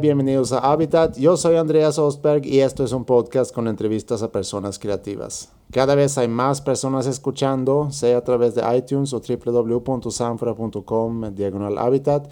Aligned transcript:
Bienvenidos 0.00 0.52
a 0.52 0.58
Habitat. 0.58 1.16
Yo 1.18 1.36
soy 1.36 1.56
Andreas 1.56 1.98
Ostberg 1.98 2.46
y 2.46 2.60
esto 2.60 2.84
es 2.84 2.92
un 2.92 3.04
podcast 3.04 3.52
con 3.54 3.68
entrevistas 3.68 4.22
a 4.22 4.32
personas 4.32 4.78
creativas. 4.78 5.52
Cada 5.70 5.94
vez 5.94 6.16
hay 6.18 6.26
más 6.26 6.60
personas 6.60 7.06
escuchando, 7.06 7.92
sea 7.92 8.18
a 8.18 8.24
través 8.24 8.56
de 8.56 8.62
iTunes 8.76 9.12
o 9.12 9.20
www.sanfra.com 9.20 11.34
diagonal 11.34 11.78
Habitat, 11.78 12.28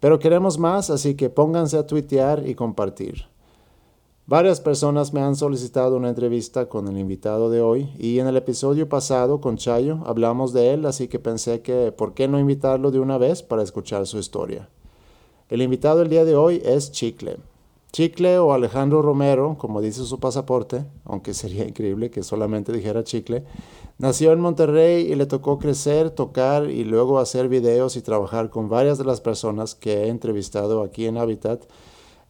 pero 0.00 0.18
queremos 0.18 0.58
más, 0.58 0.90
así 0.90 1.14
que 1.14 1.30
pónganse 1.30 1.78
a 1.78 1.86
tuitear 1.86 2.48
y 2.48 2.56
compartir. 2.56 3.26
Varias 4.26 4.60
personas 4.60 5.12
me 5.12 5.20
han 5.20 5.36
solicitado 5.36 5.96
una 5.96 6.08
entrevista 6.08 6.68
con 6.68 6.88
el 6.88 6.98
invitado 6.98 7.48
de 7.48 7.60
hoy 7.60 7.94
y 7.96 8.18
en 8.18 8.26
el 8.26 8.36
episodio 8.36 8.88
pasado 8.88 9.40
con 9.40 9.56
Chayo 9.56 10.00
hablamos 10.04 10.52
de 10.52 10.74
él, 10.74 10.84
así 10.84 11.06
que 11.06 11.20
pensé 11.20 11.62
que 11.62 11.92
por 11.92 12.14
qué 12.14 12.26
no 12.26 12.40
invitarlo 12.40 12.90
de 12.90 12.98
una 12.98 13.18
vez 13.18 13.44
para 13.44 13.62
escuchar 13.62 14.04
su 14.06 14.18
historia. 14.18 14.68
El 15.54 15.62
invitado 15.62 16.02
el 16.02 16.08
día 16.08 16.24
de 16.24 16.34
hoy 16.34 16.60
es 16.64 16.90
Chicle. 16.90 17.36
Chicle 17.92 18.40
o 18.40 18.52
Alejandro 18.52 19.02
Romero, 19.02 19.54
como 19.56 19.80
dice 19.80 20.02
su 20.02 20.18
pasaporte, 20.18 20.84
aunque 21.04 21.32
sería 21.32 21.64
increíble 21.68 22.10
que 22.10 22.24
solamente 22.24 22.72
dijera 22.72 23.04
Chicle, 23.04 23.44
nació 23.98 24.32
en 24.32 24.40
Monterrey 24.40 25.02
y 25.04 25.14
le 25.14 25.26
tocó 25.26 25.60
crecer, 25.60 26.10
tocar 26.10 26.68
y 26.68 26.82
luego 26.82 27.20
hacer 27.20 27.48
videos 27.48 27.94
y 27.94 28.02
trabajar 28.02 28.50
con 28.50 28.68
varias 28.68 28.98
de 28.98 29.04
las 29.04 29.20
personas 29.20 29.76
que 29.76 30.02
he 30.02 30.08
entrevistado 30.08 30.82
aquí 30.82 31.06
en 31.06 31.18
Habitat. 31.18 31.62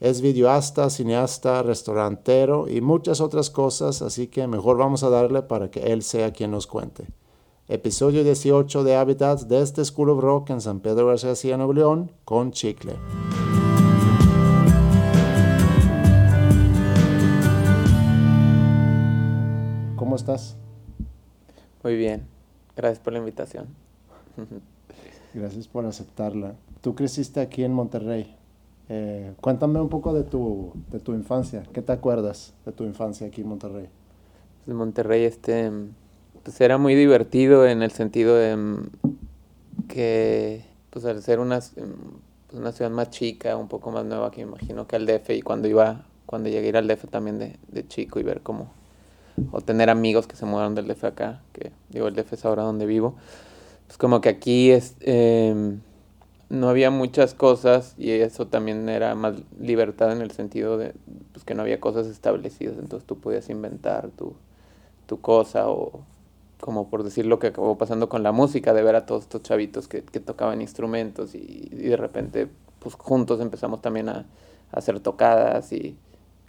Es 0.01 0.21
videoasta, 0.21 0.91
cineasta, 0.91 1.63
restaurantero 1.63 2.69
y 2.69 2.83
muchas 2.83 3.23
otras 3.23 3.49
cosas, 3.49 4.03
así 4.03 4.27
que 4.27 4.47
mejor 4.47 4.77
vamos 4.77 5.03
a 5.03 5.09
darle 5.09 5.41
para 5.41 5.71
que 5.71 5.95
él 5.95 6.03
sea 6.03 6.35
quien 6.35 6.51
nos 6.51 6.67
cuente 6.67 7.07
episodio 7.67 8.23
18 8.25 8.85
de 8.85 8.95
Habitats 8.95 9.49
desde 9.49 9.85
School 9.87 10.11
of 10.11 10.21
Rock 10.21 10.51
en 10.51 10.61
San 10.61 10.81
Pedro 10.81 11.07
García, 11.07 11.57
Nuevo 11.57 11.73
León, 11.73 12.13
con 12.27 12.53
Chicle. 12.53 12.95
¿Cómo 19.97 20.17
estás? 20.17 20.57
Muy 21.83 21.97
bien, 21.97 22.27
gracias 22.77 22.99
por 22.99 23.15
la 23.15 23.21
invitación. 23.21 23.69
gracias 25.35 25.67
por 25.67 25.87
aceptarla. 25.87 26.57
Tú 26.83 26.95
creciste 26.95 27.41
aquí 27.41 27.65
en 27.65 27.73
Monterrey. 27.73 28.37
Eh, 28.91 29.33
cuéntame 29.41 29.81
un 29.81 29.89
poco 29.89 30.13
de 30.13 30.25
tu, 30.25 30.73
de 30.91 31.01
tu 31.01 31.15
infancia. 31.15 31.63
¿Qué 31.73 31.81
te 31.81 31.93
acuerdas 31.93 32.53
de 32.67 32.73
tu 32.73 32.85
infancia 32.85 33.27
aquí 33.27 33.41
en 33.41 33.49
Monterrey? 33.49 33.89
En 34.67 34.77
Monterrey, 34.77 35.25
este 35.25 35.71
pues 36.45 36.61
era 36.61 36.79
muy 36.79 36.95
divertido 36.95 37.67
en 37.67 37.83
el 37.83 37.91
sentido 37.91 38.37
de 38.37 38.55
mm, 38.55 38.91
que 39.89 40.65
pues 40.91 41.05
al 41.07 41.21
ser 41.23 41.41
una, 41.41 41.59
mm, 41.59 41.61
pues, 42.47 42.61
una 42.61 42.71
ciudad 42.71 42.91
más 42.91 43.11
chica, 43.11 43.57
un 43.57 43.67
poco 43.67 43.91
más 43.91 44.05
nueva 44.05 44.31
que 44.31 44.43
imagino 44.43 44.87
que 44.87 44.97
al 44.97 45.07
DF 45.07 45.31
y 45.31 45.43
cuando 45.43 45.67
iba, 45.67 46.05
cuando 46.27 46.49
llegué 46.51 46.67
a 46.67 46.69
ir 46.69 46.77
al 46.77 46.87
DF 46.87 47.09
también 47.09 47.39
de, 47.39 47.57
de 47.69 47.89
chico 47.89 48.21
y 48.21 48.23
ver 48.23 48.43
cómo, 48.43 48.71
o 49.51 49.61
tener 49.63 49.91
amigos 49.91 50.27
que 50.27 50.37
se 50.37 50.45
mudaron 50.45 50.75
del 50.75 50.87
DF 50.87 51.05
acá, 51.05 51.41
que 51.53 51.73
digo 51.89 52.07
el 52.07 52.15
DF 52.15 52.35
es 52.35 52.45
ahora 52.45 52.63
donde 52.63 52.87
vivo, 52.87 53.17
pues 53.87 53.97
como 53.97 54.21
que 54.21 54.29
aquí 54.29 54.71
es, 54.71 54.97
em, 55.01 55.81
no 56.51 56.69
había 56.69 56.91
muchas 56.91 57.33
cosas 57.33 57.95
y 57.97 58.11
eso 58.11 58.47
también 58.47 58.89
era 58.91 59.15
más 59.15 59.37
libertad 59.59 60.13
en 60.13 60.21
el 60.21 60.31
sentido 60.31 60.77
de 60.77 60.95
pues, 61.33 61.45
que 61.45 61.55
no 61.55 61.63
había 61.63 61.81
cosas 61.81 62.07
establecidas, 62.07 62.77
entonces 62.79 63.07
tú 63.07 63.19
podías 63.19 63.49
inventar 63.49 64.11
tu, 64.11 64.35
tu 65.07 65.21
cosa 65.21 65.69
o 65.71 66.05
como 66.61 66.89
por 66.89 67.03
decir 67.03 67.27
lo 67.27 67.39
que 67.39 67.49
acabó 67.49 67.77
pasando 67.79 68.09
con 68.09 68.23
la 68.23 68.33
música, 68.33 68.73
de 68.73 68.83
ver 68.83 68.97
a 68.97 69.07
todos 69.07 69.25
estos 69.25 69.43
chavitos 69.43 69.89
que, 69.89 70.03
que 70.03 70.21
tocaban 70.21 70.61
instrumentos 70.61 71.35
y, 71.35 71.69
de 71.71 71.97
repente 71.97 72.49
pues 72.79 72.95
juntos 72.97 73.41
empezamos 73.41 73.81
también 73.83 74.09
a, 74.09 74.27
hacer 74.73 74.99
tocadas 75.01 75.73
y 75.73 75.97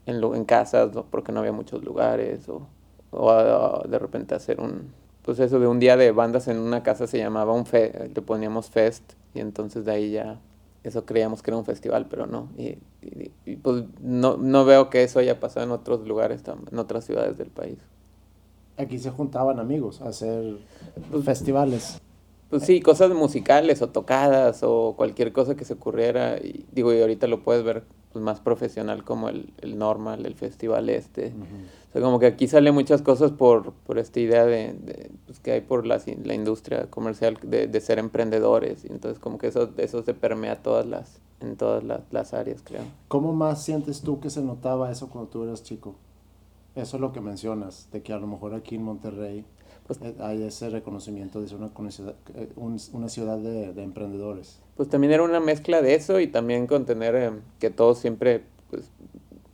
en, 0.06 0.24
en 0.24 0.46
casas, 0.46 0.92
porque 1.12 1.32
no 1.32 1.42
había 1.42 1.52
muchos 1.52 1.84
lugares, 1.84 2.50
o, 2.50 2.68
o 3.12 3.84
de 3.88 4.00
repente 4.00 4.34
hacer 4.34 4.60
un, 4.60 4.94
pues 5.22 5.40
eso 5.40 5.60
de 5.60 5.68
un 5.68 5.80
día 5.80 5.96
de 5.96 6.12
bandas 6.12 6.48
en 6.48 6.58
una 6.58 6.82
casa 6.82 7.08
se 7.08 7.18
llamaba 7.20 7.54
un 7.54 7.66
fe, 7.66 8.10
le 8.14 8.22
poníamos 8.22 8.70
fest 8.70 9.14
y 9.34 9.42
entonces 9.42 9.86
de 9.86 9.92
ahí 9.92 10.12
ya 10.12 10.40
eso 10.84 11.06
creíamos 11.06 11.42
que 11.42 11.52
era 11.52 11.58
un 11.58 11.66
festival, 11.66 12.08
pero 12.08 12.28
no. 12.28 12.50
Y, 12.58 12.78
y, 13.46 13.56
pues 13.58 13.84
no, 14.02 14.38
no 14.38 14.66
veo 14.66 14.90
que 14.90 15.04
eso 15.04 15.20
haya 15.20 15.40
pasado 15.40 15.66
en 15.66 15.72
otros 15.72 16.08
lugares, 16.08 16.44
en 16.72 16.80
otras 16.80 17.06
ciudades 17.06 17.38
del 17.38 17.50
país 17.50 17.78
aquí 18.78 19.00
se 19.00 19.12
juntaban 19.12 19.60
amigos 19.60 20.02
a 20.02 20.10
hacer 20.10 20.58
pues, 21.12 21.24
festivales. 21.24 22.00
Pues 22.50 22.64
sí, 22.64 22.82
cosas 22.82 23.12
musicales 23.12 23.82
o 23.82 23.90
tocadas 23.90 24.62
o 24.64 24.94
cualquier 24.96 25.34
cosa 25.34 25.56
que 25.56 25.66
se 25.66 25.74
ocurriera. 25.74 26.38
Y 26.38 26.66
digo, 26.72 26.94
y 26.94 27.02
ahorita 27.02 27.28
lo 27.28 27.44
puedes 27.44 27.64
ver 27.64 27.84
pues, 28.14 28.24
más 28.24 28.40
profesional 28.40 29.04
como 29.04 29.30
el, 29.30 29.52
el 29.62 29.78
normal, 29.78 30.26
el 30.26 30.36
festival 30.36 30.90
este. 30.90 31.34
O 31.90 31.92
sea, 31.92 32.02
como 32.02 32.20
que 32.20 32.28
aquí 32.28 32.48
sale 32.48 32.72
muchas 32.72 33.02
cosas 33.02 33.32
por, 33.32 33.74
por 33.74 33.98
esta 33.98 34.20
idea 34.20 34.46
de, 34.46 35.10
pues, 35.26 35.40
que 35.40 35.54
hay 35.54 35.62
por 35.62 35.86
la, 35.86 36.02
la 36.24 36.34
industria 36.34 36.90
comercial 36.90 37.38
de, 37.42 37.68
de, 37.68 37.82
ser 37.82 38.00
emprendedores. 38.00 38.86
Y 38.86 38.92
entonces 38.92 39.20
como 39.20 39.38
que 39.38 39.48
eso, 39.48 39.72
eso 39.78 40.04
se 40.04 40.14
permea 40.14 40.62
todas 40.62 40.86
las, 40.86 41.20
en 41.42 41.58
todas 41.58 41.84
las, 41.84 42.02
las 42.12 42.34
áreas, 42.34 42.62
creo. 42.64 42.84
¿Cómo 43.08 43.34
más 43.34 43.64
sientes 43.64 44.02
tú 44.02 44.20
que 44.20 44.30
se 44.30 44.42
notaba 44.42 44.92
eso 44.92 45.10
cuando 45.10 45.30
tú 45.30 45.44
eras 45.44 45.64
chico? 45.64 45.96
Eso 46.76 46.98
es 46.98 47.02
lo 47.02 47.14
que 47.14 47.22
mencionas, 47.22 47.90
de 47.92 48.02
que 48.02 48.12
a 48.12 48.18
lo 48.18 48.28
mejor 48.28 48.54
aquí 48.54 48.76
en 48.76 48.84
Monterrey 48.84 49.46
pues, 49.88 50.00
eh, 50.02 50.16
hay 50.20 50.44
ese 50.44 50.70
reconocimiento 50.70 51.42
de 51.42 51.48
ser 51.48 51.58
una, 51.58 51.72
eh, 52.36 52.50
una 52.58 53.10
ciudad 53.10 53.38
de, 53.38 53.74
de, 53.74 53.84
emprendedores. 53.84 54.60
Pues 54.76 54.90
también 54.90 55.14
era 55.14 55.24
una 55.24 55.40
mezcla 55.40 55.82
de 55.82 55.96
eso 55.96 56.20
y 56.20 56.28
también 56.28 56.68
con 56.68 56.86
tener 56.86 57.16
eh, 57.16 57.32
que 57.60 57.70
todos 57.70 58.00
siempre 58.00 58.44
pues, 58.70 58.90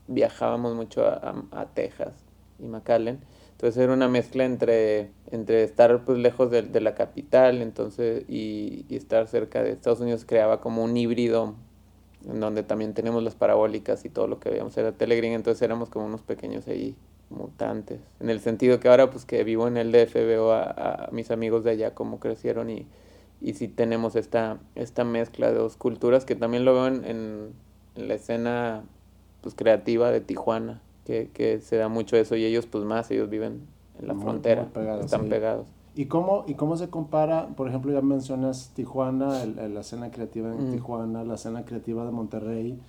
viajábamos 0.07 0.73
mucho 0.75 1.05
a, 1.05 1.43
a, 1.51 1.65
Texas 1.67 2.13
y 2.59 2.65
McAllen. 2.65 3.19
Entonces 3.51 3.83
era 3.83 3.93
una 3.93 4.07
mezcla 4.07 4.43
entre, 4.43 5.11
entre 5.29 5.63
estar 5.63 6.03
pues 6.05 6.17
lejos 6.17 6.49
de, 6.49 6.63
de 6.63 6.81
la 6.81 6.95
capital 6.95 7.61
entonces, 7.61 8.23
y, 8.27 8.85
y, 8.89 8.95
estar 8.95 9.27
cerca 9.27 9.61
de 9.61 9.71
Estados 9.71 9.99
Unidos 9.99 10.25
creaba 10.25 10.59
como 10.59 10.83
un 10.83 10.97
híbrido 10.97 11.53
en 12.27 12.39
donde 12.39 12.63
también 12.63 12.93
tenemos 12.95 13.21
las 13.21 13.35
parabólicas 13.35 14.05
y 14.05 14.09
todo 14.09 14.27
lo 14.27 14.39
que 14.39 14.49
veíamos 14.49 14.75
era 14.77 14.91
Telegreen, 14.91 15.33
entonces 15.33 15.61
éramos 15.61 15.89
como 15.89 16.05
unos 16.05 16.21
pequeños 16.21 16.67
ahí 16.67 16.95
mutantes. 17.31 17.99
En 18.19 18.29
el 18.29 18.39
sentido 18.39 18.79
que 18.79 18.89
ahora 18.89 19.09
pues 19.09 19.25
que 19.25 19.43
vivo 19.43 19.67
en 19.67 19.77
el 19.77 19.91
DF 19.91 20.13
veo 20.13 20.51
a, 20.51 21.09
mis 21.11 21.31
amigos 21.31 21.63
de 21.63 21.71
allá 21.71 21.95
cómo 21.95 22.19
crecieron 22.19 22.69
y, 22.69 22.87
y 23.39 23.53
sí 23.53 23.67
tenemos 23.67 24.15
esta, 24.15 24.59
esta 24.75 25.03
mezcla 25.03 25.51
de 25.51 25.57
dos 25.57 25.77
culturas 25.77 26.25
que 26.25 26.35
también 26.35 26.65
lo 26.65 26.73
veo 26.73 26.87
en, 26.87 27.05
en, 27.05 27.71
la 27.95 28.13
escena 28.13 28.83
pues 29.41 29.53
creativa 29.53 30.11
de 30.11 30.21
Tijuana, 30.21 30.81
que, 31.05 31.29
que, 31.33 31.59
se 31.59 31.75
da 31.75 31.89
mucho 31.89 32.15
eso 32.15 32.35
y 32.35 32.45
ellos 32.45 32.67
pues 32.67 32.85
más, 32.85 33.11
ellos 33.11 33.29
viven 33.29 33.67
en 33.99 34.07
la 34.07 34.15
frontera, 34.15 34.69
están 35.03 35.27
pegados. 35.27 35.67
¿Y 35.93 36.05
cómo, 36.05 36.45
¿Y 36.47 36.53
cómo 36.53 36.77
se 36.77 36.89
compara, 36.89 37.47
por 37.57 37.67
ejemplo, 37.67 37.91
ya 37.91 38.01
mencionas 38.01 38.71
Tijuana, 38.73 39.45
la 39.45 39.81
escena 39.81 40.09
creativa 40.09 40.49
en 40.49 40.69
mm. 40.69 40.71
Tijuana, 40.71 41.25
la 41.25 41.35
escena 41.35 41.65
creativa 41.65 42.05
de 42.05 42.11
Monterrey 42.11 42.79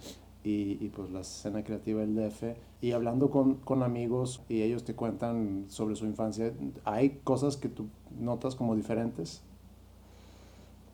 y, 0.44 0.78
y, 0.84 0.92
pues 0.94 1.10
la 1.10 1.20
escena 1.20 1.64
creativa 1.64 2.00
del 2.00 2.14
DF? 2.14 2.56
Y 2.80 2.92
hablando 2.92 3.30
con, 3.30 3.54
con, 3.56 3.82
amigos 3.82 4.42
y 4.48 4.62
ellos 4.62 4.84
te 4.84 4.94
cuentan 4.94 5.66
sobre 5.68 5.96
su 5.96 6.06
infancia, 6.06 6.52
¿hay 6.84 7.20
cosas 7.24 7.56
que 7.56 7.68
tú 7.68 7.86
notas 8.18 8.54
como 8.54 8.74
diferentes? 8.74 9.42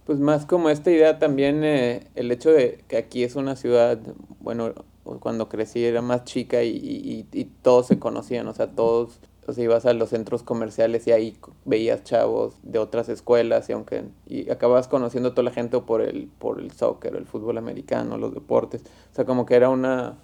Pues 0.07 0.19
más 0.21 0.47
como 0.47 0.71
esta 0.71 0.91
idea 0.91 1.19
también, 1.19 1.65
eh, 1.65 2.07
el 2.15 2.31
hecho 2.31 2.51
de 2.51 2.83
que 2.89 2.97
aquí 2.97 3.25
es 3.25 3.37
una 3.37 3.57
ciudad, 3.57 3.99
bueno, 4.41 4.73
cuando 5.21 5.49
crecí 5.49 5.85
era 5.85 6.03
más 6.03 6.25
chica 6.25 6.63
y, 6.63 6.77
y, 6.77 7.27
y 7.33 7.45
todos 7.45 7.87
se 7.87 7.99
conocían, 7.99 8.47
o 8.49 8.55
sea, 8.55 8.69
todos 8.69 9.19
sea, 9.53 9.65
ibas 9.65 9.87
a 9.87 9.93
los 9.93 10.11
centros 10.11 10.43
comerciales 10.43 11.07
y 11.07 11.13
ahí 11.13 11.37
veías 11.65 12.05
chavos 12.05 12.55
de 12.63 12.79
otras 12.79 13.09
escuelas 13.09 13.69
y 13.69 13.73
aunque 13.73 14.05
y 14.27 14.51
acababas 14.51 14.89
conociendo 14.89 15.31
a 15.31 15.33
toda 15.33 15.45
la 15.45 15.53
gente 15.53 15.79
por 15.81 16.01
el 16.03 16.29
por 16.39 16.61
el 16.61 16.71
soccer, 16.73 17.17
el 17.17 17.27
fútbol 17.27 17.59
americano, 17.59 18.19
los 18.19 18.35
deportes. 18.35 18.83
O 19.13 19.15
sea, 19.15 19.25
como 19.25 19.47
que 19.47 19.55
era 19.55 19.69
una 19.71 20.17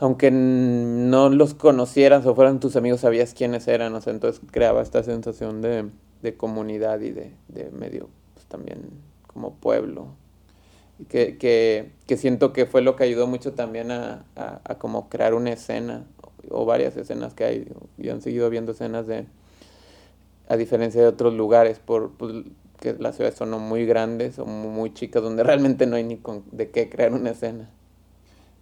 aunque 0.00 0.30
no 0.30 1.28
los 1.28 1.54
conocieras 1.54 2.26
o 2.26 2.34
fueran 2.34 2.60
tus 2.60 2.76
amigos, 2.76 3.00
sabías 3.00 3.32
quiénes 3.32 3.68
eran, 3.68 3.94
o 3.94 4.00
sea, 4.00 4.12
entonces 4.12 4.40
creaba 4.50 4.82
esta 4.82 5.02
sensación 5.02 5.62
de, 5.62 5.88
de 6.22 6.36
comunidad 6.36 7.00
y 7.00 7.10
de, 7.10 7.32
de 7.48 7.70
medio, 7.70 8.08
pues 8.34 8.46
también 8.46 8.82
como 9.26 9.54
pueblo. 9.54 10.08
Que, 11.08 11.38
que, 11.38 11.90
que, 12.06 12.16
siento 12.16 12.52
que 12.52 12.66
fue 12.66 12.80
lo 12.80 12.94
que 12.94 13.02
ayudó 13.02 13.26
mucho 13.26 13.52
también 13.52 13.90
a, 13.90 14.24
a, 14.36 14.60
a 14.64 14.78
como 14.78 15.08
crear 15.08 15.34
una 15.34 15.52
escena 15.52 16.04
o 16.50 16.64
varias 16.64 16.96
escenas 16.96 17.34
que 17.34 17.44
hay, 17.44 17.72
y 17.98 18.08
han 18.08 18.22
seguido 18.22 18.50
viendo 18.50 18.72
escenas 18.72 19.06
de, 19.06 19.26
a 20.48 20.56
diferencia 20.56 21.00
de 21.00 21.06
otros 21.06 21.34
lugares, 21.34 21.78
por 21.78 22.12
pues, 22.12 22.44
que 22.80 22.94
las 22.94 23.16
ciudades 23.16 23.36
son 23.36 23.50
muy 23.62 23.86
grandes 23.86 24.38
o 24.38 24.46
muy 24.46 24.92
chicas, 24.92 25.22
donde 25.22 25.42
realmente 25.44 25.86
no 25.86 25.96
hay 25.96 26.04
ni 26.04 26.16
con, 26.16 26.44
de 26.52 26.70
qué 26.70 26.88
crear 26.88 27.12
una 27.12 27.30
escena. 27.30 27.70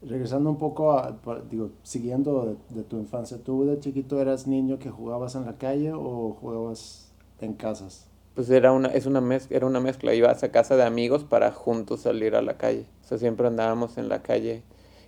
Regresando 0.02 0.50
un 0.50 0.58
poco 0.58 0.92
a, 0.92 1.16
digo, 1.48 1.70
siguiendo 1.82 2.58
de, 2.70 2.82
tu 2.82 2.98
infancia, 2.98 3.38
¿tú 3.42 3.64
de 3.66 3.78
chiquito 3.78 4.20
eras 4.20 4.48
niño 4.48 4.78
que 4.78 4.90
jugabas 4.90 5.36
en 5.36 5.44
la 5.44 5.58
calle 5.58 5.92
o 5.92 6.36
jugabas 6.40 7.12
en 7.40 7.54
casas? 7.54 8.08
pues 8.34 8.48
era 8.50 8.72
una, 8.72 8.88
es 8.88 9.06
una 9.06 9.20
mezcla, 9.20 9.56
era 9.56 9.66
una 9.66 9.80
mezcla. 9.80 10.14
Ibas 10.14 10.42
a 10.42 10.50
casa 10.50 10.76
de 10.76 10.84
amigos 10.84 11.24
para 11.24 11.52
juntos 11.52 12.00
salir 12.00 12.34
a 12.34 12.42
la 12.42 12.56
calle. 12.56 12.86
O 13.04 13.08
sea, 13.08 13.18
siempre 13.18 13.46
andábamos 13.46 13.98
en 13.98 14.08
la 14.08 14.22
calle. 14.22 14.62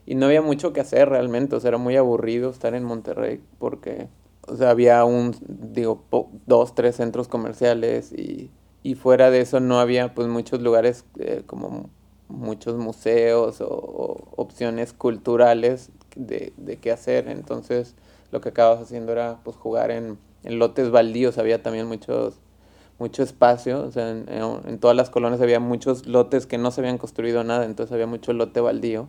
Y 0.06 0.14
no 0.14 0.26
había 0.26 0.42
mucho 0.42 0.72
que 0.72 0.80
hacer 0.80 1.08
realmente. 1.08 1.56
O 1.56 1.60
sea, 1.60 1.68
era 1.68 1.78
muy 1.78 1.96
aburrido 1.96 2.50
estar 2.50 2.74
en 2.74 2.84
Monterrey 2.84 3.40
porque, 3.58 4.08
o 4.46 4.56
sea, 4.56 4.70
había 4.70 5.04
un, 5.04 5.34
digo, 5.48 6.04
dos, 6.46 6.74
tres 6.74 6.96
centros 6.96 7.28
comerciales 7.28 8.12
y, 8.12 8.50
y 8.82 8.94
fuera 8.94 9.30
de 9.30 9.40
eso 9.40 9.60
no 9.60 9.80
había 9.80 10.14
pues 10.14 10.28
muchos 10.28 10.60
lugares 10.60 11.04
eh, 11.18 11.42
como 11.46 11.90
muchos 12.28 12.76
museos 12.76 13.60
o, 13.60 14.28
opciones 14.36 14.92
culturales 14.92 15.90
de, 16.16 16.52
de, 16.56 16.76
qué 16.76 16.92
hacer. 16.92 17.28
Entonces 17.28 17.94
lo 18.30 18.40
que 18.40 18.50
acabas 18.50 18.80
haciendo 18.80 19.12
era 19.12 19.40
pues 19.42 19.56
jugar 19.56 19.90
en, 19.90 20.18
en 20.42 20.58
lotes 20.58 20.90
baldíos. 20.90 21.38
Había 21.38 21.62
también 21.62 21.86
muchos 21.86 22.40
mucho 22.98 23.22
espacio, 23.22 23.82
o 23.82 23.90
sea, 23.90 24.10
en, 24.10 24.78
todas 24.78 24.96
las 24.96 25.10
colonias 25.10 25.40
había 25.40 25.60
muchos 25.60 26.06
lotes 26.06 26.46
que 26.46 26.58
no 26.58 26.70
se 26.70 26.80
habían 26.80 26.98
construido 26.98 27.42
nada, 27.42 27.64
entonces 27.64 27.92
había 27.92 28.06
mucho 28.06 28.32
lote 28.32 28.60
baldío. 28.60 29.08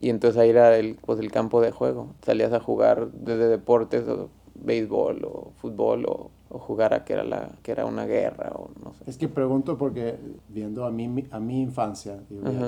Y 0.00 0.08
entonces 0.08 0.40
ahí 0.40 0.50
era 0.50 0.76
el, 0.76 0.96
pues, 0.96 1.20
el 1.20 1.30
campo 1.30 1.60
de 1.60 1.72
juego. 1.72 2.14
Salías 2.22 2.52
a 2.52 2.60
jugar 2.60 3.10
desde 3.12 3.48
deportes, 3.48 4.08
o 4.08 4.30
béisbol, 4.54 5.24
o 5.24 5.52
fútbol, 5.56 6.06
o, 6.06 6.30
jugar 6.50 6.94
a 6.94 7.04
que 7.04 7.12
era, 7.12 7.22
la, 7.22 7.52
que 7.62 7.70
era 7.70 7.86
una 7.86 8.06
guerra, 8.06 8.52
o 8.56 8.70
no 8.82 8.92
sé. 8.94 9.04
Es 9.06 9.16
que 9.16 9.28
pregunto 9.28 9.78
porque 9.78 10.16
viendo 10.48 10.84
a 10.84 10.90
mi, 10.90 11.26
a 11.30 11.38
mi 11.38 11.60
infancia, 11.60 12.18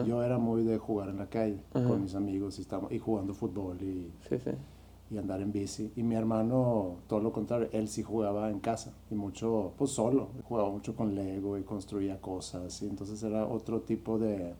yo 0.06 0.22
era 0.22 0.38
muy 0.38 0.62
de 0.62 0.78
jugar 0.78 1.08
en 1.08 1.18
la 1.18 1.26
calle 1.26 1.58
con 1.72 2.02
mis 2.02 2.14
amigos 2.14 2.58
y, 2.58 2.62
estamos, 2.62 2.92
y 2.92 2.98
jugando 2.98 3.34
fútbol 3.34 3.82
y... 3.82 4.10
Sí, 4.28 4.38
sí 4.38 4.52
y 5.12 5.18
andar 5.18 5.42
en 5.42 5.52
bici. 5.52 5.92
Y 5.94 6.02
mi 6.02 6.14
hermano, 6.14 6.96
todo 7.06 7.20
lo 7.20 7.32
contrario, 7.32 7.68
él 7.72 7.88
sí 7.88 8.02
jugaba 8.02 8.50
en 8.50 8.60
casa 8.60 8.94
y 9.10 9.14
mucho, 9.14 9.72
pues 9.76 9.90
solo, 9.90 10.28
jugaba 10.44 10.70
mucho 10.70 10.96
con 10.96 11.14
Lego 11.14 11.58
y 11.58 11.62
construía 11.62 12.20
cosas. 12.20 12.80
Y 12.82 12.88
entonces 12.88 13.22
era 13.22 13.46
otro 13.46 13.82
tipo 13.82 14.18
de, 14.18 14.54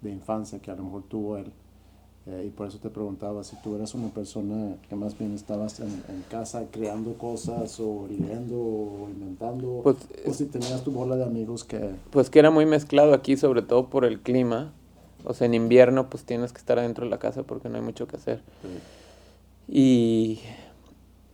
de 0.00 0.10
infancia 0.10 0.60
que 0.60 0.70
a 0.70 0.76
lo 0.76 0.84
mejor 0.84 1.02
tuvo 1.04 1.36
él. 1.36 1.52
Eh, 2.30 2.44
y 2.46 2.50
por 2.50 2.68
eso 2.68 2.78
te 2.78 2.90
preguntaba 2.90 3.42
si 3.42 3.56
tú 3.62 3.74
eras 3.76 3.94
una 3.94 4.08
persona 4.08 4.76
que 4.88 4.94
más 4.94 5.18
bien 5.18 5.34
estabas 5.34 5.80
en, 5.80 5.86
en 5.86 6.22
casa 6.28 6.64
creando 6.70 7.14
cosas 7.14 7.80
o 7.80 8.06
leyendo 8.06 8.54
o 8.54 9.08
inventando, 9.08 9.80
pues, 9.82 9.96
o 10.26 10.34
si 10.34 10.44
tenías 10.44 10.84
tu 10.84 10.90
bola 10.90 11.16
de 11.16 11.24
amigos 11.24 11.64
que... 11.64 11.90
Pues 12.10 12.28
que 12.28 12.38
era 12.38 12.50
muy 12.50 12.66
mezclado 12.66 13.14
aquí, 13.14 13.38
sobre 13.38 13.62
todo 13.62 13.86
por 13.86 14.04
el 14.04 14.20
clima. 14.20 14.72
O 15.24 15.32
sea, 15.32 15.46
en 15.46 15.54
invierno 15.54 16.10
pues 16.10 16.24
tienes 16.24 16.52
que 16.52 16.58
estar 16.58 16.78
adentro 16.78 17.04
de 17.04 17.10
la 17.10 17.18
casa 17.18 17.44
porque 17.44 17.68
no 17.70 17.76
hay 17.76 17.82
mucho 17.82 18.06
que 18.06 18.16
hacer. 18.16 18.42
Y, 19.66 20.40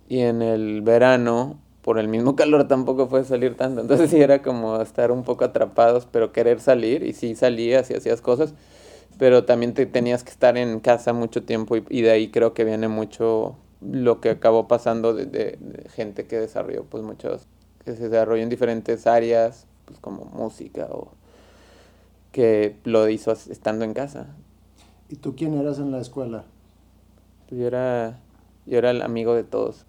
y 0.09 0.21
en 0.21 0.43
el 0.43 0.83
verano, 0.83 1.59
por 1.83 1.99
el 1.99 2.09
mismo 2.09 2.37
calor 2.37 2.69
tampoco 2.69 3.09
puedes 3.09 3.27
salir 3.27 3.57
tanto. 3.57 3.81
Entonces 3.81 4.11
sí 4.11 4.21
era 4.21 4.43
como 4.43 4.81
estar 4.81 5.11
un 5.11 5.25
poco 5.25 5.45
atrapados, 5.45 6.07
pero 6.11 6.33
querer 6.33 6.61
salir. 6.61 7.03
Y 7.03 7.15
sí 7.15 7.35
salías 7.35 7.91
y 7.91 7.95
hacías 7.95 8.21
cosas, 8.21 8.55
pero 9.19 9.45
también 9.45 9.75
te 9.75 9.87
tenías 9.87 10.25
que 10.25 10.31
estar 10.31 10.57
en 10.57 10.81
casa 10.81 11.13
mucho 11.13 11.43
tiempo 11.45 11.77
y, 11.77 12.03
de 12.03 12.11
ahí 12.11 12.31
creo 12.31 12.55
que 12.55 12.65
viene 12.65 12.89
mucho 12.89 13.57
lo 13.81 14.21
que 14.21 14.31
acabó 14.31 14.67
pasando 14.69 15.15
de, 15.15 15.27
de, 15.27 15.59
gente 15.91 16.27
que 16.27 16.39
desarrolló 16.39 16.85
pues 16.85 17.03
muchos, 17.03 17.47
que 17.85 17.95
se 17.95 18.09
desarrolló 18.09 18.43
en 18.43 18.49
diferentes 18.49 19.07
áreas, 19.07 19.67
pues 19.85 19.99
como 19.99 20.25
música 20.25 20.89
o 20.91 21.13
que 22.33 22.77
lo 22.85 23.09
hizo 23.09 23.33
estando 23.33 23.85
en 23.85 23.95
casa. 23.95 24.35
¿Y 25.09 25.17
tú 25.17 25.37
quién 25.37 25.55
eras 25.55 25.79
en 25.79 25.93
la 25.93 26.01
escuela? 26.01 26.45
Pues 27.49 27.61
yo 27.61 27.67
era 27.67 28.19
yo 28.67 28.79
era 28.79 28.91
el 28.91 29.03
amigo 29.03 29.35
de 29.35 29.45
todos. 29.45 29.85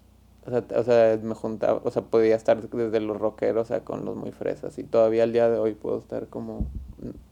O 0.46 0.50
sea, 0.50 0.64
o 0.78 0.82
sea, 0.84 1.18
me 1.22 1.34
juntaba, 1.34 1.80
o 1.82 1.90
sea, 1.90 2.02
podía 2.02 2.36
estar 2.36 2.68
desde 2.68 3.00
los 3.00 3.18
rockeros 3.18 3.70
a 3.70 3.80
con 3.80 4.04
los 4.04 4.16
muy 4.16 4.30
fresas. 4.32 4.78
Y 4.78 4.84
todavía 4.84 5.24
al 5.24 5.32
día 5.32 5.50
de 5.50 5.58
hoy 5.58 5.74
puedo 5.74 5.98
estar 5.98 6.28
como 6.28 6.66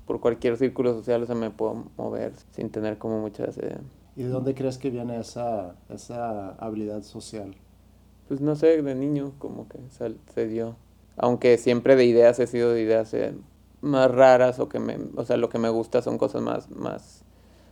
por 0.07 0.21
cualquier 0.21 0.57
círculo 0.57 0.93
social, 0.95 1.23
o 1.23 1.27
sea, 1.27 1.35
me 1.35 1.51
puedo 1.51 1.85
mover 1.97 2.33
sin 2.53 2.71
tener 2.71 2.99
como 2.99 3.21
muchas... 3.21 3.57
Eh, 3.59 3.79
¿Y 4.17 4.25
de 4.25 4.29
dónde 4.29 4.55
crees 4.55 4.79
que 4.79 4.91
viene 4.91 5.19
esa, 5.19 5.77
esa 5.89 6.51
habilidad 6.51 7.03
social? 7.03 7.55
Pues 8.29 8.41
no 8.41 8.57
sé, 8.57 8.83
de 8.83 8.95
niño 8.95 9.33
como 9.39 9.69
que 9.69 9.79
se 9.91 10.47
dio. 10.47 10.77
Aunque 11.17 11.59
siempre 11.59 11.97
de 11.97 12.05
ideas 12.05 12.39
he 12.39 12.47
sido 12.47 12.73
de 12.73 12.83
ideas 12.83 13.15
eh, 13.15 13.35
más 13.81 14.11
raras 14.11 14.59
o 14.59 14.69
que 14.69 14.79
me, 14.81 14.99
o 15.17 15.25
sea, 15.25 15.37
lo 15.37 15.49
que 15.49 15.59
me 15.59 15.69
gusta 15.69 16.03
son 16.03 16.19
cosas 16.19 16.43
más, 16.43 16.71
más, 16.71 17.23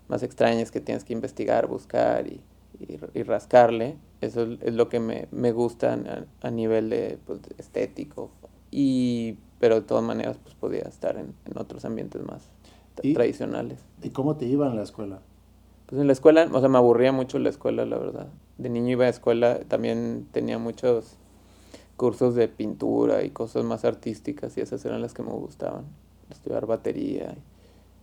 más 0.09 0.23
extrañas 0.23 0.71
que 0.71 0.81
tienes 0.81 1.05
que 1.05 1.13
investigar, 1.13 1.67
buscar 1.67 2.27
y 2.27 2.41
y, 2.79 3.23
rascarle. 3.23 3.97
Eso 4.21 4.43
es 4.61 4.75
lo 4.75 4.89
que 4.89 5.01
me, 5.01 5.29
me 5.31 5.53
gusta 5.53 5.99
a, 6.41 6.51
nivel 6.51 6.91
de, 6.91 7.19
pues, 7.27 7.41
estético. 7.59 8.31
Y, 8.71 9.39
pero 9.59 9.77
de 9.77 9.83
todas 9.83 10.05
maneras 10.05 10.39
pues 10.43 10.55
podía 10.55 10.83
estar 10.83 11.17
en, 11.17 11.35
en 11.45 11.59
otros 11.59 11.85
ambientes 11.85 12.23
más 12.23 12.51
tradicionales. 12.97 13.81
¿Y 14.03 14.11
cómo 14.11 14.37
te 14.37 14.47
iba 14.47 14.67
en 14.67 14.77
la 14.77 14.83
escuela? 14.83 15.21
Pues 15.87 16.01
en 16.01 16.07
la 16.07 16.13
escuela, 16.13 16.49
o 16.51 16.61
sea, 16.61 16.69
me 16.69 16.79
aburría 16.79 17.13
mucho 17.13 17.39
la 17.39 17.51
escuela, 17.51 17.85
la 17.85 17.99
verdad. 17.99 18.29
De 18.59 18.69
niño 18.69 18.93
iba 18.93 19.05
a 19.07 19.09
escuela, 19.09 19.61
también 19.61 20.27
tenía 20.33 20.59
muchos 20.59 21.19
cursos 21.97 22.35
de 22.35 22.49
pintura 22.49 23.23
y 23.25 23.31
cosas 23.31 23.65
más 23.65 23.85
artísticas 23.85 24.57
y 24.57 24.61
esas 24.61 24.85
eran 24.85 25.03
las 25.03 25.15
que 25.15 25.23
me 25.23 25.33
gustaban. 25.33 25.85
Estudiar 26.31 26.67
batería. 26.67 27.37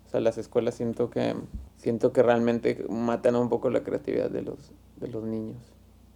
O 0.09 0.11
sea, 0.11 0.21
las 0.21 0.39
escuelas 0.39 0.73
siento 0.73 1.11
que 1.11 1.35
siento 1.77 2.11
que 2.11 2.23
realmente 2.23 2.83
matan 2.89 3.35
un 3.35 3.47
poco 3.47 3.69
la 3.69 3.83
creatividad 3.83 4.31
de 4.31 4.41
los, 4.41 4.71
de 4.99 5.07
los 5.07 5.23
niños. 5.23 5.57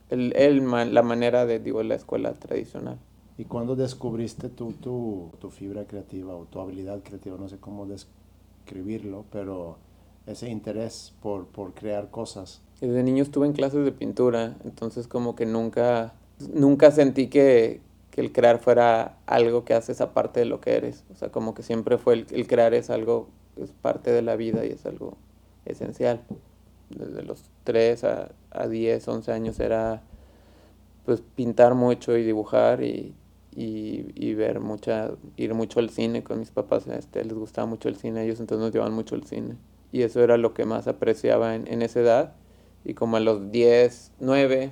El, 0.09 0.35
el, 0.35 0.67
la 0.93 1.03
manera 1.03 1.45
de, 1.45 1.59
digo, 1.59 1.83
la 1.83 1.93
escuela 1.93 2.33
tradicional. 2.33 2.97
¿Y 3.37 3.45
cuándo 3.45 3.75
descubriste 3.75 4.49
tú 4.49 4.73
tu, 4.73 5.29
tu 5.39 5.51
fibra 5.51 5.85
creativa 5.85 6.35
o 6.35 6.45
tu 6.45 6.59
habilidad 6.59 7.03
creativa? 7.03 7.37
No 7.37 7.47
sé 7.47 7.57
cómo 7.57 7.85
describirlo, 7.85 9.25
pero 9.31 9.77
ese 10.25 10.49
interés 10.49 11.13
por, 11.21 11.45
por 11.45 11.75
crear 11.75 12.09
cosas. 12.09 12.61
Desde 12.81 13.03
niño 13.03 13.21
estuve 13.21 13.45
en 13.45 13.53
clases 13.53 13.85
de 13.85 13.91
pintura, 13.91 14.57
entonces 14.65 15.07
como 15.07 15.35
que 15.35 15.45
nunca, 15.45 16.15
nunca 16.51 16.89
sentí 16.89 17.27
que, 17.27 17.79
que 18.09 18.21
el 18.21 18.31
crear 18.31 18.57
fuera 18.57 19.19
algo 19.27 19.65
que 19.65 19.75
haces 19.75 20.01
aparte 20.01 20.39
de 20.39 20.47
lo 20.47 20.61
que 20.61 20.73
eres. 20.77 21.03
O 21.11 21.15
sea, 21.15 21.29
como 21.29 21.53
que 21.53 21.61
siempre 21.61 21.99
fue 21.99 22.15
el, 22.15 22.27
el 22.31 22.47
crear 22.47 22.73
es 22.73 22.89
algo, 22.89 23.27
es 23.61 23.71
parte 23.71 24.11
de 24.11 24.21
la 24.21 24.35
vida 24.35 24.65
y 24.65 24.69
es 24.69 24.85
algo 24.85 25.17
esencial. 25.65 26.21
Desde 26.89 27.23
los 27.23 27.49
3 27.63 28.03
a, 28.03 28.31
a 28.51 28.67
10, 28.67 29.07
11 29.07 29.31
años 29.31 29.59
era 29.59 30.03
pues 31.05 31.21
pintar 31.35 31.75
mucho 31.75 32.17
y 32.17 32.23
dibujar 32.23 32.83
y, 32.83 33.13
y, 33.55 34.33
ver 34.33 34.59
mucha, 34.59 35.11
ir 35.37 35.53
mucho 35.53 35.79
al 35.79 35.89
cine 35.89 36.23
con 36.23 36.39
mis 36.39 36.51
papás, 36.51 36.87
este, 36.87 37.23
les 37.23 37.33
gustaba 37.33 37.67
mucho 37.67 37.89
el 37.89 37.95
cine, 37.95 38.23
ellos 38.23 38.39
entonces 38.39 38.63
nos 38.63 38.73
llevaban 38.73 38.93
mucho 38.93 39.15
al 39.15 39.23
cine. 39.23 39.57
Y 39.91 40.01
eso 40.01 40.23
era 40.23 40.37
lo 40.37 40.53
que 40.53 40.65
más 40.65 40.87
apreciaba 40.87 41.55
en, 41.55 41.67
en 41.67 41.81
esa 41.81 41.99
edad. 41.99 42.33
Y 42.83 42.95
como 42.95 43.17
a 43.17 43.19
los 43.19 43.51
10, 43.51 44.11
9, 44.19 44.71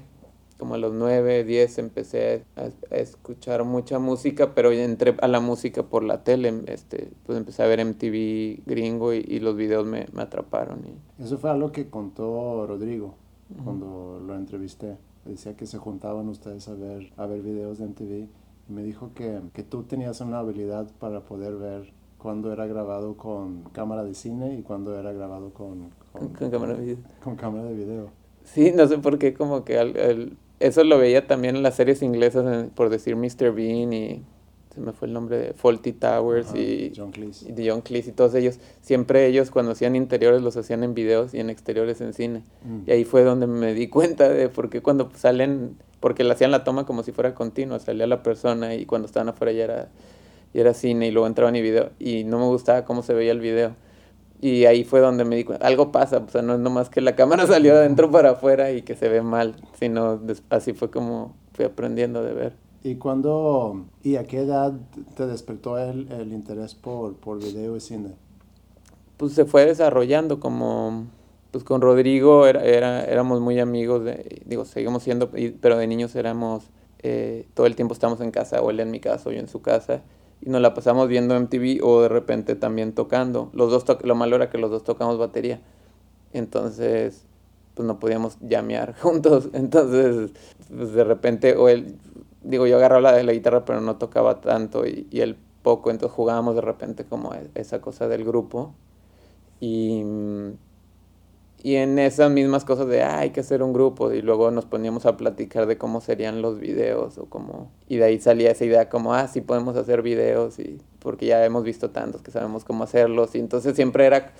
como 0.62 0.76
a 0.76 0.78
los 0.78 0.94
9, 0.94 1.44
10 1.44 1.80
empecé 1.80 2.46
a, 2.56 2.70
escuchar 2.96 3.64
mucha 3.64 3.98
música, 3.98 4.54
pero 4.54 4.72
entré 4.72 5.16
a 5.20 5.28
la 5.28 5.40
música 5.40 5.82
por 5.82 6.04
la 6.04 6.24
tele, 6.24 6.54
este, 6.68 7.12
pues 7.26 7.36
empecé 7.36 7.64
a 7.64 7.66
ver 7.66 7.84
MTV 7.84 8.62
gringo 8.68 9.12
y, 9.12 9.40
los 9.40 9.56
videos 9.56 9.88
me, 9.88 10.06
me, 10.14 10.22
atraparon. 10.22 10.82
Y... 10.86 11.24
Eso 11.24 11.40
fue 11.40 11.50
algo 11.50 11.72
que 11.72 11.90
contó 11.90 12.68
Rodrigo 12.68 13.16
cuando 13.64 14.22
lo 14.24 14.36
entrevisté. 14.36 14.98
Decía 15.26 15.58
que 15.58 15.66
se 15.66 15.80
juntaban 15.80 16.30
ustedes 16.30 16.68
a 16.68 16.76
ver, 16.76 17.12
a 17.18 17.26
ver 17.26 17.42
videos 17.42 17.80
de 17.80 17.88
MTV 17.88 18.28
y 18.70 18.72
me 18.72 18.84
dijo 18.84 19.16
que, 19.16 19.42
que 19.54 19.64
tú 19.64 19.82
tenías 19.82 20.22
una 20.22 20.38
habilidad 20.38 20.92
para 21.00 21.22
poder 21.22 21.56
ver 21.56 21.92
cuando 22.20 22.54
era 22.54 22.68
grabado 22.68 23.18
con 23.18 23.64
cámara 23.72 24.04
de 24.04 24.14
cine 24.14 24.54
y 24.60 24.62
cuando 24.62 24.96
era 24.96 25.12
grabado 25.12 25.50
con, 25.56 25.90
con, 26.12 26.30
cámara 26.52 26.76
de 26.76 26.82
video. 26.86 27.04
Con 27.24 27.36
cámara 27.36 27.64
de 27.64 27.74
video. 27.74 28.10
Sí, 28.44 28.72
no 28.76 28.88
sé 28.88 29.00
por 29.00 29.18
qué, 29.18 29.34
como 29.34 29.64
que 29.64 29.80
al, 29.80 30.38
eso 30.62 30.84
lo 30.84 30.98
veía 30.98 31.28
también 31.28 31.56
en 31.56 31.64
las 31.64 31.76
series 31.76 32.02
inglesas, 32.02 32.68
por 32.76 32.90
decir 32.90 33.16
Mr. 33.16 33.52
Bean 33.54 33.94
y 33.94 34.24
se 34.74 34.80
me 34.80 34.94
fue 34.94 35.10
el 35.10 35.14
nombre 35.14 35.38
de 35.38 35.54
Faulty 35.54 35.92
Towers 35.92 36.56
y, 36.56 36.94
John 36.96 37.12
Cleese. 37.12 37.50
y 37.50 37.52
de 37.52 37.70
John 37.70 37.82
Cleese 37.82 38.12
y 38.12 38.14
todos 38.14 38.34
ellos. 38.36 38.58
Siempre 38.82 39.28
ellos 39.28 39.52
cuando 39.52 39.74
hacían 39.74 39.98
interiores 39.98 40.42
los 40.42 40.56
hacían 40.56 40.84
en 40.84 40.94
videos 40.94 41.34
y 41.34 41.40
en 41.40 41.50
exteriores 41.50 42.00
en 42.00 42.14
cine. 42.14 42.44
Mm. 42.64 42.80
Y 42.88 42.92
ahí 42.92 43.04
fue 43.04 43.24
donde 43.24 43.48
me 43.48 43.74
di 43.74 43.88
cuenta 43.88 44.30
de 44.30 44.48
por 44.48 44.70
qué 44.70 44.82
cuando 44.82 45.10
salen, 45.14 45.76
porque 46.00 46.24
le 46.24 46.32
hacían 46.32 46.52
la 46.52 46.64
toma 46.64 46.86
como 46.86 47.04
si 47.04 47.12
fuera 47.12 47.36
continua, 47.36 47.80
salía 47.80 48.08
la 48.08 48.24
persona 48.24 48.74
y 48.76 48.86
cuando 48.86 49.08
estaban 49.08 49.28
afuera 49.28 49.52
ya 49.52 49.66
era, 49.66 49.90
ya 50.54 50.62
era 50.62 50.74
cine 50.74 51.08
y 51.08 51.12
luego 51.12 51.28
entraban 51.28 51.56
y 51.58 51.62
video. 51.62 51.90
Y 52.00 52.24
no 52.24 52.40
me 52.40 52.46
gustaba 52.46 52.86
cómo 52.86 53.04
se 53.04 53.14
veía 53.14 53.34
el 53.34 53.42
video. 53.42 53.76
Y 54.42 54.66
ahí 54.66 54.84
fue 54.84 55.00
donde 55.00 55.24
me 55.24 55.36
di 55.36 55.44
cuenta, 55.44 55.68
algo 55.68 55.92
pasa, 55.92 56.18
o 56.18 56.30
sea, 56.30 56.42
no 56.42 56.56
es 56.56 56.60
nomás 56.60 56.90
que 56.90 57.00
la 57.00 57.16
cámara 57.16 57.46
salió 57.48 57.74
de 57.74 57.82
adentro 57.82 58.10
para 58.10 58.32
afuera 58.32 58.72
y 58.72 58.82
que 58.82 58.96
se 58.96 59.08
ve 59.08 59.22
mal, 59.22 59.56
sino 59.80 60.20
así 60.50 60.74
fue 60.74 60.90
como 60.90 61.36
fui 61.54 61.66
aprendiendo 61.66 62.24
de 62.24 62.34
ver. 62.34 62.54
¿Y 62.84 62.96
cuándo 62.96 63.86
y 64.02 64.16
a 64.16 64.26
qué 64.26 64.40
edad 64.40 64.74
te 65.16 65.28
despertó 65.28 65.78
el, 65.78 66.12
el 66.12 66.34
interés 66.34 66.74
por, 66.74 67.16
por 67.16 67.38
video 67.38 67.78
y 67.78 67.80
cine? 67.80 68.10
Pues 69.18 69.34
se 69.34 69.46
fue 69.46 69.68
desarrollando 69.68 70.40
como, 70.40 71.06
pues 71.52 71.64
con 71.64 71.82
Rodrigo 71.82 72.48
era, 72.48 72.64
era, 72.66 73.04
éramos 73.04 73.40
muy 73.40 73.60
amigos, 73.60 74.04
de, 74.04 74.42
digo, 74.46 74.66
seguimos 74.66 75.04
siendo, 75.04 75.30
pero 75.62 75.78
de 75.78 75.86
niños 75.86 76.16
éramos, 76.16 76.64
eh, 77.04 77.46
todo 77.54 77.68
el 77.68 77.76
tiempo 77.76 77.94
estamos 77.94 78.20
en 78.22 78.32
casa, 78.32 78.64
o 78.64 78.72
él 78.72 78.80
en 78.80 78.90
mi 78.90 79.00
casa, 79.00 79.30
o 79.30 79.32
yo 79.32 79.40
en 79.40 79.48
su 79.48 79.62
casa, 79.62 80.02
y 80.42 80.50
nos 80.50 80.62
la 80.62 80.74
pasamos 80.74 81.08
viendo 81.08 81.36
MTV 81.40 81.84
o 81.84 82.02
de 82.02 82.10
repente 82.10 82.56
también 82.56 82.94
tocando. 82.94 83.50
Los 83.54 83.72
dos 83.72 83.86
lo 84.04 84.16
malo 84.16 84.36
era 84.36 84.50
que 84.50 84.58
los 84.58 84.72
dos 84.72 84.84
tocamos 84.84 85.18
batería. 85.18 85.62
Entonces, 86.34 87.26
pues 87.76 87.88
no 87.88 88.00
podíamos 88.00 88.38
llamear 88.42 88.96
juntos. 89.00 89.50
Entonces, 89.54 90.32
pues 90.76 90.94
de 90.94 91.04
repente, 91.04 91.56
o 91.56 91.70
él, 91.70 91.98
digo, 92.44 92.68
yo 92.68 92.78
agarraba 92.78 93.12
la 93.14 93.24
la 93.24 93.34
guitarra, 93.34 93.66
pero 93.66 93.82
no 93.82 93.98
tocaba 93.98 94.42
tanto 94.42 94.86
y, 94.86 95.08
y 95.12 95.22
él 95.22 95.38
poco, 95.62 95.92
entonces 95.92 96.16
jugábamos 96.16 96.56
de 96.56 96.62
repente 96.62 97.06
como 97.06 97.34
e, 97.34 97.50
esa 97.56 97.82
cosa 97.82 98.08
del 98.08 98.26
grupo. 98.26 98.74
Y, 99.60 100.04
y 101.64 101.76
en 101.76 102.00
esas 102.00 102.32
mismas 102.32 102.66
cosas 102.66 102.88
de, 102.88 103.04
ah, 103.04 103.20
hay 103.20 103.30
que 103.30 103.42
hacer 103.42 103.62
un 103.62 103.74
grupo, 103.74 104.12
y 104.12 104.22
luego 104.22 104.50
nos 104.52 104.66
poníamos 104.66 105.06
a 105.06 105.18
platicar 105.18 105.68
de 105.68 105.78
cómo 105.78 106.02
serían 106.02 106.42
los 106.42 106.60
videos, 106.60 107.18
o 107.18 107.26
cómo, 107.26 107.72
y 107.88 107.98
de 107.98 108.06
ahí 108.06 108.20
salía 108.20 108.52
esa 108.52 108.66
idea 108.66 108.90
como, 108.90 109.14
ah, 109.14 109.28
sí 109.28 109.42
podemos 109.42 109.76
hacer 109.76 110.02
videos, 110.02 110.58
y 110.60 110.80
porque 111.00 111.28
ya 111.28 111.46
hemos 111.46 111.64
visto 111.64 111.92
tantos 111.92 112.22
que 112.22 112.32
sabemos 112.32 112.64
cómo 112.64 112.84
hacerlos, 112.84 113.36
y 113.36 113.40
entonces 113.40 113.76
siempre 113.76 114.06
era 114.06 114.32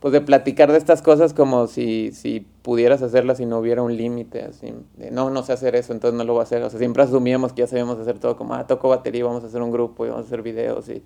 pues 0.00 0.12
de 0.12 0.22
platicar 0.22 0.72
de 0.72 0.78
estas 0.78 1.02
cosas 1.02 1.34
como 1.34 1.66
si, 1.66 2.12
si 2.12 2.40
pudieras 2.62 3.02
hacerlas 3.02 3.38
y 3.38 3.44
no 3.44 3.58
hubiera 3.58 3.82
un 3.82 3.94
límite, 3.94 4.44
así, 4.44 4.72
de 4.96 5.10
no, 5.10 5.28
no 5.28 5.42
sé 5.42 5.52
hacer 5.52 5.76
eso, 5.76 5.92
entonces 5.92 6.16
no 6.16 6.24
lo 6.24 6.32
voy 6.32 6.40
a 6.40 6.44
hacer, 6.44 6.62
o 6.62 6.70
sea, 6.70 6.78
siempre 6.78 7.02
asumíamos 7.02 7.52
que 7.52 7.60
ya 7.60 7.66
sabíamos 7.66 7.98
hacer 7.98 8.18
todo, 8.18 8.36
como, 8.36 8.54
ah, 8.54 8.66
toco 8.66 8.88
batería, 8.88 9.24
vamos 9.24 9.44
a 9.44 9.48
hacer 9.48 9.60
un 9.60 9.70
grupo 9.70 10.06
y 10.06 10.08
vamos 10.08 10.24
a 10.24 10.26
hacer 10.28 10.40
videos, 10.40 10.88
y, 10.88 11.02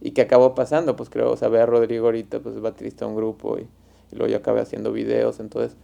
y 0.00 0.10
que 0.10 0.22
acabó 0.22 0.56
pasando, 0.56 0.96
pues 0.96 1.08
creo, 1.08 1.30
o 1.30 1.36
sea, 1.36 1.48
ve 1.48 1.60
a 1.60 1.66
Rodrigo 1.66 2.06
ahorita, 2.06 2.40
pues 2.40 2.56
es 2.56 2.60
baterista 2.60 3.04
de 3.04 3.12
un 3.12 3.16
grupo, 3.16 3.58
y, 3.60 3.68
y 4.12 4.16
luego 4.16 4.30
yo 4.30 4.36
acabé 4.38 4.60
haciendo 4.60 4.92
videos, 4.92 5.40
entonces, 5.40 5.76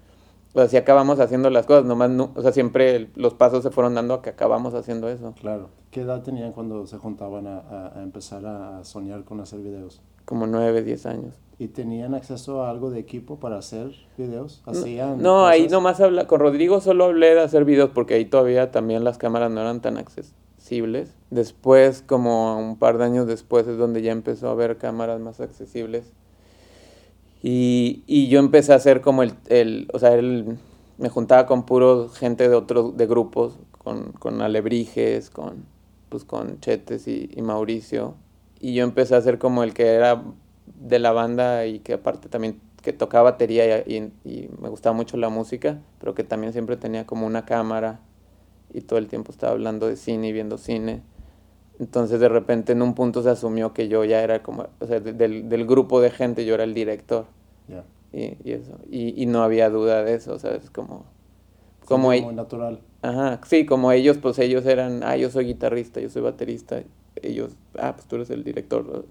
pues 0.53 0.67
así 0.67 0.77
acabamos 0.77 1.19
haciendo 1.21 1.51
las 1.51 1.67
cosas, 1.67 1.85
nomás, 1.85 2.11
no, 2.11 2.31
o 2.35 2.43
sea, 2.43 2.53
siempre 2.53 3.11
los 3.17 3.35
pasos 3.35 3.63
se 3.63 3.71
fueron 3.71 3.95
dando 3.95 4.15
a 4.15 4.23
que 4.23 4.31
acabamos 4.31 4.75
haciendo 4.75 5.09
eso. 5.09 5.35
Claro. 5.41 5.71
¿Qué 5.91 6.03
edad 6.03 6.23
tenían 6.23 6.53
cuando 6.53 6.87
se 6.87 6.99
juntaban 6.99 7.47
a, 7.47 7.59
a, 7.61 7.99
a 7.99 8.03
empezar 8.03 8.45
a 8.47 8.85
soñar 8.85 9.25
con 9.25 9.41
hacer 9.41 9.61
videos? 9.61 10.01
Como 10.25 10.47
nueve, 10.47 10.83
diez 10.83 11.07
años. 11.07 11.35
¿Y 11.61 11.69
tenían 11.69 12.15
acceso 12.15 12.63
a 12.63 12.71
algo 12.71 12.91
de 12.91 13.01
equipo 13.01 13.41
para 13.41 13.59
hacer 13.59 13.91
videos? 14.17 14.63
¿Hacían 14.65 15.21
no, 15.21 15.35
cosas? 15.35 15.51
ahí 15.51 15.69
nomás 15.69 16.01
habla, 16.01 16.27
con 16.27 16.39
Rodrigo 16.39 16.81
solo 16.81 17.07
hablé 17.07 17.35
de 17.35 17.41
hacer 17.41 17.65
videos 17.65 17.91
porque 17.91 18.15
ahí 18.15 18.27
todavía 18.27 18.71
también 18.71 19.03
las 19.03 19.19
cámaras 19.19 19.51
no 19.51 19.61
eran 19.61 19.81
tan 19.81 19.97
accesibles. 19.97 21.17
Después, 21.31 22.05
como 22.07 22.59
un 22.59 22.79
par 22.79 22.99
de 22.99 23.05
años 23.05 23.27
después, 23.27 23.67
es 23.67 23.77
donde 23.77 24.03
ya 24.03 24.13
empezó 24.13 24.49
a 24.49 24.53
haber 24.53 24.79
cámaras 24.79 25.21
más 25.21 25.41
accesibles. 25.41 26.13
Y, 27.43 28.03
y 28.07 28.29
yo 28.29 28.41
empecé 28.41 28.73
a 28.73 28.77
hacer 28.77 29.01
como 29.01 29.23
el, 29.23 29.35
el 29.49 29.89
o 29.93 29.99
sea, 29.99 30.15
el, 30.15 30.59
me 30.99 31.09
juntaba 31.09 31.47
con 31.47 31.65
puro 31.65 32.09
gente 32.09 32.49
de 32.49 32.55
otros, 32.55 32.97
de 32.97 33.07
grupos, 33.07 33.59
con, 33.79 34.13
con 34.13 34.43
Alebrijes, 34.43 35.31
con, 35.31 35.65
pues 36.09 36.25
con 36.25 36.61
Chetes 36.61 37.07
y, 37.07 37.31
y 37.35 37.43
Mauricio. 37.43 38.17
Y 38.61 38.75
yo 38.75 38.83
empecé 38.85 39.15
a 39.15 39.19
hacer 39.19 39.39
como 39.39 39.63
el 39.63 39.73
que 39.73 39.87
era 39.87 40.23
de 40.81 40.99
la 40.99 41.13
banda 41.13 41.67
y 41.67 41.79
que 41.81 41.95
aparte 41.95 42.29
también 42.29 42.61
que 42.83 42.93
tocaba 42.93 43.31
batería 43.33 43.85
y, 43.87 43.95
y, 44.25 44.31
y, 44.31 44.51
me 44.61 44.69
gustaba 44.69 44.95
mucho 44.95 45.17
la 45.17 45.29
música, 45.29 45.79
pero 45.99 46.15
que 46.15 46.25
también 46.25 46.53
siempre 46.53 46.77
tenía 46.77 47.07
como 47.07 47.27
una 47.27 47.45
cámara 47.45 48.01
y 48.73 48.83
todo 48.83 48.99
el 48.99 49.09
tiempo 49.09 49.33
estaba 49.33 49.53
hablando 49.53 49.87
de 49.87 49.97
cine 49.97 50.29
y 50.29 50.33
viendo 50.33 50.59
cine. 50.59 51.03
Entonces 51.79 52.19
de 52.21 52.29
repente 52.29 52.73
en 52.73 52.83
un 52.83 52.95
punto 52.95 53.23
se 53.23 53.31
asumió 53.31 53.73
que 53.73 53.89
yo 53.89 54.05
ya 54.05 54.23
era 54.23 54.43
como, 54.43 54.67
o 54.81 54.87
sea, 54.87 55.01
del, 55.01 55.49
del 55.49 55.67
grupo 55.67 56.01
de 56.01 56.11
gente 56.11 56.45
yo 56.45 56.55
era 56.55 56.65
el 56.65 56.75
director. 56.75 57.27
Yeah. 57.69 57.85
Y, 58.13 58.37
y, 58.49 58.53
eso, 58.53 58.79
y, 58.91 59.23
y, 59.23 59.27
no 59.27 59.43
había 59.43 59.69
duda 59.69 60.03
de 60.03 60.15
eso, 60.15 60.33
o 60.35 60.39
sea, 60.39 60.55
es 60.55 60.71
como... 60.71 61.05
Como, 61.85 62.09
como 62.09 62.33
natural. 62.33 62.81
Ajá, 63.03 63.41
sí, 63.47 63.65
como 63.65 63.93
ellos, 63.93 64.19
pues 64.19 64.39
ellos 64.39 64.67
eran, 64.67 65.03
ah, 65.03 65.17
yo 65.17 65.31
soy 65.31 65.47
guitarrista, 65.47 66.01
yo 66.01 66.09
soy 66.09 66.23
baterista, 66.23 66.83
ellos, 67.17 67.57
ah, 67.79 67.95
pues 67.95 68.07
tú 68.07 68.17
eres 68.17 68.31
el 68.31 68.45
director, 68.45 69.07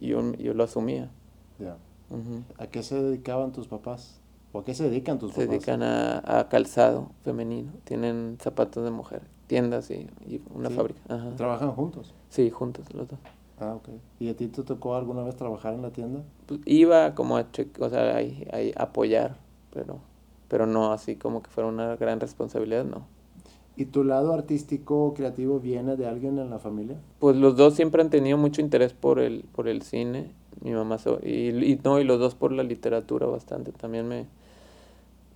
y 0.00 0.08
yo, 0.08 0.32
yo 0.34 0.54
lo 0.54 0.64
asumía. 0.64 1.10
Yeah. 1.58 1.76
Uh 2.10 2.16
-huh. 2.16 2.42
¿A 2.58 2.66
qué 2.66 2.82
se 2.82 3.02
dedicaban 3.02 3.52
tus 3.52 3.66
papás? 3.66 4.20
¿O 4.52 4.60
a 4.60 4.64
qué 4.64 4.74
se 4.74 4.88
dedican 4.88 5.18
tus 5.18 5.32
se 5.32 5.46
papás? 5.46 5.46
Se 5.46 5.50
dedican 5.50 5.82
a, 5.82 6.40
a, 6.40 6.48
calzado 6.48 7.10
femenino, 7.24 7.72
tienen 7.84 8.36
zapatos 8.40 8.84
de 8.84 8.90
mujer, 8.90 9.22
tiendas 9.54 9.88
y, 9.92 10.08
y 10.26 10.40
una 10.52 10.68
sí. 10.68 10.74
fábrica. 10.74 11.00
Ajá. 11.08 11.30
¿Trabajan 11.36 11.70
juntos? 11.72 12.12
Sí, 12.28 12.50
juntos 12.50 12.92
los 12.92 13.06
dos. 13.06 13.20
Ah, 13.60 13.74
ok. 13.76 13.88
¿Y 14.18 14.28
a 14.28 14.36
ti 14.36 14.48
te 14.48 14.64
tocó 14.64 14.96
alguna 14.96 15.22
vez 15.22 15.36
trabajar 15.36 15.74
en 15.74 15.82
la 15.82 15.90
tienda? 15.92 16.24
Pues 16.46 16.58
iba 16.64 17.14
como 17.14 17.36
a, 17.36 17.46
o 17.78 17.88
sea, 17.88 18.16
a, 18.16 18.20
a 18.20 18.82
apoyar, 18.82 19.36
pero, 19.72 20.00
pero 20.48 20.66
no 20.66 20.92
así 20.92 21.14
como 21.14 21.40
que 21.40 21.50
fuera 21.50 21.68
una 21.68 21.94
gran 21.94 22.18
responsabilidad, 22.18 22.84
no. 22.84 23.06
¿Y 23.76 23.84
tu 23.84 24.02
lado 24.02 24.32
artístico 24.32 25.14
creativo 25.14 25.60
viene 25.60 25.94
de 25.96 26.08
alguien 26.08 26.36
en 26.40 26.50
la 26.50 26.58
familia? 26.58 26.96
Pues 27.20 27.36
los 27.36 27.56
dos 27.56 27.74
siempre 27.74 28.02
han 28.02 28.10
tenido 28.10 28.36
mucho 28.36 28.60
interés 28.60 28.92
por 28.92 29.20
el, 29.20 29.44
por 29.54 29.68
el 29.68 29.82
cine, 29.82 30.32
mi 30.60 30.72
mamá 30.72 30.98
so, 30.98 31.20
y, 31.22 31.50
y, 31.50 31.80
no, 31.84 32.00
y 32.00 32.04
los 32.04 32.18
dos 32.18 32.34
por 32.34 32.50
la 32.50 32.64
literatura 32.64 33.26
bastante. 33.26 33.70
También 33.70 34.08
me, 34.08 34.26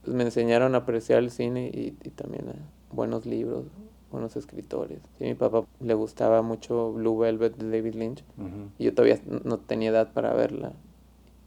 pues 0.05 0.17
me 0.17 0.25
enseñaron 0.25 0.75
a 0.75 0.79
apreciar 0.79 1.21
el 1.21 1.31
cine 1.31 1.71
y, 1.73 1.97
y 2.05 2.11
también 2.11 2.49
a 2.49 2.95
buenos 2.95 3.27
libros, 3.27 3.65
buenos 4.11 4.37
escritores. 4.37 5.01
Sí, 5.19 5.25
mi 5.25 5.35
papá 5.35 5.65
le 5.81 5.95
gustaba 5.95 6.43
mucho 6.43 6.93
Blue 6.93 7.19
Velvet 7.19 7.57
de 7.57 7.71
David 7.71 7.95
Lynch 7.95 8.25
uh 8.39 8.43
-huh. 8.43 8.69
y 8.79 8.85
yo 8.85 8.95
todavía 8.95 9.21
no 9.45 9.59
tenía 9.59 9.91
edad 9.91 10.13
para 10.13 10.33
verla. 10.35 10.73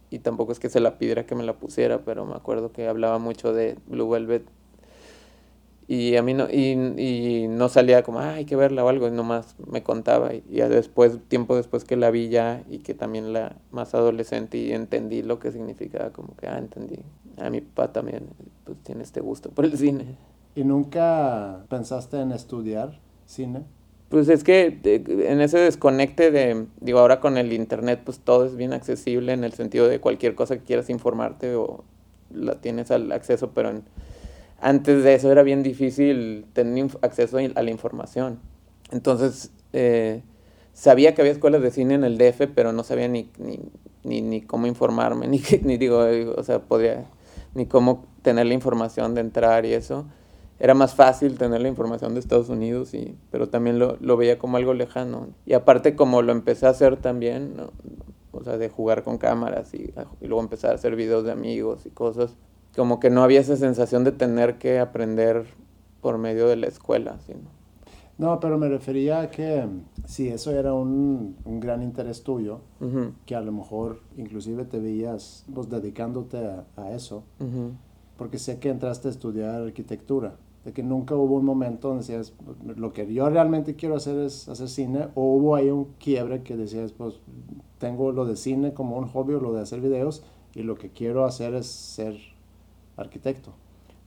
Y 0.09 0.19
tampoco 0.19 0.51
es 0.51 0.59
que 0.59 0.69
se 0.69 0.81
la 0.81 0.97
pidiera 0.97 1.25
que 1.25 1.35
me 1.35 1.43
la 1.43 1.53
pusiera, 1.53 1.99
pero 1.99 2.25
me 2.25 2.35
acuerdo 2.35 2.71
que 2.71 2.87
hablaba 2.87 3.17
mucho 3.17 3.53
de 3.53 3.77
Blue 3.87 4.09
Velvet 4.09 4.43
y 5.91 6.15
a 6.15 6.23
mí 6.23 6.33
no, 6.33 6.47
y, 6.49 6.71
y 6.71 7.47
no 7.49 7.67
salía 7.67 8.01
como, 8.01 8.19
ah, 8.19 8.35
hay 8.35 8.45
que 8.45 8.55
verla 8.55 8.85
o 8.85 8.87
algo, 8.87 9.09
y 9.09 9.11
nomás 9.11 9.57
me 9.69 9.83
contaba. 9.83 10.33
Y 10.33 10.41
ya 10.49 10.69
después, 10.69 11.19
tiempo 11.27 11.57
después 11.57 11.83
que 11.83 11.97
la 11.97 12.11
vi 12.11 12.29
ya, 12.29 12.63
y 12.69 12.77
que 12.79 12.93
también 12.93 13.33
la 13.33 13.57
más 13.71 13.93
adolescente, 13.93 14.57
y 14.57 14.71
entendí 14.71 15.21
lo 15.21 15.39
que 15.39 15.51
significaba, 15.51 16.11
como 16.11 16.33
que, 16.37 16.47
ah, 16.47 16.57
entendí. 16.57 16.99
A 17.37 17.49
mi 17.49 17.59
papá 17.59 17.91
también 17.91 18.29
pues, 18.63 18.77
tiene 18.83 19.03
este 19.03 19.19
gusto 19.19 19.49
por 19.49 19.65
el 19.65 19.77
cine. 19.77 20.15
¿Y 20.55 20.63
nunca 20.63 21.65
pensaste 21.69 22.19
en 22.19 22.31
estudiar 22.31 22.99
cine? 23.25 23.63
Pues 24.09 24.27
es 24.27 24.43
que 24.43 24.79
en 24.83 25.39
ese 25.39 25.57
desconecte 25.57 26.31
de, 26.31 26.65
digo, 26.81 26.99
ahora 26.99 27.21
con 27.21 27.37
el 27.37 27.53
internet, 27.53 28.01
pues 28.03 28.19
todo 28.19 28.45
es 28.45 28.57
bien 28.57 28.73
accesible 28.73 29.31
en 29.31 29.45
el 29.45 29.53
sentido 29.53 29.87
de 29.87 30.01
cualquier 30.01 30.35
cosa 30.35 30.57
que 30.57 30.63
quieras 30.63 30.89
informarte 30.89 31.55
o 31.55 31.85
la 32.33 32.59
tienes 32.59 32.91
al 32.91 33.11
acceso, 33.13 33.51
pero 33.53 33.71
antes 34.59 35.03
de 35.05 35.13
eso 35.13 35.31
era 35.31 35.43
bien 35.43 35.63
difícil 35.63 36.45
tener 36.51 36.89
acceso 37.01 37.37
a 37.37 37.63
la 37.63 37.71
información. 37.71 38.39
Entonces, 38.91 39.51
eh, 39.71 40.23
sabía 40.73 41.15
que 41.15 41.21
había 41.21 41.31
escuelas 41.31 41.61
de 41.61 41.71
cine 41.71 41.93
en 41.93 42.03
el 42.03 42.17
DF, 42.17 42.47
pero 42.53 42.73
no 42.73 42.83
sabía 42.83 43.07
ni, 43.07 43.29
ni, 43.37 43.59
ni, 44.03 44.21
ni 44.21 44.41
cómo 44.41 44.67
informarme, 44.67 45.27
ni, 45.29 45.41
ni 45.63 45.77
digo, 45.77 46.05
o 46.35 46.43
sea, 46.43 46.59
podría, 46.59 47.05
ni 47.55 47.65
cómo 47.65 48.05
tener 48.21 48.45
la 48.45 48.53
información 48.53 49.15
de 49.15 49.21
entrar 49.21 49.65
y 49.65 49.73
eso. 49.73 50.05
Era 50.63 50.75
más 50.75 50.93
fácil 50.93 51.39
tener 51.39 51.59
la 51.59 51.69
información 51.69 52.13
de 52.13 52.19
Estados 52.19 52.49
Unidos, 52.49 52.93
y, 52.93 53.17
pero 53.31 53.49
también 53.49 53.79
lo, 53.79 53.97
lo 53.99 54.15
veía 54.15 54.37
como 54.37 54.57
algo 54.57 54.75
lejano. 54.75 55.29
Y 55.43 55.53
aparte, 55.53 55.95
como 55.95 56.21
lo 56.21 56.31
empecé 56.31 56.67
a 56.67 56.69
hacer 56.69 56.97
también, 56.97 57.55
¿no? 57.57 57.71
o 58.31 58.43
sea, 58.43 58.57
de 58.59 58.69
jugar 58.69 59.03
con 59.03 59.17
cámaras 59.17 59.73
y, 59.73 59.91
y 60.21 60.27
luego 60.27 60.41
empezar 60.41 60.71
a 60.71 60.75
hacer 60.75 60.95
videos 60.95 61.23
de 61.23 61.31
amigos 61.31 61.87
y 61.87 61.89
cosas, 61.89 62.35
como 62.75 62.99
que 62.99 63.09
no 63.09 63.23
había 63.23 63.39
esa 63.39 63.57
sensación 63.57 64.03
de 64.03 64.11
tener 64.11 64.59
que 64.59 64.79
aprender 64.79 65.45
por 65.99 66.19
medio 66.19 66.47
de 66.47 66.57
la 66.57 66.67
escuela. 66.67 67.17
¿sí? 67.25 67.33
No, 68.19 68.39
pero 68.39 68.59
me 68.59 68.69
refería 68.69 69.21
a 69.21 69.31
que 69.31 69.65
si 70.05 70.27
eso 70.27 70.51
era 70.51 70.73
un, 70.75 71.37
un 71.43 71.59
gran 71.59 71.81
interés 71.81 72.21
tuyo, 72.23 72.61
uh 72.79 72.85
-huh. 72.85 73.11
que 73.25 73.35
a 73.35 73.41
lo 73.41 73.51
mejor 73.51 74.01
inclusive 74.15 74.63
te 74.65 74.79
veías 74.79 75.43
pues, 75.51 75.69
dedicándote 75.69 76.37
a, 76.37 76.65
a 76.77 76.91
eso, 76.91 77.23
uh 77.39 77.43
-huh. 77.45 77.71
porque 78.17 78.37
sé 78.37 78.59
que 78.59 78.69
entraste 78.69 79.07
a 79.07 79.11
estudiar 79.11 79.61
arquitectura, 79.63 80.35
de 80.65 80.73
que 80.73 80.83
nunca 80.83 81.15
hubo 81.15 81.35
un 81.35 81.45
momento 81.45 81.87
donde 81.87 82.03
decías, 82.03 82.33
lo 82.75 82.93
que 82.93 83.11
yo 83.11 83.29
realmente 83.29 83.75
quiero 83.75 83.95
hacer 83.95 84.19
es 84.19 84.47
hacer 84.47 84.69
cine, 84.69 85.07
o 85.15 85.23
hubo 85.35 85.55
ahí 85.55 85.69
un 85.69 85.85
quiebre 85.99 86.43
que 86.43 86.55
decías, 86.55 86.91
pues 86.91 87.15
tengo 87.79 88.11
lo 88.11 88.25
de 88.25 88.35
cine 88.35 88.73
como 88.73 88.97
un 88.97 89.07
hobby 89.07 89.33
o 89.33 89.39
lo 89.39 89.53
de 89.53 89.61
hacer 89.61 89.81
videos, 89.81 90.23
y 90.53 90.63
lo 90.63 90.75
que 90.75 90.89
quiero 90.89 91.25
hacer 91.25 91.55
es 91.55 91.67
ser 91.67 92.15
arquitecto. 92.97 93.53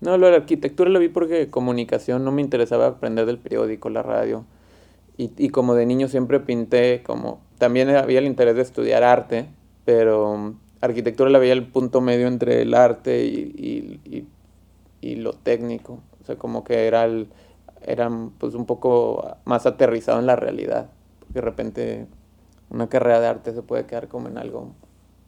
No, 0.00 0.18
lo 0.18 0.26
de 0.26 0.32
la 0.32 0.38
arquitectura 0.38 0.90
lo 0.90 0.98
vi 0.98 1.08
porque 1.08 1.48
comunicación 1.50 2.24
no 2.24 2.30
me 2.30 2.42
interesaba 2.42 2.86
aprender 2.86 3.26
del 3.26 3.38
periódico, 3.38 3.88
la 3.88 4.02
radio. 4.02 4.44
Y, 5.16 5.30
y, 5.38 5.48
como 5.48 5.74
de 5.74 5.86
niño 5.86 6.08
siempre 6.08 6.40
pinté, 6.40 7.02
como 7.04 7.40
también 7.58 7.88
había 7.90 8.18
el 8.18 8.26
interés 8.26 8.56
de 8.56 8.62
estudiar 8.62 9.04
arte, 9.04 9.46
pero 9.84 10.54
arquitectura 10.80 11.30
la 11.30 11.38
veía 11.38 11.52
el 11.52 11.66
punto 11.66 12.00
medio 12.00 12.26
entre 12.26 12.62
el 12.62 12.74
arte 12.74 13.24
y, 13.24 14.00
y, 14.04 14.26
y 15.00 15.14
lo 15.16 15.32
técnico. 15.32 16.00
O 16.24 16.26
sea, 16.26 16.36
como 16.36 16.64
que 16.64 16.86
era, 16.86 17.04
el, 17.04 17.28
era 17.82 18.10
pues 18.38 18.54
un 18.54 18.64
poco 18.64 19.36
más 19.44 19.66
aterrizado 19.66 20.18
en 20.18 20.26
la 20.26 20.36
realidad. 20.36 20.88
Porque 21.20 21.34
de 21.34 21.40
repente 21.42 22.06
una 22.70 22.88
carrera 22.88 23.20
de 23.20 23.26
arte 23.26 23.52
se 23.52 23.62
puede 23.62 23.84
quedar 23.84 24.08
como 24.08 24.28
en 24.28 24.38
algo 24.38 24.72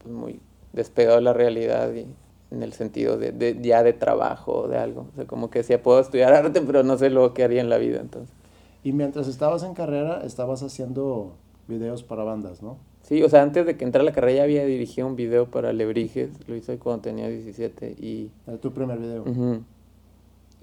pues, 0.03 0.13
muy 0.13 0.41
despegado 0.73 1.17
de 1.17 1.23
la 1.23 1.33
realidad 1.33 1.93
y 1.93 2.07
en 2.51 2.63
el 2.63 2.73
sentido 2.73 3.19
de, 3.19 3.33
de, 3.33 3.59
ya 3.61 3.83
de 3.83 3.93
trabajo, 3.93 4.69
de 4.69 4.79
algo. 4.79 5.07
O 5.13 5.17
sea, 5.17 5.27
como 5.27 5.51
que 5.51 5.59
decía, 5.61 5.83
puedo 5.83 6.01
estudiar 6.01 6.33
arte, 6.33 6.61
pero 6.63 6.83
no 6.83 6.97
sé 6.97 7.11
lo 7.11 7.35
que 7.35 7.45
haría 7.45 7.61
en 7.61 7.69
la 7.69 7.79
vida, 7.79 8.01
entonces. 8.01 8.35
Y 8.83 8.93
mientras 8.93 9.29
estabas 9.29 9.63
en 9.65 9.75
carrera, 9.75 10.23
estabas 10.25 10.63
haciendo 10.63 11.35
videos 11.69 12.03
para 12.03 12.25
bandas, 12.25 12.63
¿no? 12.63 12.79
Sí, 13.03 13.23
o 13.23 13.29
sea, 13.29 13.43
antes 13.43 13.67
de 13.67 13.77
que 13.77 13.85
entrara 13.85 14.03
a 14.03 14.07
la 14.07 14.13
carrera 14.13 14.39
ya 14.39 14.43
había 14.43 14.65
dirigido 14.65 15.07
un 15.07 15.15
video 15.15 15.51
para 15.51 15.73
Lebrijes, 15.73 16.31
lo 16.49 16.57
hice 16.57 16.79
cuando 16.79 17.03
tenía 17.03 17.29
17 17.29 17.97
y... 17.99 18.31
Era 18.47 18.59
tu 18.59 18.73
primer 18.73 18.99
video. 18.99 19.23
Ujú. 19.23 19.63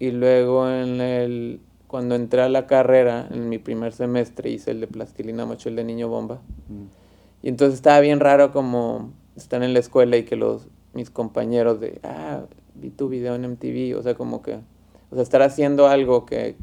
Y 0.03 0.11
luego 0.11 0.69
en 0.69 0.99
el, 0.99 1.61
cuando 1.87 2.15
entré 2.15 2.41
a 2.41 2.49
la 2.49 2.67
carrera, 2.67 3.25
en 3.31 3.47
mi 3.47 3.57
primer 3.57 3.93
semestre, 3.93 4.49
hice 4.49 4.71
el 4.71 4.81
de 4.81 4.87
Plastilina 4.87 5.45
Macho, 5.45 5.69
el 5.69 5.77
de 5.77 5.85
Niño 5.85 6.09
Bomba. 6.09 6.41
Mm. 6.67 6.87
Y 7.41 7.47
entonces 7.47 7.75
estaba 7.75 8.01
bien 8.01 8.19
raro 8.19 8.51
como 8.51 9.13
estar 9.37 9.63
en 9.63 9.71
la 9.71 9.79
escuela 9.79 10.17
y 10.17 10.23
que 10.23 10.35
los 10.35 10.67
mis 10.91 11.09
compañeros 11.09 11.79
de, 11.79 12.01
ah, 12.03 12.41
vi 12.75 12.89
tu 12.89 13.07
video 13.07 13.35
en 13.35 13.49
MTV, 13.49 13.97
o 13.97 14.03
sea, 14.03 14.13
como 14.15 14.41
que, 14.41 14.55
o 15.09 15.13
sea, 15.13 15.23
estar 15.23 15.41
haciendo 15.41 15.87
algo 15.87 16.25
que, 16.25 16.57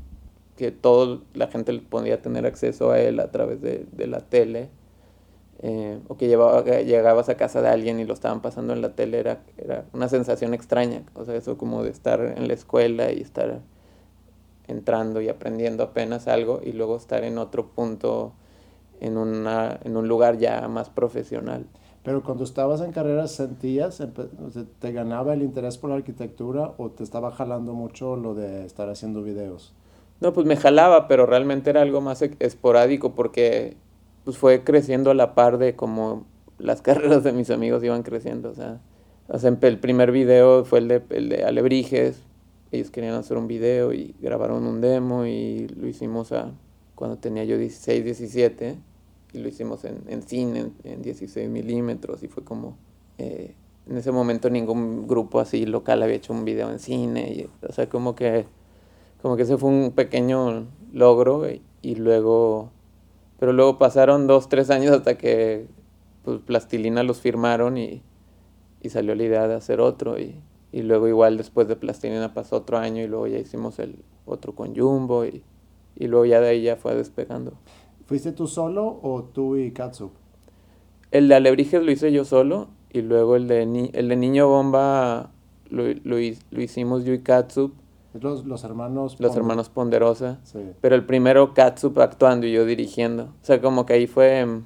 que 0.58 0.70
toda 0.70 1.20
la 1.32 1.46
gente 1.46 1.72
podía 1.78 2.20
tener 2.20 2.44
acceso 2.44 2.90
a 2.90 3.00
él 3.00 3.20
a 3.20 3.30
través 3.30 3.62
de, 3.62 3.86
de 3.90 4.06
la 4.06 4.20
tele, 4.20 4.68
eh, 5.62 5.98
o 6.08 6.16
que, 6.16 6.26
llevaba, 6.26 6.64
llegabas 6.64 7.28
a 7.28 7.36
casa 7.36 7.60
de 7.60 7.68
alguien 7.68 8.00
y 8.00 8.04
lo 8.04 8.14
estaban 8.14 8.40
pasando 8.40 8.72
en 8.72 8.80
la 8.80 8.94
tele, 8.94 9.18
era, 9.18 9.40
era 9.58 9.84
una 9.92 10.08
sensación 10.08 10.54
extraña, 10.54 11.02
o 11.14 11.24
sea, 11.24 11.34
eso 11.34 11.58
como 11.58 11.82
de 11.82 11.90
estar 11.90 12.20
en 12.20 12.48
la 12.48 12.54
escuela 12.54 13.12
y 13.12 13.20
estar 13.20 13.60
entrando 14.68 15.20
y 15.20 15.28
aprendiendo 15.28 15.82
apenas 15.82 16.28
algo 16.28 16.60
y 16.64 16.72
luego 16.72 16.96
estar 16.96 17.24
en 17.24 17.36
otro 17.36 17.68
punto, 17.68 18.32
en, 19.00 19.18
una, 19.18 19.78
en 19.84 19.96
un 19.96 20.08
lugar 20.08 20.38
ya 20.38 20.66
más 20.68 20.88
profesional. 20.88 21.66
Pero 22.02 22.22
cuando 22.22 22.44
estabas 22.44 22.80
en 22.80 22.92
carrera, 22.92 23.26
¿sentías, 23.26 24.02
te 24.78 24.92
ganaba 24.92 25.34
el 25.34 25.42
interés 25.42 25.76
por 25.76 25.90
la 25.90 25.96
arquitectura 25.96 26.72
o 26.78 26.90
te 26.90 27.02
estaba 27.02 27.30
jalando 27.32 27.74
mucho 27.74 28.16
lo 28.16 28.34
de 28.34 28.64
estar 28.64 28.88
haciendo 28.88 29.22
videos? 29.22 29.74
No, 30.20 30.32
pues 30.32 30.46
me 30.46 30.56
jalaba, 30.56 31.08
pero 31.08 31.26
realmente 31.26 31.68
era 31.68 31.82
algo 31.82 32.00
más 32.00 32.22
esporádico 32.22 33.14
porque 33.14 33.76
pues 34.24 34.38
fue 34.38 34.64
creciendo 34.64 35.10
a 35.10 35.14
la 35.14 35.34
par 35.34 35.58
de 35.58 35.76
como 35.76 36.26
las 36.58 36.82
carreras 36.82 37.24
de 37.24 37.32
mis 37.32 37.50
amigos 37.50 37.82
iban 37.84 38.02
creciendo. 38.02 38.50
O 38.50 38.54
sea, 38.54 38.80
o 39.28 39.38
sea, 39.38 39.56
el 39.60 39.78
primer 39.78 40.12
video 40.12 40.64
fue 40.64 40.80
el 40.80 40.88
de, 40.88 41.02
el 41.10 41.28
de 41.28 41.44
Alebrijes. 41.44 42.22
Ellos 42.72 42.90
querían 42.90 43.14
hacer 43.14 43.36
un 43.36 43.48
video 43.48 43.92
y 43.92 44.14
grabaron 44.20 44.66
un 44.66 44.80
demo 44.80 45.26
y 45.26 45.66
lo 45.68 45.88
hicimos 45.88 46.32
a, 46.32 46.52
cuando 46.94 47.18
tenía 47.18 47.44
yo 47.44 47.58
16, 47.58 48.04
17. 48.04 48.76
Y 49.32 49.38
lo 49.38 49.48
hicimos 49.48 49.84
en, 49.84 50.02
en 50.08 50.22
cine, 50.22 50.60
en, 50.60 50.74
en 50.84 51.02
16 51.02 51.48
milímetros. 51.48 52.22
Y 52.22 52.28
fue 52.28 52.44
como... 52.44 52.76
eh, 53.18 53.54
en 53.88 53.96
ese 53.96 54.12
momento 54.12 54.50
ningún 54.50 55.08
grupo 55.08 55.40
así 55.40 55.66
local 55.66 56.02
había 56.02 56.16
hecho 56.16 56.32
un 56.32 56.44
video 56.44 56.70
en 56.70 56.78
cine. 56.78 57.32
Y, 57.32 57.66
o 57.66 57.72
sea, 57.72 57.88
como 57.88 58.14
que 58.14 58.46
como 59.22 59.36
que 59.36 59.42
ese 59.42 59.58
fue 59.58 59.68
un 59.68 59.92
pequeño 59.92 60.66
logro 60.92 61.46
y 61.82 61.94
luego, 61.96 62.70
pero 63.40 63.54
luego 63.54 63.78
pasaron 63.78 64.28
dos, 64.28 64.50
tres 64.50 64.70
años 64.70 64.92
hasta 64.92 65.18
que 65.18 65.66
pues 66.24 66.40
Plastilina 66.42 67.04
los 67.04 67.20
firmaron 67.20 67.78
y, 67.78 68.02
y 68.82 68.90
salió 68.90 69.14
la 69.14 69.24
idea 69.24 69.48
de 69.48 69.54
hacer 69.54 69.80
otro 69.80 70.18
y, 70.20 70.36
y 70.72 70.82
luego 70.82 71.08
igual 71.08 71.36
después 71.38 71.68
de 71.68 71.76
Plastilina 71.76 72.34
pasó 72.34 72.56
otro 72.58 72.78
año 72.78 73.02
y 73.02 73.08
luego 73.08 73.26
ya 73.28 73.38
hicimos 73.38 73.78
el 73.80 73.96
otro 74.26 74.54
con 74.54 74.76
Jumbo 74.76 75.24
y, 75.26 75.42
y 75.96 76.06
luego 76.08 76.26
ya 76.26 76.40
de 76.40 76.50
ahí 76.50 76.62
ya 76.62 76.76
fue 76.76 76.94
despegando. 76.94 77.54
¿Fuiste 78.06 78.32
tú 78.32 78.46
solo 78.46 79.00
o 79.02 79.24
tú 79.24 79.56
y 79.56 79.72
Katsup? 79.72 80.12
El 81.10 81.28
de 81.28 81.34
Alebrijes 81.34 81.82
lo 81.82 81.90
hice 81.90 82.12
yo 82.12 82.24
solo 82.24 82.68
y 82.92 83.02
luego 83.02 83.36
el 83.36 83.48
de, 83.48 83.66
Ni- 83.66 83.90
el 83.94 84.08
de 84.08 84.16
Niño 84.16 84.48
Bomba 84.48 85.30
lo, 85.70 85.84
lo, 85.88 86.16
lo 86.50 86.62
hicimos 86.62 87.04
yo 87.04 87.12
y 87.12 87.20
Katsup, 87.20 87.72
Los, 88.14 88.44
los 88.44 88.64
hermanos... 88.64 89.12
los 89.20 89.30
Ponder- 89.30 89.36
hermanos 89.38 89.68
Ponderosa. 89.68 90.40
Sí. 90.44 90.58
Pero 90.80 90.94
el 90.96 91.04
primero 91.06 91.54
Katsup 91.54 91.98
actuando 92.00 92.46
y 92.46 92.52
yo 92.52 92.64
dirigiendo. 92.64 93.24
O 93.24 93.44
sea, 93.44 93.60
como 93.60 93.86
que 93.86 93.92
ahí 93.94 94.06
fue. 94.06 94.44
mm, 94.44 94.64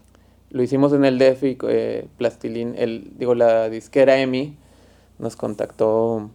Lo 0.50 0.62
hicimos 0.62 0.92
en 0.92 1.04
el 1.04 1.18
DEF 1.18 1.42
y 1.44 1.58
eh, 1.68 2.08
Plastilín, 2.16 2.74
el, 2.78 3.12
digo, 3.18 3.34
la 3.34 3.68
disquera 3.68 4.18
EMI 4.18 4.56
nos 5.18 5.36
contactó 5.36 6.30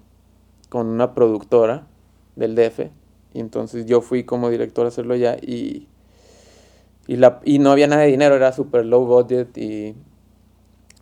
con 0.69 0.87
una 0.87 1.13
productora 1.15 1.87
del 2.35 2.53
DF. 2.55 2.91
Y 3.33 3.39
entonces 3.39 3.85
yo 3.85 4.01
fui 4.01 4.23
como 4.23 4.49
director 4.49 4.85
a 4.85 4.89
hacerlo 4.89 5.15
ya 5.15 5.35
y, 5.37 5.87
y, 7.07 7.15
la, 7.17 7.39
y 7.43 7.59
no 7.59 7.71
había 7.71 7.87
nada 7.87 8.03
de 8.03 8.07
dinero, 8.09 8.35
era 8.35 8.51
super 8.53 8.85
low 8.85 9.05
budget 9.05 9.57
y, 9.57 9.95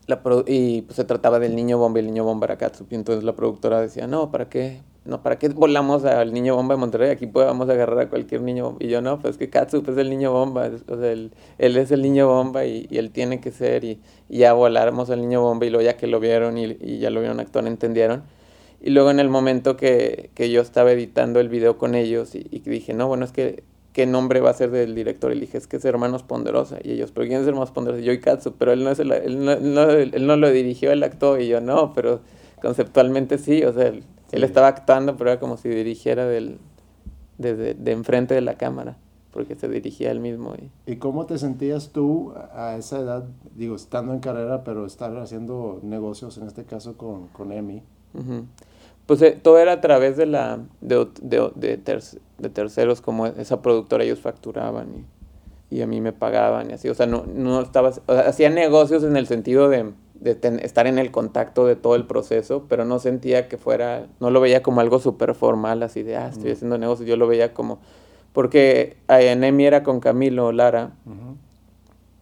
la 0.08 0.24
produ- 0.24 0.46
y 0.48 0.82
pues 0.84 0.96
se 0.96 1.04
trataba 1.04 1.40
del 1.40 1.56
niño 1.56 1.78
bomba 1.78 2.00
y 2.00 2.02
el 2.02 2.08
niño 2.08 2.24
bomba 2.24 2.46
era 2.46 2.58
Katsup. 2.58 2.88
Y 2.92 2.96
entonces 2.96 3.24
la 3.24 3.36
productora 3.36 3.82
decía, 3.82 4.08
no, 4.08 4.32
¿para 4.32 4.48
qué? 4.50 4.82
No, 5.08 5.24
¿para 5.24 5.40
qué 5.40 5.48
volamos 5.50 6.04
al 6.04 6.34
niño 6.34 6.56
bomba 6.58 6.76
de 6.76 6.80
Monterrey? 6.82 7.10
Aquí 7.12 7.28
podemos 7.28 7.70
agarrar 7.70 7.98
a 8.00 8.10
cualquier 8.10 8.42
niño 8.42 8.66
bomba. 8.66 8.78
Y 8.84 8.90
yo, 8.90 9.02
no, 9.02 9.20
pues 9.20 9.38
que 9.38 9.50
Katsup 9.50 9.88
es 9.90 9.98
el 9.98 10.10
niño 10.10 10.34
bomba. 10.34 10.70
O 10.90 10.98
sea, 10.98 11.12
él, 11.12 11.32
él 11.58 11.78
es 11.78 11.92
el 11.92 12.02
niño 12.02 12.28
bomba 12.28 12.66
y, 12.66 12.88
y 12.90 12.98
él 12.98 13.12
tiene 13.12 13.40
que 13.40 13.52
ser. 13.52 13.86
Y, 13.86 14.02
ya 14.30 14.52
voláramos 14.52 15.10
al 15.10 15.22
niño 15.22 15.42
bomba 15.42 15.66
y 15.66 15.70
luego 15.70 15.86
ya 15.86 15.96
que 15.96 16.08
lo 16.08 16.20
vieron 16.20 16.58
y, 16.58 16.66
y 16.82 17.00
ya 17.00 17.10
lo 17.10 17.22
vieron 17.22 17.40
actuar, 17.40 17.66
entendieron. 17.68 18.24
Y 18.82 18.90
luego 18.92 19.10
en 19.10 19.20
el 19.22 19.30
momento 19.30 19.78
que, 19.78 20.30
que 20.36 20.52
yo 20.52 20.62
estaba 20.62 20.92
editando 20.92 21.40
el 21.40 21.48
video 21.50 21.78
con 21.78 21.96
ellos 21.96 22.36
y, 22.36 22.44
dije, 22.66 22.94
no, 22.94 23.08
bueno, 23.08 23.24
es 23.26 23.32
que, 23.32 23.64
¿qué 23.94 24.06
nombre 24.06 24.42
va 24.42 24.50
a 24.52 24.54
ser 24.54 24.72
del 24.72 24.94
director? 24.94 25.34
Y 25.34 25.40
dije, 25.40 25.58
es 25.58 25.68
que 25.68 25.78
es 25.78 25.86
Hermanos 25.86 26.24
Ponderosa. 26.24 26.78
Y 26.84 26.92
ellos, 26.92 27.12
¿pero 27.12 27.26
quién 27.28 27.42
es 27.42 27.48
Hermanos 27.48 27.72
Ponderosa? 27.72 28.02
Yo 28.04 28.12
y 28.12 28.20
Katsu, 28.20 28.54
pero 28.60 28.74
él 28.74 28.84
no, 28.84 28.92
es 28.92 29.00
el- 29.00 29.12
él, 29.14 29.44
no, 29.46 29.56
no- 29.56 29.90
él 29.92 30.28
no 30.28 30.36
lo 30.36 30.52
dirigió, 30.52 30.92
él 30.92 31.02
actuó. 31.04 31.40
Y 31.40 31.48
yo, 31.48 31.62
no, 31.62 31.94
pero 31.94 32.20
conceptualmente 32.62 33.38
sí. 33.38 33.64
O 33.64 33.74
sea, 33.74 33.94
él, 34.32 34.44
estaba 34.44 34.68
actuando, 34.68 35.16
pero 35.18 35.32
era 35.32 35.40
como 35.40 35.58
si 35.58 35.70
dirigiera 35.70 36.26
del, 36.26 36.58
desde 37.38 37.74
de 37.74 37.92
enfrente 37.92 38.34
de 38.34 38.42
la 38.42 38.56
cámara, 38.56 38.98
porque 39.32 39.56
se 39.56 39.68
dirigía 39.68 40.12
él 40.12 40.20
mismo. 40.20 40.54
Y, 40.56 40.92
¿Y 40.92 40.96
cómo 40.98 41.26
te 41.26 41.38
sentías 41.38 41.90
tú 41.90 42.34
a 42.54 42.76
esa 42.78 43.00
edad, 43.00 43.26
digo, 43.56 43.76
estando 43.76 44.14
en 44.14 44.20
carrera, 44.20 44.64
pero 44.64 44.86
estar 44.86 45.16
haciendo 45.18 45.80
negocios, 45.84 46.38
en 46.38 46.48
este 46.48 46.64
caso 46.66 46.98
con, 46.98 47.28
con 47.28 47.52
Emi? 47.52 47.84
Ujú. 48.14 48.46
Pues 49.06 49.22
eh, 49.22 49.40
todo 49.42 49.58
era 49.58 49.74
a 49.74 49.82
través 49.82 50.18
de 50.18 50.26
la 50.26 50.60
de, 50.82 51.08
de, 51.22 51.52
de 51.56 51.84
terc- 51.84 52.20
de 52.40 52.50
terceros, 52.50 53.00
como 53.02 53.26
esa 53.28 53.62
productora 53.62 54.04
ellos 54.04 54.20
facturaban 54.20 55.06
y, 55.70 55.78
y 55.78 55.82
a 55.82 55.88
mí 55.88 56.02
me 56.02 56.12
pagaban 56.12 56.70
y 56.70 56.74
así. 56.74 56.90
O 56.90 56.94
sea, 56.94 57.06
no, 57.06 57.24
no 57.26 57.62
estaba, 57.62 57.90
o 57.90 58.14
sea, 58.14 58.28
hacía 58.28 58.50
negocios 58.50 59.04
en 59.04 59.16
el 59.16 59.26
sentido 59.28 59.70
de, 59.70 59.94
de 60.20 60.36
ten- 60.36 60.60
estar 60.60 60.88
en 60.88 60.98
el 61.00 61.12
contacto 61.12 61.66
de 61.66 61.76
todo 61.76 61.96
el 61.96 62.06
proceso, 62.06 62.66
pero 62.68 62.86
no 62.86 63.00
sentía 63.00 63.48
que 63.48 63.58
fuera, 63.58 64.08
no 64.20 64.30
lo 64.32 64.42
veía 64.42 64.64
como 64.64 64.82
algo 64.82 65.00
súper 65.00 65.34
formal, 65.36 65.84
así 65.84 66.04
de, 66.04 66.18
ah, 66.18 66.30
estoy 66.30 66.52
haciendo 66.52 66.78
negocios. 66.78 67.08
Yo 67.08 67.18
lo 67.18 67.28
veía 67.28 67.54
como, 67.54 67.80
porque 68.34 68.98
eh, 69.10 69.32
en 69.32 69.44
EMI 69.44 69.66
era 69.66 69.84
con 69.84 70.00
Camilo 70.00 70.52
Lara, 70.52 70.92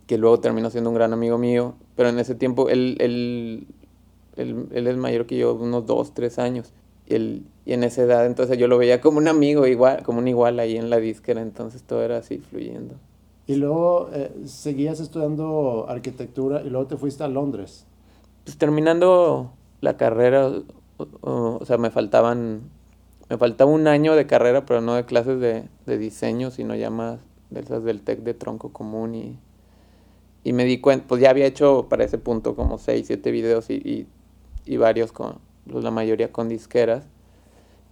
que 0.07 0.17
luego 0.17 0.39
terminó 0.39 0.69
siendo 0.69 0.89
un 0.89 0.95
gran 0.95 1.13
amigo 1.13 1.37
mío, 1.37 1.75
pero 1.95 2.09
en 2.09 2.19
ese 2.19 2.35
tiempo 2.35 2.69
él, 2.69 2.95
él, 2.99 3.67
él, 4.35 4.67
él 4.71 4.87
es 4.87 4.97
mayor 4.97 5.25
que 5.25 5.37
yo, 5.37 5.53
unos 5.53 5.85
dos, 5.85 6.13
tres 6.13 6.37
años, 6.37 6.73
y, 7.07 7.15
él, 7.15 7.43
y 7.65 7.73
en 7.73 7.83
esa 7.83 8.03
edad 8.03 8.25
entonces 8.25 8.57
yo 8.57 8.67
lo 8.67 8.77
veía 8.77 9.01
como 9.01 9.17
un 9.17 9.27
amigo 9.27 9.65
igual, 9.67 10.03
como 10.03 10.19
un 10.19 10.27
igual 10.27 10.59
ahí 10.59 10.77
en 10.77 10.89
la 10.89 10.97
disquera, 10.97 11.41
entonces 11.41 11.81
todo 11.83 12.03
era 12.03 12.17
así 12.17 12.37
fluyendo. 12.39 12.95
Y 13.47 13.55
luego 13.55 14.09
eh, 14.13 14.31
seguías 14.45 14.99
estudiando 14.99 15.85
arquitectura 15.89 16.61
y 16.63 16.69
luego 16.69 16.87
te 16.87 16.97
fuiste 16.97 17.23
a 17.23 17.27
Londres. 17.27 17.85
Pues 18.43 18.57
terminando 18.57 19.53
la 19.81 19.97
carrera, 19.97 20.47
o, 20.47 20.63
o- 21.21 21.57
o 21.61 21.65
sea, 21.65 21.77
me 21.77 21.89
faltaban, 21.91 22.61
me 23.29 23.37
faltaba 23.37 23.71
un 23.71 23.87
año 23.87 24.15
de 24.15 24.27
carrera, 24.27 24.65
pero 24.65 24.81
no 24.81 24.93
de 24.95 25.05
clases 25.05 25.39
de, 25.39 25.67
de 25.85 25.97
diseño, 25.97 26.51
sino 26.51 26.75
ya 26.75 26.89
más 26.89 27.19
de 27.49 27.61
esas 27.61 27.83
del 27.83 28.01
TEC 28.01 28.19
de 28.23 28.33
tronco 28.33 28.71
común 28.73 29.15
y, 29.15 29.39
y 30.43 30.53
me 30.53 30.65
di 30.65 30.79
cuenta, 30.79 31.07
pues 31.07 31.21
ya 31.21 31.29
había 31.31 31.45
hecho 31.45 31.87
para 31.89 32.03
ese 32.03 32.17
punto 32.17 32.55
como 32.55 32.77
seis, 32.77 33.07
siete 33.07 33.31
videos 33.31 33.69
y, 33.69 33.75
y, 33.75 34.07
y 34.65 34.77
varios 34.77 35.11
con, 35.11 35.39
pues 35.71 35.83
la 35.83 35.91
mayoría 35.91 36.31
con 36.31 36.49
disqueras 36.49 37.05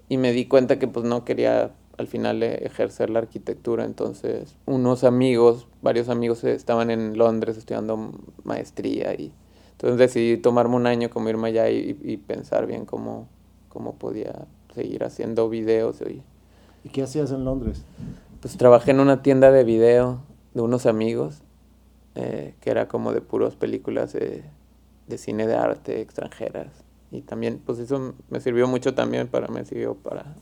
y 0.09 0.17
me 0.17 0.31
di 0.33 0.45
cuenta 0.47 0.79
que 0.79 0.87
pues 0.87 1.05
no 1.05 1.25
quería 1.25 1.71
al 1.97 2.07
final 2.07 2.41
ejercer 2.43 3.09
la 3.09 3.19
arquitectura, 3.19 3.85
entonces 3.85 4.55
unos 4.65 5.03
amigos, 5.03 5.67
varios 5.81 6.09
amigos 6.09 6.43
estaban 6.43 6.89
en 6.89 7.17
Londres 7.17 7.57
estudiando 7.57 8.11
maestría 8.43 9.13
y 9.13 9.31
entonces 9.73 9.97
decidí 9.97 10.37
tomarme 10.37 10.75
un 10.75 10.87
año 10.87 11.09
como 11.09 11.29
irme 11.29 11.49
allá 11.49 11.69
y, 11.69 11.97
y 12.03 12.17
pensar 12.17 12.65
bien 12.67 12.85
cómo, 12.85 13.27
cómo 13.69 13.95
podía 13.95 14.47
seguir 14.73 15.03
haciendo 15.03 15.49
videos 15.49 16.01
y 16.01 16.23
¿Y 16.83 16.89
qué 16.89 17.03
hacías 17.03 17.31
en 17.31 17.45
Londres? 17.45 17.83
pues 18.41 18.57
trabajé 18.57 18.91
en 18.91 18.99
una 18.99 19.21
tienda 19.21 19.51
de 19.51 19.63
video 19.63 20.19
de 20.53 20.61
unos 20.61 20.85
amigos 20.85 21.41
eh, 22.15 22.55
que 22.59 22.71
era 22.71 22.89
como 22.89 23.13
de 23.13 23.21
puras 23.21 23.55
películas 23.55 24.11
de, 24.11 24.43
de 25.07 25.17
cine 25.17 25.47
de 25.47 25.55
arte 25.55 26.01
extranjeras 26.01 26.67
y 27.09 27.21
también 27.21 27.61
pues 27.65 27.79
eso 27.79 28.15
me 28.29 28.41
sirvió 28.41 28.67
mucho 28.67 28.93
también 28.95 29.29
para 29.29 29.47
me 29.47 29.63
sirvió 29.63 29.95
para 29.95 30.35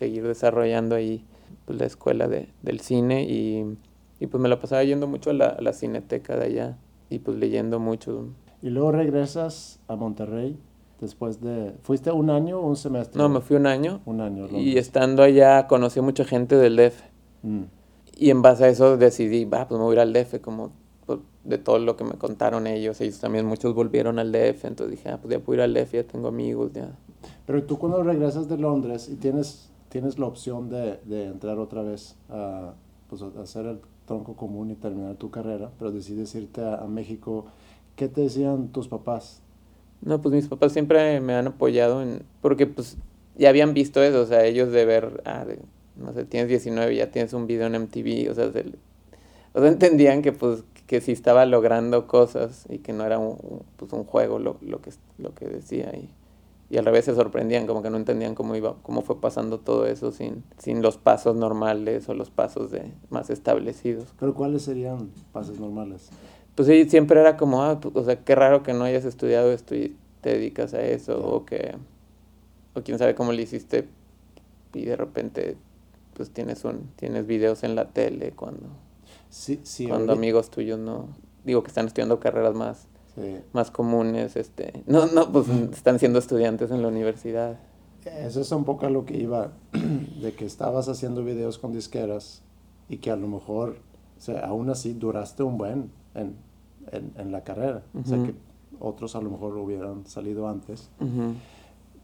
seguir 0.00 0.26
desarrollando 0.26 0.96
ahí 0.96 1.24
pues, 1.64 1.78
la 1.78 1.86
escuela 1.86 2.26
de, 2.26 2.48
del 2.62 2.80
cine 2.80 3.22
y, 3.22 3.78
y, 4.18 4.26
pues 4.26 4.42
me 4.42 4.48
la 4.48 4.58
pasaba 4.58 4.82
yendo 4.82 5.06
mucho 5.06 5.30
a 5.30 5.34
la, 5.34 5.46
a 5.46 5.60
la 5.60 5.72
cineteca 5.72 6.36
de 6.36 6.46
allá 6.46 6.78
y 7.08 7.20
pues 7.20 7.36
leyendo 7.38 7.78
mucho 7.78 8.26
Y 8.62 8.70
luego 8.70 8.90
regresas 8.90 9.78
a 9.86 9.94
Monterrey 9.94 10.58
después 11.00 11.40
de... 11.40 11.74
¿Fuiste 11.82 12.10
un 12.10 12.30
año 12.30 12.58
o 12.58 12.66
un 12.66 12.76
semestre? 12.76 13.16
no 13.16 13.28
me 13.28 13.40
fui 13.40 13.56
un 13.56 13.66
año 13.66 14.00
Un 14.04 14.20
año. 14.20 14.48
y 14.50 14.76
estando 14.76 15.22
allá 15.22 15.66
conocí 15.68 16.00
a 16.00 16.02
mucha 16.02 16.24
gente 16.24 16.56
del 16.56 16.76
DF 16.76 17.10
Mm. 17.42 17.62
Y 18.16 18.30
en 18.30 18.42
base 18.42 18.64
a 18.64 18.68
eso 18.68 18.96
decidí, 18.96 19.44
va, 19.44 19.66
pues 19.66 19.78
me 19.78 19.84
voy 19.84 19.92
a 19.92 19.94
ir 19.94 20.00
al 20.00 20.12
DF, 20.12 20.40
como, 20.40 20.72
pues, 21.06 21.20
de 21.44 21.58
todo 21.58 21.78
lo 21.78 21.96
que 21.96 22.04
me 22.04 22.12
contaron 22.12 22.66
ellos. 22.66 23.00
Ellos 23.00 23.18
también 23.18 23.46
muchos 23.46 23.74
volvieron 23.74 24.18
al 24.18 24.30
DF, 24.30 24.64
entonces 24.66 24.90
dije, 24.98 25.08
ah, 25.08 25.18
pues 25.20 25.32
ya 25.32 25.40
puedo 25.40 25.56
ir 25.56 25.62
al 25.62 25.72
DF, 25.72 25.92
ya 25.92 26.04
tengo 26.04 26.28
amigos, 26.28 26.72
ya. 26.72 26.90
Pero 27.46 27.64
tú 27.64 27.78
cuando 27.78 28.02
regresas 28.02 28.48
de 28.48 28.58
Londres 28.58 29.08
y 29.10 29.16
tienes, 29.16 29.69
tienes 29.90 30.18
la 30.18 30.26
opción 30.26 30.70
de, 30.70 30.98
de 31.04 31.26
entrar 31.26 31.58
otra 31.58 31.82
vez 31.82 32.16
a, 32.30 32.72
pues, 33.08 33.22
hacer 33.22 33.66
el 33.66 33.80
tronco 34.06 34.34
común 34.34 34.70
y 34.70 34.74
terminar 34.74 35.16
tu 35.16 35.30
carrera, 35.30 35.70
pero 35.78 35.92
decides 35.92 36.34
irte 36.34 36.62
a, 36.64 36.86
México, 36.86 37.46
¿qué 37.96 38.08
te 38.08 38.22
decían 38.22 38.68
tus 38.68 38.88
papás? 38.88 39.42
No, 40.00 40.20
pues 40.22 40.34
mis 40.34 40.48
papás 40.48 40.72
siempre 40.72 41.20
me 41.20 41.34
han 41.34 41.48
apoyado 41.48 42.02
en, 42.02 42.22
porque 42.40 42.66
pues 42.66 42.96
ya 43.36 43.50
habían 43.50 43.74
visto 43.74 44.02
eso, 44.02 44.22
o 44.22 44.26
sea, 44.26 44.44
ellos 44.46 44.72
de 44.72 44.84
ver, 44.84 45.22
ah, 45.26 45.44
no 45.96 46.12
sé, 46.12 46.24
tienes 46.24 46.48
19, 46.48 46.96
ya 46.96 47.10
tienes 47.10 47.32
un 47.34 47.46
video 47.46 47.66
en 47.66 47.74
MTV, 47.74 48.30
o 48.30 48.34
sea, 48.34 48.50
se, 48.50 48.64
o 49.52 49.60
sea 49.60 49.68
entendían 49.68 50.22
que 50.22 50.32
pues 50.32 50.64
que 50.86 51.00
sí 51.00 51.12
estaba 51.12 51.46
logrando 51.46 52.08
cosas 52.08 52.66
y 52.68 52.78
que 52.78 52.92
no 52.92 53.04
era 53.04 53.20
un, 53.20 53.62
pues, 53.76 53.92
un 53.92 54.02
juego 54.02 54.40
lo, 54.40 54.56
lo, 54.60 54.80
que, 54.80 54.90
lo 55.18 55.34
que 55.36 55.46
decía 55.46 55.92
y, 55.94 56.08
y 56.70 56.78
al 56.78 56.84
revés 56.84 57.04
se 57.04 57.14
sorprendían, 57.14 57.66
como 57.66 57.82
que 57.82 57.90
no 57.90 57.96
entendían 57.96 58.34
cómo 58.34 58.54
iba, 58.54 58.76
cómo 58.82 59.02
fue 59.02 59.20
pasando 59.20 59.58
todo 59.58 59.86
eso 59.86 60.12
sin, 60.12 60.44
sin 60.56 60.82
los 60.82 60.96
pasos 60.96 61.36
normales 61.36 62.08
o 62.08 62.14
los 62.14 62.30
pasos 62.30 62.70
de 62.70 62.92
más 63.10 63.28
establecidos. 63.28 64.14
¿Pero 64.18 64.34
cuáles 64.34 64.62
serían 64.62 65.10
pasos 65.32 65.58
normales? 65.58 66.10
Pues 66.54 66.68
sí, 66.68 66.88
siempre 66.88 67.20
era 67.20 67.36
como, 67.36 67.64
ah, 67.64 67.80
pues, 67.80 67.94
o 67.96 68.04
sea, 68.04 68.24
qué 68.24 68.34
raro 68.34 68.62
que 68.62 68.72
no 68.72 68.84
hayas 68.84 69.04
estudiado 69.04 69.50
esto 69.52 69.74
y 69.74 69.96
te 70.20 70.30
dedicas 70.30 70.72
a 70.74 70.82
eso, 70.82 71.18
o 71.18 71.44
que, 71.44 71.74
o 72.74 72.82
quién 72.82 72.98
sabe 72.98 73.14
cómo 73.14 73.32
le 73.32 73.42
hiciste 73.42 73.88
y 74.72 74.84
de 74.84 74.96
repente 74.96 75.56
pues 76.14 76.30
tienes 76.30 76.64
un, 76.64 76.90
tienes 76.96 77.26
videos 77.26 77.64
en 77.64 77.74
la 77.74 77.88
tele 77.88 78.32
cuando 78.32 78.68
Sí, 79.30 79.60
sí, 79.62 79.86
cuando 79.86 80.12
amigos 80.12 80.50
tuyos 80.50 80.78
no, 80.78 81.08
digo 81.44 81.62
que 81.62 81.68
están 81.68 81.86
estudiando 81.86 82.18
carreras 82.18 82.54
más, 82.54 82.88
sí. 83.20 83.36
más 83.52 83.70
comunes, 83.70 84.36
este, 84.36 84.82
no, 84.86 85.06
no, 85.06 85.30
pues 85.32 85.48
están 85.48 85.98
siendo 85.98 86.18
estudiantes 86.18 86.70
en 86.70 86.82
la 86.82 86.88
universidad. 86.88 87.58
Eso 88.04 88.40
es 88.40 88.50
un 88.52 88.64
poco 88.64 88.86
a 88.86 88.90
lo 88.90 89.04
que 89.04 89.16
iba, 89.16 89.52
de 90.22 90.32
que 90.34 90.44
estabas 90.46 90.88
haciendo 90.88 91.22
videos 91.22 91.58
con 91.58 91.72
disqueras 91.72 92.42
y 92.88 92.98
que 92.98 93.10
a 93.10 93.16
lo 93.16 93.28
mejor, 93.28 93.76
o 94.18 94.20
sea, 94.20 94.40
aún 94.46 94.70
así 94.70 94.94
duraste 94.94 95.42
un 95.42 95.58
buen 95.58 95.90
en, 96.14 96.36
en, 96.92 97.12
en 97.16 97.32
la 97.32 97.44
carrera, 97.44 97.82
uh 97.92 97.98
-huh. 97.98 98.04
o 98.04 98.06
sea, 98.06 98.22
que 98.24 98.34
otros 98.80 99.14
a 99.16 99.20
lo 99.20 99.30
mejor 99.30 99.56
hubieran 99.58 100.06
salido 100.06 100.48
antes. 100.48 100.88
Uh 101.00 101.04
-huh. 101.04 101.34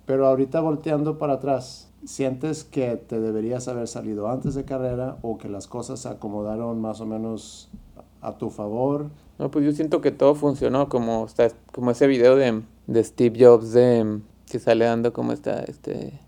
Pero 0.04 0.26
ahorita 0.26 0.60
volteando 0.60 1.18
para 1.18 1.34
atrás, 1.34 1.90
¿sientes 2.04 2.62
que 2.62 2.96
te 2.96 3.20
deberías 3.20 3.66
haber 3.66 3.88
salido 3.88 4.28
antes 4.28 4.54
de 4.54 4.64
carrera 4.64 5.18
o 5.22 5.36
que 5.36 5.48
las 5.48 5.66
cosas 5.66 6.00
se 6.00 6.08
acomodaron 6.08 6.80
más 6.80 7.00
o 7.00 7.06
menos 7.06 7.70
a 8.26 8.36
tu 8.36 8.50
favor? 8.50 9.06
No, 9.38 9.50
pues 9.50 9.64
yo 9.64 9.72
siento 9.72 10.00
que 10.00 10.10
todo 10.10 10.34
funcionó, 10.34 10.88
como, 10.88 11.26
está, 11.26 11.48
como 11.72 11.90
ese 11.90 12.06
video 12.06 12.36
de, 12.36 12.62
de 12.86 13.04
Steve 13.04 13.44
Jobs 13.44 13.72
de, 13.72 14.20
que 14.50 14.58
sale 14.58 14.84
dando 14.84 15.12
como 15.12 15.32
esta, 15.32 15.60
este, 15.64 16.18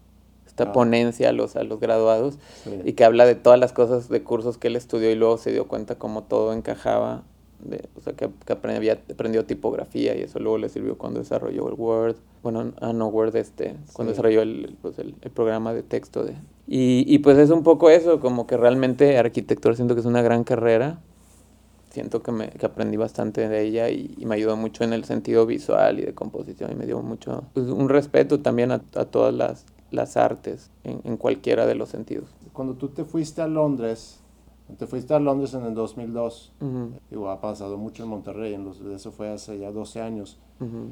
esta 0.47 0.65
ah. 0.65 0.73
ponencia 0.73 1.31
a 1.31 1.33
los, 1.33 1.57
a 1.57 1.65
los 1.65 1.81
graduados 1.81 2.39
sí. 2.65 2.81
y 2.85 2.93
que 2.93 3.05
habla 3.05 3.27
de 3.27 3.35
todas 3.35 3.59
las 3.59 3.73
cosas 3.73 4.09
de 4.09 4.23
cursos 4.23 4.59
que 4.59 4.69
él 4.69 4.77
estudió 4.77 5.11
y 5.11 5.15
luego 5.15 5.39
se 5.39 5.53
dio 5.53 5.67
cuenta 5.67 5.97
cómo 5.97 6.23
todo 6.25 6.53
encajaba 6.53 7.23
de, 7.61 7.89
o 7.97 8.01
sea, 8.01 8.13
que, 8.13 8.29
que 8.45 8.53
aprendía, 8.53 9.01
aprendió 9.11 9.45
tipografía 9.45 10.17
y 10.17 10.23
eso 10.23 10.39
luego 10.39 10.59
le 10.59 10.69
sirvió 10.69 10.97
cuando 10.97 11.21
desarrolló 11.21 11.69
el 11.69 11.75
Word, 11.75 12.17
bueno, 12.43 12.73
ah, 12.81 12.93
no 12.93 13.09
Word, 13.09 13.35
este, 13.37 13.75
cuando 13.93 14.13
sí. 14.13 14.17
desarrolló 14.17 14.43
el, 14.43 14.77
pues 14.81 14.99
el, 14.99 15.17
el, 15.23 15.31
programa 15.31 15.75
de 15.75 15.83
texto. 15.83 16.25
De, 16.25 16.35
y, 16.69 17.05
y 17.13 17.19
pues 17.19 17.37
es 17.39 17.51
un 17.51 17.65
poco 17.65 17.91
eso, 17.91 18.21
como 18.21 18.47
que 18.47 18.57
realmente 18.57 19.19
arquitectura 19.19 19.75
siento 19.75 19.95
que 19.95 20.01
es 20.01 20.07
una 20.07 20.23
gran 20.23 20.45
carrera, 20.45 21.01
siento 21.91 22.23
que, 22.23 22.33
me, 22.33 22.51
que 22.51 22.67
aprendí 22.67 22.97
bastante 22.97 23.49
de 23.49 23.63
ella 23.63 23.89
y, 23.91 24.15
y, 24.19 24.27
me 24.27 24.35
ayudó 24.35 24.57
mucho 24.57 24.85
en 24.85 24.93
el 24.93 25.05
sentido 25.05 25.47
visual 25.47 25.99
y 25.99 26.03
de 26.03 26.15
composición 26.15 26.73
y 26.73 26.75
me 26.75 26.87
dio 26.87 27.01
mucho, 27.03 27.45
pues, 27.55 27.67
un 27.69 27.89
respeto 27.89 28.41
también 28.41 28.73
a, 28.73 28.83
a 28.95 29.05
todas 29.05 29.35
las, 29.35 29.65
las 29.91 30.17
artes 30.17 30.71
en, 30.85 31.01
en 31.05 31.17
cualquiera 31.17 31.67
de 31.67 31.75
los 31.75 31.89
sentidos. 31.89 32.29
Cuando 32.53 32.75
tú 32.75 32.89
te 32.89 33.05
fuiste 33.05 33.41
a 33.41 33.47
Londres, 33.47 34.21
te 34.77 34.87
fuiste 34.87 35.15
a 35.15 35.21
Londres 35.21 35.55
en 35.55 35.65
el 35.65 35.75
2002. 35.75 36.53
Uh 36.61 36.65
-huh. 36.65 36.91
Digo, 37.11 37.31
ha 37.31 37.41
pasado 37.41 37.79
mucho 37.79 38.03
en 38.03 38.11
Monterrey. 38.11 38.55
En 38.55 38.65
los, 38.65 38.81
eso 38.81 39.13
fue 39.13 39.31
hace 39.31 39.59
ya 39.59 39.71
12 39.71 40.01
años. 40.01 40.39
Uh 40.61 40.65
-huh. 40.65 40.89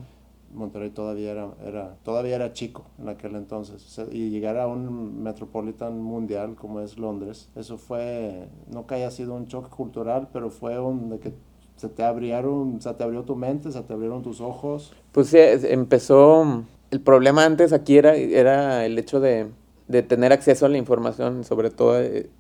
Monterrey 0.53 0.91
todavía 0.91 1.33
era, 1.33 1.49
era, 1.65 1.97
todavía 2.03 2.37
era 2.37 2.53
chico 2.53 2.87
en 2.99 3.09
aquel 3.09 3.35
entonces. 3.35 4.01
Y 4.11 4.31
llegar 4.31 4.59
a 4.59 4.67
un 4.67 5.23
metropolitan 5.23 6.01
mundial 6.01 6.55
como 6.55 6.81
es 6.81 6.99
Londres, 6.99 7.51
eso 7.57 7.79
fue, 7.79 8.49
no 8.71 8.87
que 8.87 8.97
haya 8.97 9.11
sido 9.11 9.35
un 9.35 9.47
choque 9.47 9.71
cultural, 9.71 10.29
pero 10.33 10.51
fue 10.51 10.79
un 10.79 11.19
que 11.19 11.35
se 11.77 11.89
te 11.89 12.03
abrieron, 12.03 12.81
se 12.81 12.93
te 12.95 13.05
abrió 13.05 13.23
tu 13.25 13.37
mente, 13.37 13.71
se 13.71 13.83
te 13.83 13.93
abrieron 13.93 14.23
tus 14.23 14.41
ojos. 14.41 14.95
Pues 15.13 15.29
sí, 15.29 15.39
empezó, 15.39 16.65
el 16.91 17.01
problema 17.01 17.45
antes 17.45 17.73
aquí 17.73 17.99
era, 17.99 18.17
era 18.17 18.87
el 18.87 18.99
hecho 18.99 19.21
de, 19.21 19.51
de 19.89 20.03
tener 20.03 20.33
acceso 20.33 20.67
a 20.67 20.69
la 20.69 20.79
información, 20.79 21.45
sobre 21.45 21.71
todo 21.71 22.01
eh, 22.01 22.31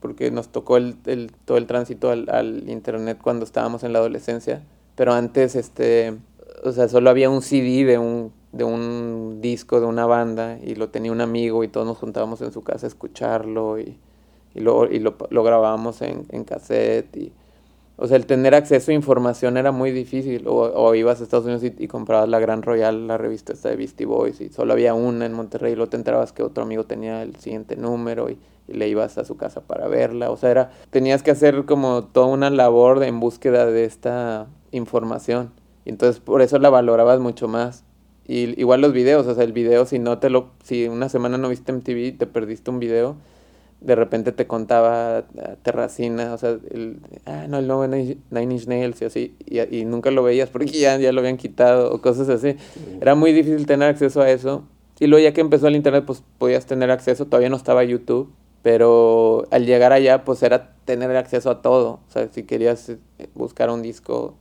porque 0.00 0.30
nos 0.30 0.48
tocó 0.48 0.76
el, 0.76 0.96
el, 1.06 1.32
todo 1.44 1.56
el 1.56 1.66
tránsito 1.66 2.10
al, 2.10 2.28
al, 2.28 2.68
internet 2.68 3.18
cuando 3.22 3.44
estábamos 3.44 3.84
en 3.84 3.92
la 3.92 3.98
adolescencia, 3.98 4.62
pero 4.94 5.12
antes, 5.12 5.56
este, 5.56 6.16
o 6.64 6.72
sea, 6.72 6.88
solo 6.88 7.10
había 7.10 7.30
un 7.30 7.42
CD 7.42 7.84
de 7.84 7.98
un, 7.98 8.32
de 8.52 8.64
un 8.64 9.40
disco 9.40 9.80
de 9.80 9.86
una 9.86 10.06
banda 10.06 10.58
y 10.62 10.74
lo 10.74 10.88
tenía 10.88 11.12
un 11.12 11.20
amigo 11.20 11.62
y 11.62 11.68
todos 11.68 11.86
nos 11.86 11.98
juntábamos 11.98 12.40
en 12.40 12.52
su 12.52 12.62
casa 12.62 12.86
a 12.86 12.88
escucharlo 12.88 13.78
y, 13.78 13.98
y, 14.54 14.60
lo, 14.60 14.90
y 14.90 14.98
lo, 14.98 15.16
lo 15.30 15.42
grabábamos 15.42 16.00
en, 16.02 16.26
en 16.30 16.44
cassette 16.44 17.16
y, 17.16 17.32
o 17.96 18.08
sea, 18.08 18.16
el 18.16 18.26
tener 18.26 18.54
acceso 18.54 18.90
a 18.90 18.94
información 18.94 19.56
era 19.56 19.70
muy 19.70 19.92
difícil. 19.92 20.48
O, 20.48 20.62
o 20.62 20.94
ibas 20.94 21.20
a 21.20 21.24
Estados 21.24 21.44
Unidos 21.44 21.62
y, 21.78 21.86
comprabas 21.86 22.28
la 22.28 22.40
Gran 22.40 22.62
Royal, 22.62 23.06
la 23.06 23.18
revista 23.18 23.52
esta 23.52 23.68
de 23.68 23.76
Beastie 23.76 24.06
Boys, 24.06 24.40
y 24.40 24.48
solo 24.48 24.72
había 24.72 24.94
una 24.94 25.26
en 25.26 25.32
Monterrey, 25.32 25.72
y 25.72 25.76
luego 25.76 25.90
te 25.90 25.96
enterabas 25.96 26.32
que 26.32 26.42
otro 26.42 26.64
amigo 26.64 26.84
tenía 26.84 27.22
el 27.22 27.36
siguiente 27.36 27.76
número, 27.76 28.30
y, 28.30 28.38
y, 28.66 28.72
le 28.74 28.88
ibas 28.88 29.16
a 29.18 29.24
su 29.24 29.36
casa 29.36 29.60
para 29.60 29.86
verla. 29.86 30.30
O 30.30 30.36
sea, 30.36 30.50
era, 30.50 30.70
tenías 30.90 31.22
que 31.22 31.30
hacer 31.30 31.64
como 31.66 32.04
toda 32.04 32.26
una 32.26 32.50
labor 32.50 33.02
en 33.04 33.20
búsqueda 33.20 33.66
de 33.66 33.84
esta 33.84 34.48
información. 34.72 35.52
Y 35.84 35.90
entonces 35.90 36.20
por 36.20 36.42
eso 36.42 36.58
la 36.58 36.70
valorabas 36.70 37.20
mucho 37.20 37.48
más. 37.48 37.84
Y 38.26 38.58
igual 38.60 38.80
los 38.80 38.92
videos, 38.92 39.26
o 39.26 39.34
sea, 39.34 39.44
el 39.44 39.52
video, 39.52 39.84
si 39.84 39.98
no 39.98 40.18
te 40.18 40.30
lo, 40.30 40.50
si 40.62 40.88
una 40.88 41.08
semana 41.08 41.36
no 41.36 41.48
viste 41.48 41.72
MTV, 41.72 42.16
te 42.16 42.26
perdiste 42.26 42.70
un 42.70 42.78
video, 42.78 43.16
de 43.82 43.94
repente 43.94 44.32
te 44.32 44.46
contaba 44.46 45.24
uh, 45.34 45.56
Terracina, 45.62 46.32
o 46.32 46.38
sea, 46.38 46.56
el, 46.70 47.00
ah, 47.26 47.46
no, 47.48 47.58
el 47.58 47.66
nuevo 47.66 47.86
Nine 47.86 48.16
Inch 48.30 48.66
Nails 48.66 49.02
y 49.02 49.04
así, 49.04 49.36
y, 49.44 49.60
y, 49.60 49.84
nunca 49.84 50.10
lo 50.10 50.22
veías 50.22 50.48
porque 50.48 50.70
ya, 50.72 50.96
ya 50.96 51.12
lo 51.12 51.20
habían 51.20 51.36
quitado 51.36 51.92
o 51.92 52.00
cosas 52.00 52.30
así. 52.30 52.52
Sí. 52.52 52.98
Era 53.00 53.14
muy 53.14 53.32
difícil 53.32 53.66
tener 53.66 53.90
acceso 53.90 54.22
a 54.22 54.30
eso. 54.30 54.64
Y 55.00 55.06
luego 55.06 55.22
ya 55.22 55.34
que 55.34 55.40
empezó 55.40 55.68
el 55.68 55.76
internet, 55.76 56.04
pues 56.06 56.22
podías 56.38 56.66
tener 56.66 56.90
acceso, 56.90 57.26
todavía 57.26 57.50
no 57.50 57.56
estaba 57.56 57.84
YouTube, 57.84 58.32
pero 58.62 59.46
al 59.50 59.66
llegar 59.66 59.92
allá, 59.92 60.24
pues 60.24 60.42
era 60.42 60.74
tener 60.86 61.14
acceso 61.16 61.50
a 61.50 61.60
todo. 61.60 62.00
O 62.08 62.10
sea, 62.10 62.28
si 62.28 62.44
querías 62.44 62.88
eh, 62.88 62.98
buscar 63.34 63.68
un 63.70 63.82
disco, 63.82 64.36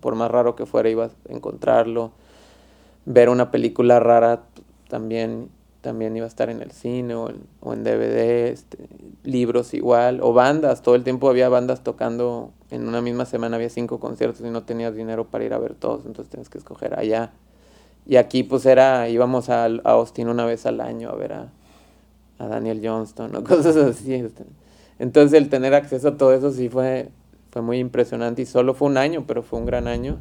por 0.00 0.14
más 0.14 0.30
raro 0.30 0.56
que 0.56 0.66
fuera, 0.66 0.88
ibas 0.88 1.12
a 1.28 1.32
encontrarlo. 1.32 2.12
Ver 3.04 3.28
una 3.28 3.50
película 3.50 4.00
rara 4.00 4.42
también 4.88 5.50
también 5.80 6.16
iba 6.16 6.26
a 6.26 6.28
estar 6.28 6.50
en 6.50 6.60
el 6.60 6.72
cine 6.72 7.14
o 7.14 7.30
en, 7.30 7.84
DVD, 7.84 8.48
este, 8.48 8.78
libros 9.22 9.74
igual, 9.74 10.20
o 10.22 10.32
bandas, 10.32 10.82
todo 10.82 10.96
el 10.96 11.04
tiempo 11.04 11.30
había 11.30 11.48
bandas 11.48 11.84
tocando, 11.84 12.50
en 12.70 12.86
una 12.88 13.00
misma 13.00 13.24
semana 13.24 13.56
había 13.56 13.70
cinco 13.70 14.00
conciertos 14.00 14.44
y 14.44 14.50
no 14.50 14.64
tenías 14.64 14.94
dinero 14.96 15.28
para 15.28 15.44
ir 15.44 15.54
a 15.54 15.58
ver 15.58 15.74
todos, 15.74 16.04
entonces 16.04 16.30
tienes 16.30 16.48
que 16.48 16.58
escoger 16.58 16.98
allá. 16.98 17.30
Y 18.06 18.16
aquí 18.16 18.42
pues 18.42 18.66
era, 18.66 19.08
íbamos 19.08 19.48
a, 19.50 19.66
a 19.66 19.68
Austin 19.84 20.28
una 20.28 20.44
vez 20.44 20.66
al 20.66 20.80
año 20.80 21.10
a 21.10 21.14
ver 21.14 21.32
a, 21.32 21.48
a 22.38 22.46
Daniel 22.46 22.80
Johnston 22.82 23.36
o 23.36 23.44
cosas 23.44 23.76
así. 23.76 24.14
Este. 24.14 24.44
Entonces 24.98 25.38
el 25.38 25.48
tener 25.48 25.74
acceso 25.74 26.08
a 26.08 26.16
todo 26.16 26.32
eso 26.32 26.50
sí 26.50 26.68
fue, 26.68 27.10
fue 27.50 27.62
muy 27.62 27.78
impresionante 27.78 28.42
y 28.42 28.46
solo 28.46 28.74
fue 28.74 28.88
un 28.88 28.96
año, 28.96 29.24
pero 29.26 29.42
fue 29.42 29.58
un 29.58 29.66
gran 29.66 29.88
año. 29.88 30.20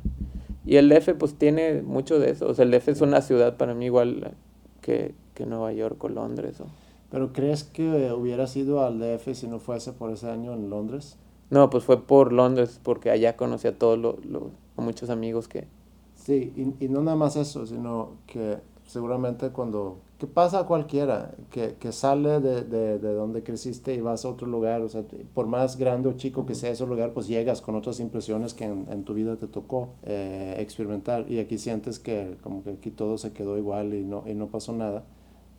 Y 0.66 0.76
el 0.76 0.90
DF 0.90 1.14
pues 1.18 1.36
tiene 1.36 1.82
mucho 1.82 2.20
de 2.20 2.32
eso, 2.32 2.48
o 2.48 2.54
sea, 2.54 2.66
el 2.66 2.72
DF 2.72 2.90
es 2.90 3.02
una 3.02 3.22
ciudad 3.22 3.58
para 3.58 3.74
mí 3.74 3.86
igual 3.86 4.36
que, 4.82 5.16
que 5.34 5.46
Nueva 5.46 5.72
York 5.72 6.04
o 6.04 6.10
Londres. 6.10 6.60
O... 6.60 6.66
¿Pero 7.10 7.32
crees 7.32 7.64
que 7.64 8.12
hubieras 8.12 8.56
ido 8.58 8.84
al 8.84 9.00
DF 9.00 9.34
si 9.34 9.48
no 9.48 9.60
fuese 9.60 9.94
por 9.94 10.12
ese 10.12 10.30
año 10.30 10.54
en 10.54 10.70
Londres? 10.70 11.18
No, 11.50 11.70
pues 11.70 11.86
fue 11.86 12.06
por 12.06 12.34
Londres, 12.34 12.80
porque 12.84 13.10
allá 13.10 13.38
conocí 13.38 13.68
a 13.68 13.78
todos 13.78 13.98
los, 13.98 14.26
lo, 14.26 14.52
muchos 14.76 15.10
amigos 15.10 15.48
que... 15.48 15.68
Sí, 16.16 16.52
y, 16.58 16.86
y, 16.86 16.90
no 16.90 17.02
nada 17.02 17.16
más 17.16 17.38
eso, 17.38 17.66
sino 17.66 18.12
que 18.26 18.58
seguramente 18.86 19.52
cuando... 19.52 20.00
¿Qué 20.18 20.26
pasa 20.26 20.60
a 20.60 20.66
cualquiera 20.66 21.36
que, 21.52 21.76
que 21.80 21.92
sale 21.92 22.40
de, 22.40 22.64
de, 22.64 22.98
de, 22.98 23.14
donde 23.14 23.44
creciste 23.44 23.94
y 23.94 24.02
vas 24.02 24.26
a 24.26 24.30
otro 24.30 24.48
lugar? 24.48 24.82
O 24.82 24.90
sea, 24.90 25.04
por 25.36 25.46
más 25.46 25.78
grande 25.78 26.10
o 26.10 26.14
chico 26.14 26.46
que 26.46 26.56
sea 26.56 26.72
ese 26.72 26.88
lugar, 26.88 27.14
pues 27.14 27.28
llegas 27.28 27.62
con 27.62 27.76
otras 27.76 28.00
impresiones 28.00 28.56
que 28.56 28.66
en, 28.66 28.88
en 28.90 29.04
tu 29.04 29.14
vida 29.14 29.36
te 29.36 29.48
tocó 29.48 29.90
eh, 30.04 30.56
experimentar. 30.60 31.30
Y 31.32 31.40
aquí 31.40 31.60
sientes 31.60 32.00
que 32.00 32.38
como 32.42 32.64
que 32.64 32.72
aquí 32.72 32.90
todo 32.90 33.18
se 33.20 33.32
quedó 33.32 33.58
igual 33.58 33.94
y 33.94 34.04
no, 34.04 34.24
y 34.26 34.34
no 34.34 34.48
pasó 34.48 34.74
nada 34.74 35.04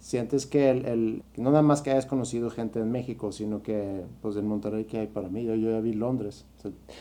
sientes 0.01 0.47
que 0.47 0.71
el, 0.71 0.87
el, 0.87 1.23
no 1.37 1.51
nada 1.51 1.63
más 1.63 1.83
que 1.83 1.91
hayas 1.91 2.07
conocido 2.07 2.51
gente 2.51 2.81
en 2.81 2.91
México, 2.91 3.33
sino 3.33 3.63
que 3.63 4.05
pues 4.23 4.37
en 4.37 4.47
Monterrey 4.47 4.85
que 4.85 4.99
hay 4.99 5.07
para 5.07 5.29
mí, 5.29 5.45
yo, 5.45 5.55
yo 5.55 5.71
ya 5.71 5.81
vi 5.81 5.93
Londres. 5.93 6.47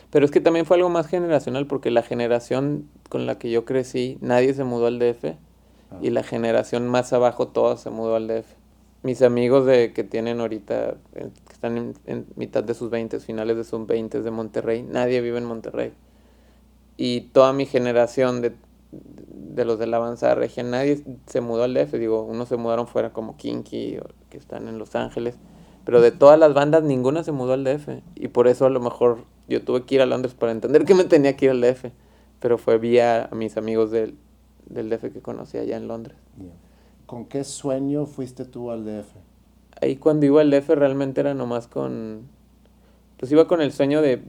Pero 0.09 0.25
es 0.25 0.31
que 0.31 0.41
también 0.41 0.65
fue 0.65 0.77
algo 0.77 0.89
más 0.89 1.07
generacional 1.07 1.67
porque 1.67 1.91
la 1.91 2.03
generación 2.03 2.89
con 3.09 3.25
la 3.25 3.37
que 3.37 3.51
yo 3.51 3.65
crecí, 3.65 4.17
nadie 4.21 4.53
se 4.53 4.63
mudó 4.63 4.87
al 4.87 4.99
DF. 4.99 5.35
Y 6.01 6.09
la 6.09 6.23
generación 6.23 6.87
más 6.87 7.13
abajo 7.13 7.47
todos 7.47 7.81
se 7.81 7.89
mudó 7.89 8.15
al 8.15 8.27
DF. 8.27 8.45
Mis 9.03 9.21
amigos 9.21 9.65
de 9.65 9.93
que 9.93 10.03
tienen 10.03 10.39
ahorita, 10.41 10.95
que 11.13 11.53
están 11.53 11.77
en, 11.77 11.93
en 12.05 12.25
mitad 12.35 12.63
de 12.63 12.73
sus 12.73 12.89
20, 12.89 13.19
finales 13.19 13.55
de 13.57 13.63
sus 13.63 13.85
20 13.85 14.21
de 14.21 14.31
Monterrey, 14.31 14.83
nadie 14.83 15.21
vive 15.21 15.37
en 15.37 15.45
Monterrey. 15.45 15.93
Y 16.97 17.21
toda 17.31 17.53
mi 17.53 17.65
generación 17.65 18.41
de 18.41 18.55
de 18.91 19.65
los 19.65 19.79
de 19.79 19.87
la 19.87 19.97
avanzada 19.97 20.35
región, 20.35 20.71
nadie 20.71 21.03
se 21.25 21.41
mudó 21.41 21.63
al 21.63 21.73
DF, 21.73 21.93
digo, 21.93 22.23
unos 22.23 22.47
se 22.47 22.57
mudaron 22.57 22.87
fuera 22.87 23.11
como 23.11 23.37
Kinky, 23.37 23.97
que 24.29 24.37
están 24.37 24.67
en 24.67 24.77
Los 24.77 24.95
Ángeles, 24.95 25.35
pero 25.83 26.01
de 26.01 26.11
todas 26.11 26.39
las 26.39 26.53
bandas 26.53 26.83
ninguna 26.83 27.23
se 27.23 27.31
mudó 27.31 27.53
al 27.53 27.63
DF, 27.63 28.01
y 28.15 28.27
por 28.27 28.47
eso 28.47 28.65
a 28.65 28.69
lo 28.69 28.79
mejor 28.79 29.25
yo 29.47 29.63
tuve 29.63 29.83
que 29.83 29.95
ir 29.95 30.01
a 30.01 30.05
Londres 30.05 30.35
para 30.35 30.51
entender 30.51 30.85
que 30.85 30.93
me 30.93 31.03
tenía 31.03 31.35
que 31.35 31.45
ir 31.45 31.51
al 31.51 31.61
DF, 31.61 31.85
pero 32.39 32.57
fue 32.57 32.77
vía 32.77 33.25
a 33.31 33.35
mis 33.35 33.57
amigos 33.57 33.91
del, 33.91 34.15
del 34.69 34.89
DF 34.89 35.11
que 35.13 35.21
conocí 35.21 35.57
allá 35.57 35.77
en 35.77 35.87
Londres. 35.87 36.17
¿Con 37.05 37.25
qué 37.25 37.43
sueño 37.43 38.05
fuiste 38.05 38.45
tú 38.45 38.71
al 38.71 38.85
DF? 38.85 39.09
Ahí 39.81 39.97
cuando 39.97 40.25
iba 40.25 40.41
al 40.41 40.51
DF 40.51 40.69
realmente 40.69 41.21
era 41.21 41.33
nomás 41.33 41.67
con, 41.67 42.27
pues 43.17 43.31
iba 43.31 43.47
con 43.47 43.61
el 43.61 43.71
sueño 43.71 44.01
de 44.01 44.23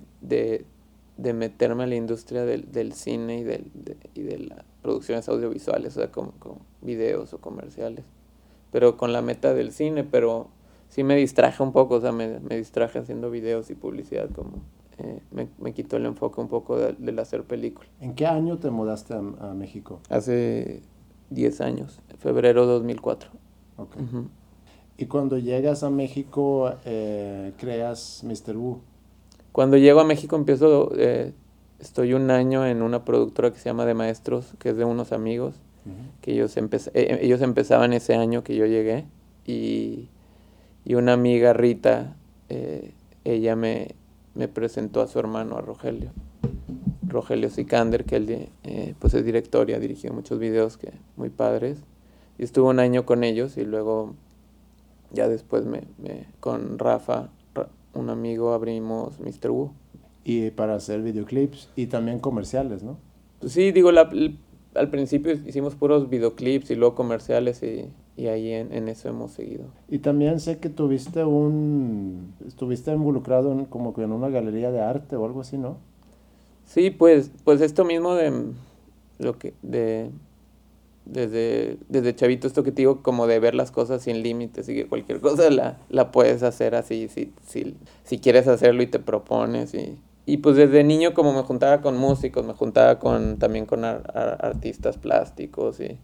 de 1.19 1.33
meterme 1.33 1.83
a 1.83 1.87
la 1.87 1.97
industria 1.97 2.45
del, 2.45 2.71
del 2.73 2.95
cine 2.95 3.41
y, 3.41 3.45
del, 3.45 3.71
de, 3.75 3.97
y 4.15 4.23
de 4.23 4.39
las 4.39 4.65
producciones 4.83 5.29
audiovisuales, 5.29 5.97
o 5.97 6.01
sea, 6.01 6.11
con, 6.11 6.31
con, 6.31 6.59
videos 6.81 7.35
o 7.35 7.39
comerciales. 7.39 8.05
Pero 8.71 8.97
con 8.97 9.13
la 9.13 9.21
meta 9.21 9.53
del 9.53 9.73
cine, 9.73 10.05
pero 10.05 10.49
sí 10.89 11.03
me 11.03 11.17
distraje 11.17 11.61
un 11.63 11.73
poco, 11.73 11.97
o 11.97 12.01
sea, 12.01 12.13
me, 12.13 12.39
me 12.39 12.57
distraje 12.57 13.01
haciendo 13.01 13.31
videos 13.31 13.69
y 13.71 13.75
publicidad, 13.75 14.31
como 14.31 14.63
eh, 14.99 15.21
me, 15.31 15.49
me, 15.59 15.73
quitó 15.73 15.97
el 15.97 16.07
enfoque 16.07 16.41
un 16.41 16.49
poco 16.49 16.77
del 16.77 17.17
de 17.17 17.23
hacer 17.23 17.45
película. 17.45 17.89
¿En 18.01 18.15
qué 18.15 18.27
año 18.27 18.59
te 18.59 18.71
mudaste 18.71 19.15
a, 19.15 19.19
a 19.19 19.55
México? 19.55 20.01
Hace 20.09 20.83
10 21.31 21.61
años, 21.61 22.01
febrero 22.19 22.67
2004. 22.67 23.31
Ok. 23.77 23.97
Uh 23.97 24.01
-huh. 24.01 24.29
Y 24.97 25.07
cuando 25.07 25.39
llegas 25.39 25.85
a 25.85 25.91
México, 25.91 26.73
eh, 26.85 27.53
creas 27.57 28.25
Mr. 28.25 28.57
Wu. 28.57 28.81
Cuando 29.53 29.77
llego 29.77 30.01
a 30.01 30.05
México 30.05 30.35
empiezo, 30.35 30.91
eh, 30.97 31.33
estoy 31.79 32.15
un 32.15 32.31
año 32.31 32.67
en 32.67 32.83
una 32.83 33.05
productora 33.05 33.53
que 33.53 33.59
se 33.59 33.67
llama 33.67 33.87
De 33.87 33.95
Maestros, 33.95 34.55
que 34.59 34.71
es 34.71 34.77
de 34.77 34.85
unos 34.85 35.13
amigos, 35.13 35.55
uh 35.87 35.91
-huh. 35.91 36.21
que 36.21 36.33
ellos, 36.33 36.57
empez 36.57 36.91
eh, 36.95 37.21
ellos 37.23 37.41
empezaban 37.43 37.93
ese 37.93 38.15
año 38.17 38.43
que 38.43 38.57
yo 38.57 38.67
llegué 38.67 39.07
y, 39.47 40.09
y 40.85 40.95
una 40.95 41.13
amiga, 41.13 41.53
Rita, 41.53 42.17
eh, 42.49 42.93
ella 43.25 43.55
me, 43.55 43.95
me, 44.39 44.49
presentó 44.49 45.03
a 45.03 45.07
su 45.07 45.19
hermano, 45.19 45.57
a 45.57 45.61
Rogelio. 45.61 46.11
Rogelio 47.07 47.51
Sikander, 47.51 48.05
que 48.05 48.17
él 48.17 48.49
eh, 48.65 48.95
pues 48.99 49.15
es 49.15 49.25
director 49.25 49.69
y 49.71 49.75
ha 49.75 49.79
dirigido 49.79 50.15
muchos 50.15 50.39
videos 50.39 50.77
que 50.77 50.93
muy 51.17 51.31
padres. 51.31 51.79
Y 52.39 52.45
estuve 52.45 52.69
un 52.69 52.81
año 52.81 53.05
con 53.05 53.25
ellos 53.25 53.57
y 53.57 53.65
luego 53.65 54.15
ya 55.13 55.29
después 55.29 55.65
me, 55.65 55.83
me 55.99 56.27
con 56.41 56.79
Rafa 56.79 57.31
un 57.99 58.11
amigo 58.11 58.53
abrimos 58.53 59.19
Mr. 59.21 59.51
Wu. 59.51 59.73
Y 60.25 60.51
para 60.51 60.75
hacer 60.75 61.03
videoclips 61.03 61.71
y 61.75 61.87
también 61.87 62.19
comerciales, 62.19 62.83
¿no? 62.83 62.99
Pues 63.41 63.53
sí, 63.53 63.73
digo, 63.73 63.93
la, 63.93 64.11
al 64.75 64.91
principio 64.91 65.33
hicimos 65.33 65.75
puros 65.75 66.11
videoclips 66.11 66.71
y 66.71 66.75
luego 66.75 66.95
comerciales 66.95 67.63
y, 67.63 67.87
y 68.19 68.27
ahí 68.27 68.53
en, 68.53 68.73
en, 68.73 68.89
eso 68.89 69.09
hemos 69.09 69.31
seguido. 69.31 69.67
Y 69.89 70.01
también 70.01 70.41
sé 70.41 70.59
que 70.59 70.69
tuviste 70.69 71.25
un... 71.25 72.35
estuviste 72.47 72.93
involucrado 72.93 73.53
en, 73.53 73.65
como 73.67 73.95
que 73.95 74.03
en 74.03 74.11
una 74.11 74.29
galería 74.29 74.73
de 74.73 74.81
arte 74.81 75.15
o 75.15 75.25
algo 75.25 75.43
así, 75.43 75.57
¿no? 75.57 75.77
Sí, 76.67 76.91
pues, 76.91 77.31
pues 77.45 77.61
esto 77.61 77.85
mismo 77.85 78.15
de 78.15 78.33
lo 79.19 79.39
que... 79.39 79.55
de 79.63 80.11
desde, 81.05 81.79
desde 81.89 82.15
chavito 82.15 82.47
esto 82.47 82.65
que 82.65 82.73
te 82.73 82.83
digo, 82.83 83.03
como 83.03 83.27
de 83.27 83.39
ver 83.39 83.55
las 83.55 83.71
cosas 83.71 84.03
sin 84.03 84.23
límites 84.23 84.69
y 84.69 84.75
que 84.75 84.87
cualquier 84.87 85.21
cosa 85.21 85.49
la, 85.49 85.79
la 85.89 86.11
puedes 86.11 86.43
hacer 86.43 86.75
así, 86.75 87.09
si, 87.09 87.33
si, 87.47 87.77
si 88.05 88.19
quieres 88.19 88.47
hacerlo 88.47 88.83
y 88.83 88.89
te 88.89 88.99
propones. 88.99 89.73
Y, 89.75 89.97
y 90.27 90.39
pues 90.39 90.57
desde 90.57 90.85
niño 90.85 91.15
como 91.15 91.33
me 91.33 91.43
juntaba 91.43 91.81
con 91.81 91.97
músicos, 91.97 92.45
me 92.45 92.53
juntaba 92.53 92.99
con, 92.99 93.39
también 93.39 93.65
con 93.65 93.85
ar, 93.85 94.11
ar, 94.15 94.45
artistas 94.45 94.99
plásticos 94.99 95.81
y... 95.81 95.99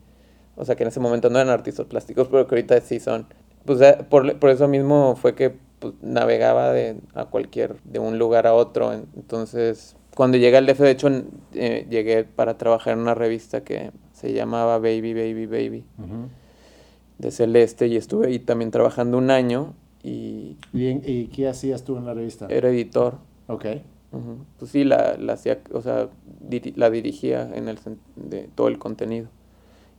O 0.57 0.65
sea 0.65 0.77
que 0.77 0.85
en 0.85 0.89
ese 0.89 1.01
momento 1.01 1.31
no 1.31 1.39
eran 1.39 1.51
artistas 1.53 1.87
plásticos, 1.87 2.29
pero 2.29 2.47
que 2.47 2.55
ahorita 2.55 2.81
sí 2.81 3.01
son. 3.01 3.27
Pues 3.65 3.81
por, 4.09 4.39
por 4.39 4.51
eso 4.51 4.69
mismo 4.69 5.17
fue 5.17 5.35
que 5.35 5.55
pues, 5.79 5.95
navegaba 6.03 6.73
de, 6.73 6.97
a 7.15 7.27
cualquier, 7.27 7.77
de 7.85 7.99
un 7.99 8.19
lugar 8.19 8.47
a 8.47 8.55
otro. 8.55 8.93
Entonces, 8.93 9.97
cuando 10.15 10.37
llegué 10.37 10.57
al 10.57 10.67
DF, 10.67 10.81
de 10.81 10.91
hecho, 10.91 11.09
eh, 11.55 11.87
llegué 11.91 12.25
para 12.25 12.57
trabajar 12.57 12.93
en 12.95 13.01
una 13.01 13.15
revista 13.15 13.65
que 13.65 13.91
se 14.13 14.33
llamaba 14.33 14.79
Baby, 14.79 15.13
Baby, 15.15 15.47
Baby, 15.47 15.85
uh 15.99 16.03
-huh. 16.03 16.29
de 17.19 17.31
Celeste, 17.31 17.87
y 17.89 17.97
estuve 17.97 18.29
ahí 18.29 18.39
también 18.39 18.71
trabajando 18.71 19.19
un 19.19 19.31
año. 19.31 19.75
¿Y, 20.03 20.57
¿Y, 20.73 20.87
en, 20.87 21.03
¿y 21.05 21.27
qué 21.29 21.49
hacías 21.49 21.85
tú 21.85 21.97
en 21.97 22.05
la 22.07 22.15
revista? 22.15 22.47
Era 22.49 22.69
editor. 22.69 23.15
Ok. 23.49 23.65
Uh 24.13 24.17
-huh. 24.17 24.37
Pues 24.59 24.71
sí, 24.71 24.85
la, 24.85 25.17
la 25.19 25.33
hacía, 25.33 25.59
o 25.73 25.81
sea, 25.81 26.09
diri 26.41 26.73
la 26.77 26.91
dirigía 26.91 27.51
en 27.55 27.69
el 27.69 27.79
de 28.17 28.49
todo 28.55 28.69
el 28.69 28.79
contenido. 28.79 29.29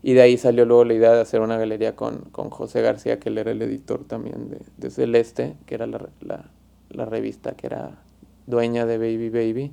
Y 0.05 0.13
de 0.13 0.21
ahí 0.21 0.37
salió 0.37 0.65
luego 0.65 0.85
la 0.85 0.93
idea 0.93 1.13
de 1.13 1.21
hacer 1.21 1.41
una 1.41 1.57
galería 1.57 1.95
con, 1.95 2.19
con 2.31 2.51
José 2.51 2.83
García, 2.83 3.19
que 3.19 3.29
él 3.29 3.39
era 3.39 3.49
el 3.49 3.59
editor 3.63 4.03
también 4.03 4.51
de, 4.51 4.59
de 4.77 4.91
Celeste, 4.91 5.55
que 5.65 5.73
era 5.73 5.87
la, 5.87 5.99
la, 6.21 6.45
la, 6.91 7.05
revista 7.05 7.53
que 7.53 7.65
era 7.65 8.03
dueña 8.45 8.85
de 8.85 8.99
Baby 8.99 9.31
Baby. 9.31 9.71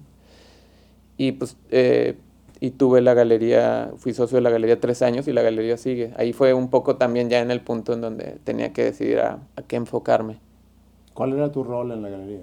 Y 1.18 1.33
pues 1.33 1.59
eh, 1.71 2.16
y 2.61 2.71
tuve 2.71 3.03
la 3.03 3.12
galería, 3.12 3.92
fui 3.99 4.14
socio 4.14 4.37
de 4.37 4.40
la 4.40 4.49
galería 4.49 4.81
tres 4.81 5.03
años 5.03 5.29
y 5.29 5.35
la 5.35 5.42
galería 5.42 5.77
sigue. 5.77 6.14
Ahí 6.16 6.33
fue 6.33 6.55
un 6.55 6.71
poco 6.71 6.97
también 6.97 7.29
ya 7.29 7.40
en 7.40 7.51
el 7.51 7.61
punto 7.61 7.92
en 7.92 8.01
donde 8.01 8.38
tenía 8.42 8.73
que 8.73 8.85
decidir 8.85 9.18
a, 9.18 9.38
a 9.57 9.62
qué 9.62 9.77
enfocarme. 9.77 10.38
¿Cuál 11.12 11.35
era 11.35 11.53
tu 11.53 11.62
rol 11.62 11.92
en 11.92 12.01
la 12.01 12.09
galería? 12.09 12.40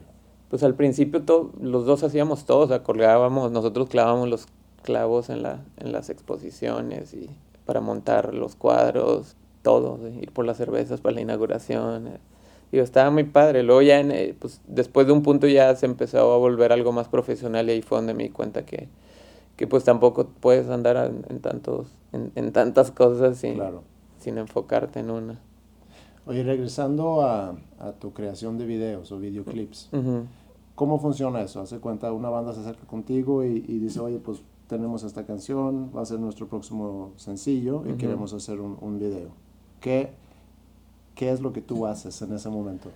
Pues 0.52 0.62
al 0.62 0.76
principio 0.76 1.24
todo, 1.24 1.54
los 1.60 1.88
dos 1.88 2.04
hacíamos 2.04 2.46
todo, 2.46 2.60
o 2.60 2.68
sea, 2.68 2.84
colgábamos, 2.84 3.52
nosotros 3.52 3.90
clavábamos 3.90 4.30
los 4.30 4.46
clavos 4.84 5.32
en, 5.32 5.42
la, 5.42 5.64
en 5.78 5.92
las 5.92 6.12
exposiciones 6.12 7.16
y 7.16 7.32
para 7.70 7.82
montar 7.82 8.34
los 8.34 8.56
cuadros, 8.56 9.36
todo, 9.62 10.00
ir 10.10 10.32
por 10.32 10.44
las 10.44 10.58
cervezas 10.58 11.02
para 11.02 11.14
la 11.14 11.22
inauguración. 11.22 12.18
Digo, 12.72 12.84
estaba 12.84 13.12
muy 13.12 13.26
padre. 13.26 13.62
Luego 13.62 13.84
ya, 13.84 14.00
en, 14.00 14.10
eh, 14.12 14.36
pues 14.40 14.60
después 14.66 15.06
de 15.06 15.14
un 15.14 15.22
punto 15.22 15.46
ya 15.46 15.76
se 15.76 15.86
empezó 15.86 16.34
a 16.34 16.38
volver 16.38 16.72
algo 16.72 16.92
más 16.92 17.08
profesional 17.08 17.70
y 17.70 17.74
ahí 17.74 17.82
fue 17.84 18.00
donde 18.00 18.16
me 18.16 18.24
di 18.24 18.30
cuenta 18.30 18.66
que 18.66 18.88
que 19.60 19.68
pues 19.68 19.84
tampoco 19.84 20.26
puedes 20.40 20.68
andar 20.70 20.96
en, 21.06 21.26
en 21.30 21.42
tantos 21.42 21.94
en, 22.14 22.32
en, 22.36 22.52
tantas 22.54 22.92
cosas 22.92 23.38
sin, 23.38 23.56
claro. 23.56 23.84
sin 24.18 24.38
enfocarte 24.40 25.02
en 25.02 25.12
una. 25.12 25.40
Oye, 26.26 26.44
regresando 26.44 27.22
a, 27.22 27.58
a 27.78 27.92
tu 27.92 28.14
creación 28.14 28.58
de 28.58 28.66
videos 28.66 29.12
o 29.12 29.20
videoclips, 29.20 29.90
uh 29.92 29.98
-huh. 29.98 30.24
¿cómo 30.76 30.98
funciona 30.98 31.42
eso? 31.42 31.60
Hace 31.60 31.80
cuenta, 31.80 32.12
una 32.14 32.30
banda 32.30 32.54
se 32.54 32.62
acerca 32.62 32.88
contigo 32.88 33.44
y, 33.44 33.64
y, 33.68 33.80
dice, 33.80 34.00
oye, 34.00 34.18
pues 34.20 34.42
tenemos 34.70 35.04
esta 35.04 35.26
canción, 35.26 35.92
va 35.96 36.02
a 36.02 36.06
ser 36.06 36.20
nuestro 36.20 36.48
próximo 36.48 37.12
sencillo 37.18 37.84
y 37.86 37.90
uh 37.90 37.92
-huh. 37.94 37.98
queremos 37.98 38.34
hacer 38.34 38.62
un, 38.62 38.78
un 38.80 39.00
video. 39.00 39.32
¿Qué, 39.82 40.12
¿Qué 41.16 41.32
es 41.32 41.42
lo 41.42 41.52
que 41.52 41.62
tú 41.62 41.86
haces 41.86 42.22
en 42.22 42.34
ese 42.34 42.50
momento? 42.50 42.90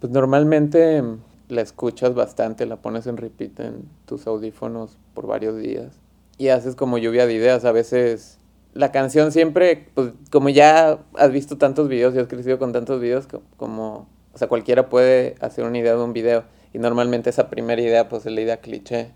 Pues 0.00 0.10
normalmente 0.12 1.02
la 1.48 1.60
escuchas 1.60 2.14
bastante, 2.14 2.66
la 2.66 2.76
pones 2.76 3.06
en 3.06 3.16
repeat 3.16 3.60
en 3.60 3.88
tus 4.06 4.26
audífonos 4.26 4.96
por 5.14 5.26
varios 5.26 5.56
días 5.58 6.00
y 6.38 6.48
haces 6.48 6.74
como 6.74 6.98
lluvia 6.98 7.26
de 7.26 7.34
ideas. 7.34 7.64
A 7.64 7.72
veces 7.72 8.38
la 8.72 8.90
canción 8.90 9.30
siempre, 9.30 9.88
pues 9.94 10.12
como 10.30 10.48
ya 10.48 10.98
has 11.14 11.30
visto 11.30 11.58
tantos 11.58 11.88
videos 11.88 12.14
y 12.14 12.18
has 12.18 12.28
crecido 12.28 12.58
con 12.58 12.72
tantos 12.72 13.00
videos, 13.00 13.28
como, 13.56 14.06
o 14.32 14.38
sea, 14.38 14.48
cualquiera 14.48 14.88
puede 14.88 15.34
hacer 15.40 15.64
una 15.64 15.78
idea 15.78 15.94
de 15.94 16.02
un 16.02 16.12
video. 16.12 16.44
Y 16.72 16.78
normalmente 16.78 17.30
esa 17.30 17.48
primera 17.48 17.80
idea, 17.80 18.08
pues 18.08 18.24
es 18.26 18.32
la 18.32 18.40
idea 18.40 18.58
cliché. 18.58 19.12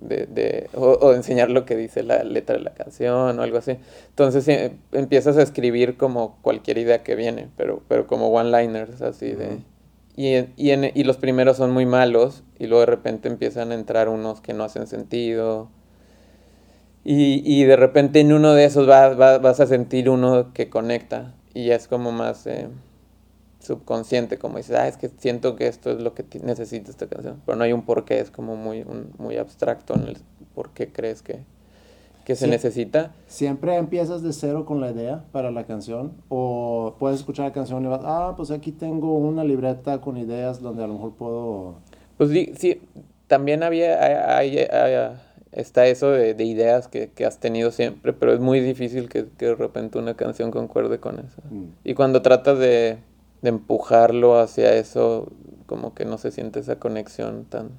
De, 0.00 0.26
de, 0.26 0.68
o, 0.74 0.92
o, 1.00 1.14
enseñar 1.14 1.50
lo 1.50 1.64
que 1.64 1.76
dice 1.76 2.02
la 2.02 2.24
letra 2.24 2.56
de 2.56 2.62
la 2.62 2.74
canción 2.74 3.38
o 3.38 3.42
algo 3.42 3.58
así. 3.58 3.78
Entonces 4.10 4.46
eh, 4.48 4.72
empiezas 4.92 5.36
a 5.38 5.42
escribir 5.42 5.96
como 5.96 6.36
cualquier 6.42 6.78
idea 6.78 7.02
que 7.02 7.14
viene, 7.14 7.48
pero, 7.56 7.82
pero 7.88 8.06
como 8.06 8.28
one-liners, 8.28 9.00
así 9.02 9.32
uh 9.32 9.34
-huh. 9.34 9.38
de... 9.38 9.58
Y, 10.16 10.46
y, 10.56 10.70
en, 10.70 10.90
y 10.94 11.04
los 11.04 11.16
primeros 11.16 11.56
son 11.56 11.72
muy 11.72 11.86
malos 11.86 12.44
y 12.58 12.66
luego 12.66 12.80
de 12.80 12.86
repente 12.86 13.28
empiezan 13.28 13.72
a 13.72 13.74
entrar 13.74 14.08
unos 14.08 14.40
que 14.40 14.52
no 14.52 14.62
hacen 14.62 14.86
sentido 14.86 15.70
y, 17.04 17.42
y 17.44 17.64
de 17.64 17.76
repente 17.76 18.20
en 18.20 18.32
uno 18.32 18.54
de 18.54 18.64
esos 18.64 18.88
va, 18.88 19.10
va, 19.10 19.38
vas 19.38 19.60
a 19.60 19.66
sentir 19.66 20.08
uno 20.08 20.52
que 20.54 20.70
conecta 20.70 21.34
y 21.52 21.70
es 21.70 21.86
como 21.86 22.12
más 22.12 22.46
eh, 22.46 22.68
subconsciente, 23.64 24.38
como 24.38 24.58
dices, 24.58 24.76
ah, 24.76 24.88
es 24.88 24.96
que 24.96 25.08
siento 25.08 25.56
que 25.56 25.66
esto 25.66 25.90
es 25.90 26.00
lo 26.00 26.14
que 26.14 26.24
necesita 26.42 26.90
esta 26.90 27.06
canción, 27.06 27.42
pero 27.44 27.56
no 27.56 27.64
hay 27.64 27.72
un 27.72 27.82
porqué, 27.82 28.20
es 28.20 28.30
como 28.30 28.56
muy, 28.56 28.82
un, 28.82 29.12
muy 29.18 29.36
abstracto 29.36 29.94
en 29.94 30.02
el 30.08 30.16
por 30.54 30.70
qué 30.70 30.92
crees 30.92 31.22
que... 31.22 31.40
que 32.24 32.36
se 32.36 32.46
necesita. 32.46 33.12
¿Siempre 33.26 33.76
empiezas 33.76 34.22
de 34.22 34.32
cero 34.32 34.64
con 34.64 34.80
la 34.80 34.90
idea 34.90 35.24
para 35.32 35.50
la 35.50 35.64
canción? 35.64 36.12
¿O 36.28 36.94
puedes 36.98 37.20
escuchar 37.20 37.46
la 37.46 37.52
canción 37.52 37.84
y 37.84 37.88
vas, 37.88 38.02
ah, 38.04 38.34
pues 38.36 38.50
aquí 38.50 38.72
tengo 38.72 39.16
una 39.18 39.44
libreta 39.44 40.00
con 40.00 40.16
ideas 40.16 40.60
donde 40.60 40.84
a 40.84 40.86
lo 40.86 40.94
mejor 40.94 41.14
puedo... 41.14 41.74
Pues 42.16 42.30
sí, 42.30 42.80
también 43.26 43.62
había, 43.62 43.98
está 45.52 45.86
eso 45.86 46.10
de, 46.10 46.44
ideas 46.44 46.88
que, 46.88 47.10
has 47.24 47.38
tenido 47.38 47.70
siempre, 47.70 48.12
pero 48.12 48.32
es 48.32 48.40
muy 48.40 48.60
difícil 48.60 49.08
que, 49.08 49.24
de 49.38 49.54
repente 49.54 49.98
una 49.98 50.14
canción 50.14 50.50
concuerde 50.50 50.98
con 50.98 51.18
eso. 51.18 51.42
Mm. 51.50 51.64
Y 51.84 51.94
cuando 51.94 52.22
tratas 52.22 52.58
de, 52.58 52.98
de 53.44 53.50
empujarlo 53.50 54.38
hacia 54.38 54.74
eso, 54.74 55.30
como 55.66 55.92
que 55.94 56.06
no 56.06 56.16
se 56.16 56.30
siente 56.30 56.60
esa 56.60 56.78
conexión 56.78 57.44
tan 57.44 57.72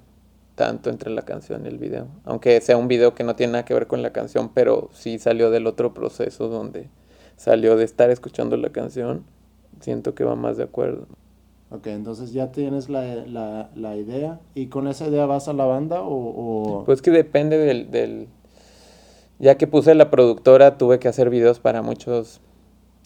tanto 0.54 0.92
entre 0.92 1.10
la 1.10 1.24
canción 1.24 1.66
y 1.66 1.70
el 1.70 1.80
video. 1.80 2.08
Aunque 2.24 2.62
sea 2.62 2.78
un 2.78 2.88
video 2.88 3.16
que 3.16 3.24
no 3.24 3.36
tiene 3.36 3.54
nada 3.54 3.66
que 3.66 3.74
ver 3.74 3.88
con 3.88 4.04
la 4.04 4.14
canción, 4.14 4.52
pero 4.54 4.90
sí 4.94 5.18
salió 5.18 5.50
del 5.50 5.66
otro 5.66 5.94
proceso 5.94 6.50
donde 6.50 6.88
salió 7.36 7.76
de 7.76 7.84
estar 7.84 8.12
escuchando 8.12 8.56
la 8.58 8.70
canción, 8.70 9.26
siento 9.82 10.14
que 10.14 10.24
va 10.24 10.36
más 10.36 10.56
de 10.56 10.64
acuerdo. 10.64 11.08
Ok, 11.72 11.88
entonces 11.88 12.32
ya 12.32 12.52
tienes 12.52 12.88
la, 12.88 13.04
la, 13.26 13.72
la 13.76 13.98
idea 13.98 14.40
y 14.54 14.68
con 14.68 14.88
esa 14.88 15.08
idea 15.08 15.26
vas 15.26 15.48
a 15.48 15.54
la 15.54 15.66
banda 15.66 16.04
o... 16.04 16.84
Pues 16.86 17.02
que 17.02 17.10
depende 17.10 17.58
del, 17.58 17.90
del... 17.90 18.28
Ya 19.40 19.58
que 19.58 19.66
puse 19.66 19.96
la 19.96 20.12
productora, 20.12 20.78
tuve 20.78 21.00
que 21.00 21.08
hacer 21.08 21.32
videos 21.32 21.60
para 21.60 21.82
muchos 21.82 22.40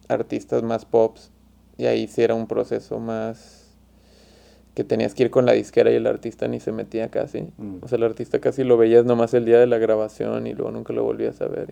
artistas 0.09 0.61
más 0.61 0.83
pops 0.83 1.31
y 1.79 1.85
ahí 1.85 2.07
sí 2.07 2.21
era 2.21 2.35
un 2.35 2.45
proceso 2.45 2.99
más 2.99 3.73
que 4.75 4.83
tenías 4.83 5.13
que 5.13 5.23
ir 5.23 5.31
con 5.31 5.45
la 5.45 5.53
disquera 5.53 5.89
y 5.91 5.95
el 5.95 6.07
artista 6.07 6.45
ni 6.49 6.59
se 6.59 6.73
metía 6.73 7.09
casi. 7.09 7.47
Mm. 7.57 7.77
O 7.81 7.87
sea, 7.87 7.97
el 7.97 8.03
artista 8.03 8.39
casi 8.39 8.65
lo 8.65 8.77
veías 8.77 9.05
nomás 9.05 9.33
el 9.33 9.45
día 9.45 9.59
de 9.59 9.65
la 9.65 9.77
grabación 9.77 10.45
y 10.45 10.53
luego 10.53 10.71
nunca 10.71 10.91
lo 10.91 11.05
volvías 11.05 11.39
a 11.41 11.47
ver 11.47 11.69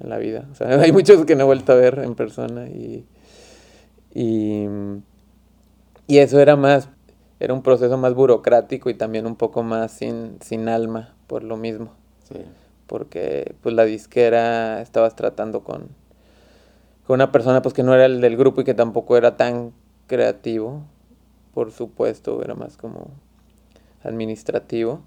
en 0.00 0.08
la 0.08 0.18
vida. 0.18 0.48
O 0.50 0.56
sea, 0.56 0.68
hay 0.80 0.90
muchos 0.90 1.24
que 1.24 1.36
no 1.36 1.42
he 1.42 1.46
vuelto 1.46 1.70
a 1.70 1.76
ver 1.76 2.00
en 2.00 2.16
persona 2.16 2.66
y, 2.66 3.06
y, 4.12 4.66
eso 6.08 6.40
era 6.40 6.56
más, 6.56 6.88
era 7.38 7.54
un 7.54 7.62
proceso 7.62 7.96
más 7.96 8.14
burocrático 8.14 8.90
y 8.90 8.94
también 8.94 9.26
un 9.26 9.36
poco 9.36 9.62
más 9.62 9.92
sin, 9.92 10.36
sin 10.40 10.68
alma 10.68 11.14
por 11.28 11.44
lo 11.44 11.56
mismo. 11.56 11.92
Porque 12.88 13.54
pues 13.62 13.72
la 13.72 13.84
disquera 13.84 14.82
estabas 14.82 15.14
tratando 15.14 15.62
con, 15.62 15.90
con 17.06 17.14
una 17.14 17.32
persona 17.32 17.62
pues 17.62 17.74
que 17.74 17.82
no 17.82 17.94
era 17.94 18.06
el 18.06 18.20
del 18.20 18.36
grupo 18.36 18.60
y 18.60 18.64
que 18.64 18.74
tampoco 18.74 19.16
era 19.16 19.36
tan 19.36 19.72
creativo 20.06 20.82
por 21.52 21.70
supuesto, 21.70 22.42
era 22.42 22.54
más 22.54 22.76
como 22.76 23.10
administrativo. 24.02 25.00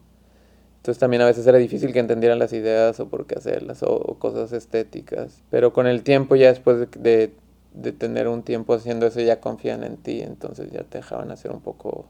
Entonces 0.78 1.00
también 1.00 1.24
a 1.24 1.26
veces 1.26 1.46
era 1.48 1.58
difícil 1.58 1.92
que 1.92 2.00
entendieran 2.00 2.38
las 2.38 2.54
ideas 2.54 3.00
o 3.00 3.08
por 3.08 3.26
qué 3.26 3.36
hacerlas 3.36 3.82
o, 3.82 4.18
cosas 4.20 4.54
estéticas. 4.54 5.42
Pero 5.50 5.74
con 5.74 5.88
el 5.88 6.04
tiempo, 6.04 6.36
ya 6.36 6.50
después 6.50 6.88
de, 6.92 7.32
de, 7.74 7.92
tener 7.92 8.28
un 8.28 8.44
tiempo 8.44 8.76
haciendo 8.76 9.08
eso, 9.08 9.20
ya 9.20 9.40
confían 9.40 9.84
en 9.84 9.98
ti, 9.98 10.22
entonces 10.22 10.72
ya 10.72 10.84
te 10.84 11.00
dejaban 11.00 11.32
hacer 11.32 11.52
un 11.52 11.62
poco 11.62 12.06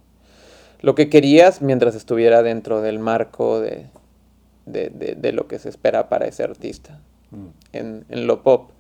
lo 0.82 0.94
que 0.94 1.10
querías 1.10 1.62
mientras 1.62 1.96
estuviera 1.96 2.44
dentro 2.44 2.82
del 2.82 3.00
marco 3.00 3.62
de, 3.62 3.88
de, 4.66 4.90
de 4.90 5.32
lo 5.32 5.48
que 5.48 5.58
se 5.58 5.70
espera 5.70 6.10
para 6.10 6.28
ese 6.28 6.44
artista 6.44 7.00
mm. 7.32 7.48
en, 7.72 8.06
en 8.10 8.28
lo 8.28 8.44
pop. 8.44 8.72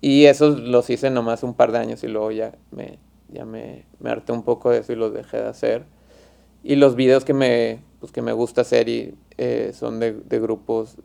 Y 0.00 0.26
esos 0.26 0.60
los 0.60 0.88
hice 0.90 1.10
nomás 1.10 1.42
un 1.42 1.54
par 1.54 1.72
de 1.72 1.78
años 1.78 2.04
y 2.04 2.08
luego 2.08 2.30
ya 2.30 2.52
me, 2.70 2.98
ya 3.28 3.44
me, 3.44 3.84
me 3.98 4.10
harté 4.10 4.32
un 4.32 4.42
poco 4.42 4.70
de 4.70 4.78
eso 4.78 4.92
y 4.92 4.96
los 4.96 5.12
dejé 5.12 5.38
de 5.38 5.48
hacer. 5.48 5.84
Y 6.62 6.76
los 6.76 6.94
videos 6.94 7.24
que 7.24 7.34
me, 7.34 7.80
pues, 8.00 8.12
que 8.12 8.22
me 8.22 8.32
gusta 8.32 8.60
hacer 8.60 8.88
y, 8.88 9.14
eh, 9.38 9.72
son 9.74 10.00
de, 10.00 10.12
de, 10.12 10.40
grupos 10.40 10.96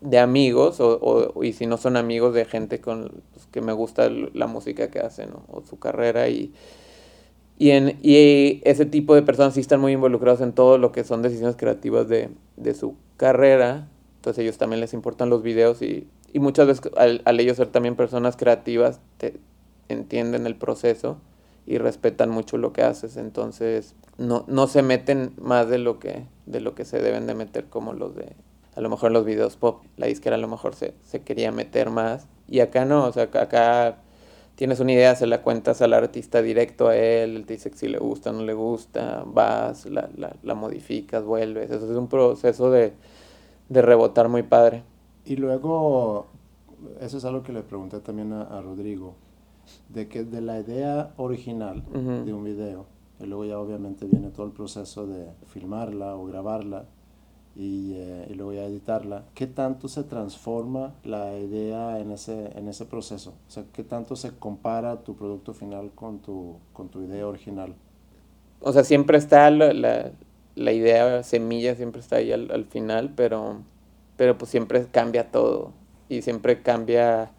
de 0.00 0.18
amigos 0.18 0.78
o, 0.80 1.32
y 1.42 1.52
si 1.52 1.66
no 1.66 1.76
son 1.76 1.96
amigos 1.96 2.34
de 2.34 2.44
gente 2.44 2.80
con 2.80 3.22
pues, 3.32 3.46
que 3.52 3.60
me 3.60 3.72
gusta 3.72 4.08
la 4.10 4.46
música 4.46 4.88
que 4.88 4.98
hacen 4.98 5.30
o 5.48 5.62
su 5.62 5.78
carrera 5.78 6.28
y, 6.28 6.52
y, 7.58 7.70
en, 7.70 7.98
y 8.02 8.60
ese 8.64 8.86
tipo 8.86 9.14
de 9.14 9.22
personas 9.22 9.54
sí 9.54 9.60
están 9.60 9.80
muy 9.80 9.92
involucrados 9.92 10.40
en 10.40 10.52
todo 10.52 10.78
lo 10.78 10.92
que 10.92 11.04
son 11.04 11.22
decisiones 11.22 11.56
creativas 11.56 12.08
de, 12.08 12.30
de 12.56 12.74
su 12.74 12.96
carrera. 13.16 13.88
Entonces 14.16 14.42
ellos 14.42 14.58
también 14.58 14.80
les 14.80 14.94
importan 14.94 15.30
los 15.30 15.42
videos 15.42 15.82
y, 15.82 16.06
y 16.32 16.38
muchas 16.38 16.66
veces 16.66 16.90
al, 16.96 17.22
al 17.24 17.40
ellos 17.40 17.56
ser 17.56 17.68
también 17.68 17.96
personas 17.96 18.36
creativas 18.36 19.00
te, 19.18 19.38
entienden 19.88 20.46
el 20.46 20.56
proceso 20.56 21.18
y 21.66 21.78
respetan 21.78 22.30
mucho 22.30 22.56
lo 22.56 22.72
que 22.72 22.82
haces, 22.82 23.16
entonces 23.16 23.94
no, 24.18 24.44
no 24.48 24.66
se 24.66 24.82
meten 24.82 25.32
más 25.40 25.68
de 25.68 25.78
lo 25.78 25.98
que 25.98 26.26
de 26.46 26.60
lo 26.60 26.74
que 26.74 26.84
se 26.84 27.00
deben 27.00 27.26
de 27.26 27.34
meter 27.34 27.66
como 27.66 27.92
los 27.92 28.16
de 28.16 28.34
a 28.74 28.80
lo 28.80 28.88
mejor 28.88 29.12
los 29.12 29.24
videos 29.24 29.56
pop, 29.56 29.82
la 29.96 30.06
disquera 30.06 30.36
a 30.36 30.38
lo 30.38 30.48
mejor 30.48 30.74
se, 30.74 30.94
se 31.04 31.22
quería 31.22 31.52
meter 31.52 31.90
más. 31.90 32.26
Y 32.48 32.60
acá 32.60 32.84
no, 32.84 33.04
o 33.06 33.12
sea, 33.12 33.24
acá 33.24 33.98
tienes 34.54 34.80
una 34.80 34.92
idea, 34.92 35.14
se 35.14 35.26
la 35.26 35.42
cuentas 35.42 35.82
al 35.82 35.92
artista 35.92 36.42
directo 36.42 36.88
a 36.88 36.96
él, 36.96 37.44
te 37.46 37.54
dice 37.54 37.70
que 37.70 37.76
si 37.76 37.88
le 37.88 37.98
gusta, 37.98 38.32
no 38.32 38.42
le 38.42 38.54
gusta, 38.54 39.24
vas, 39.26 39.86
la, 39.86 40.08
la, 40.16 40.36
la 40.42 40.54
modificas, 40.54 41.24
vuelves, 41.24 41.70
eso 41.70 41.90
es 41.90 41.96
un 41.96 42.08
proceso 42.08 42.70
de, 42.70 42.92
de, 43.68 43.82
rebotar 43.82 44.28
muy 44.28 44.42
padre. 44.42 44.82
Y 45.24 45.36
luego, 45.36 46.26
eso 47.00 47.18
es 47.18 47.24
algo 47.24 47.42
que 47.42 47.52
le 47.52 47.62
pregunté 47.62 48.00
también 48.00 48.32
a, 48.32 48.42
a 48.42 48.60
Rodrigo, 48.60 49.14
de 49.88 50.08
que 50.08 50.24
de 50.24 50.40
la 50.40 50.60
idea 50.60 51.12
original 51.16 51.82
de 51.92 52.32
un 52.32 52.44
video, 52.44 52.86
y 53.20 53.26
luego 53.26 53.44
ya 53.44 53.58
obviamente 53.58 54.06
viene 54.06 54.30
todo 54.30 54.46
el 54.46 54.52
proceso 54.52 55.06
de 55.06 55.28
filmarla 55.46 56.16
o 56.16 56.24
grabarla 56.26 56.86
y, 57.54 57.92
eh, 57.94 58.28
y, 58.30 58.34
luego 58.34 58.54
ya 58.54 58.64
editarla, 58.64 59.24
¿qué 59.34 59.46
tanto 59.46 59.86
se 59.86 60.04
transforma 60.04 60.94
la 61.04 61.38
idea 61.38 62.00
en 62.00 62.10
ese, 62.10 62.50
en 62.58 62.68
ese 62.68 62.86
proceso? 62.86 63.34
O 63.46 63.50
sea, 63.50 63.64
¿qué 63.72 63.84
tanto 63.84 64.16
se 64.16 64.30
compara 64.30 65.02
tu 65.02 65.14
producto 65.14 65.52
final 65.52 65.90
con 65.94 66.20
tu, 66.20 66.56
con 66.72 66.88
tu 66.88 67.02
idea 67.02 67.26
original? 67.26 67.74
O 68.60 68.72
sea, 68.72 68.84
siempre 68.84 69.18
está 69.18 69.50
la, 69.50 69.72
la, 69.74 70.12
la 70.54 70.72
idea 70.72 71.22
semilla, 71.22 71.74
siempre 71.74 72.00
está 72.00 72.16
ahí 72.16 72.32
al, 72.32 72.50
al 72.50 72.64
final, 72.64 73.12
pero, 73.14 73.58
pero 74.22 74.38
pues 74.38 74.52
siempre 74.52 74.86
cambia 74.86 75.32
todo 75.32 75.72
y 76.08 76.22
siempre 76.22 76.62
cambia 76.62 77.32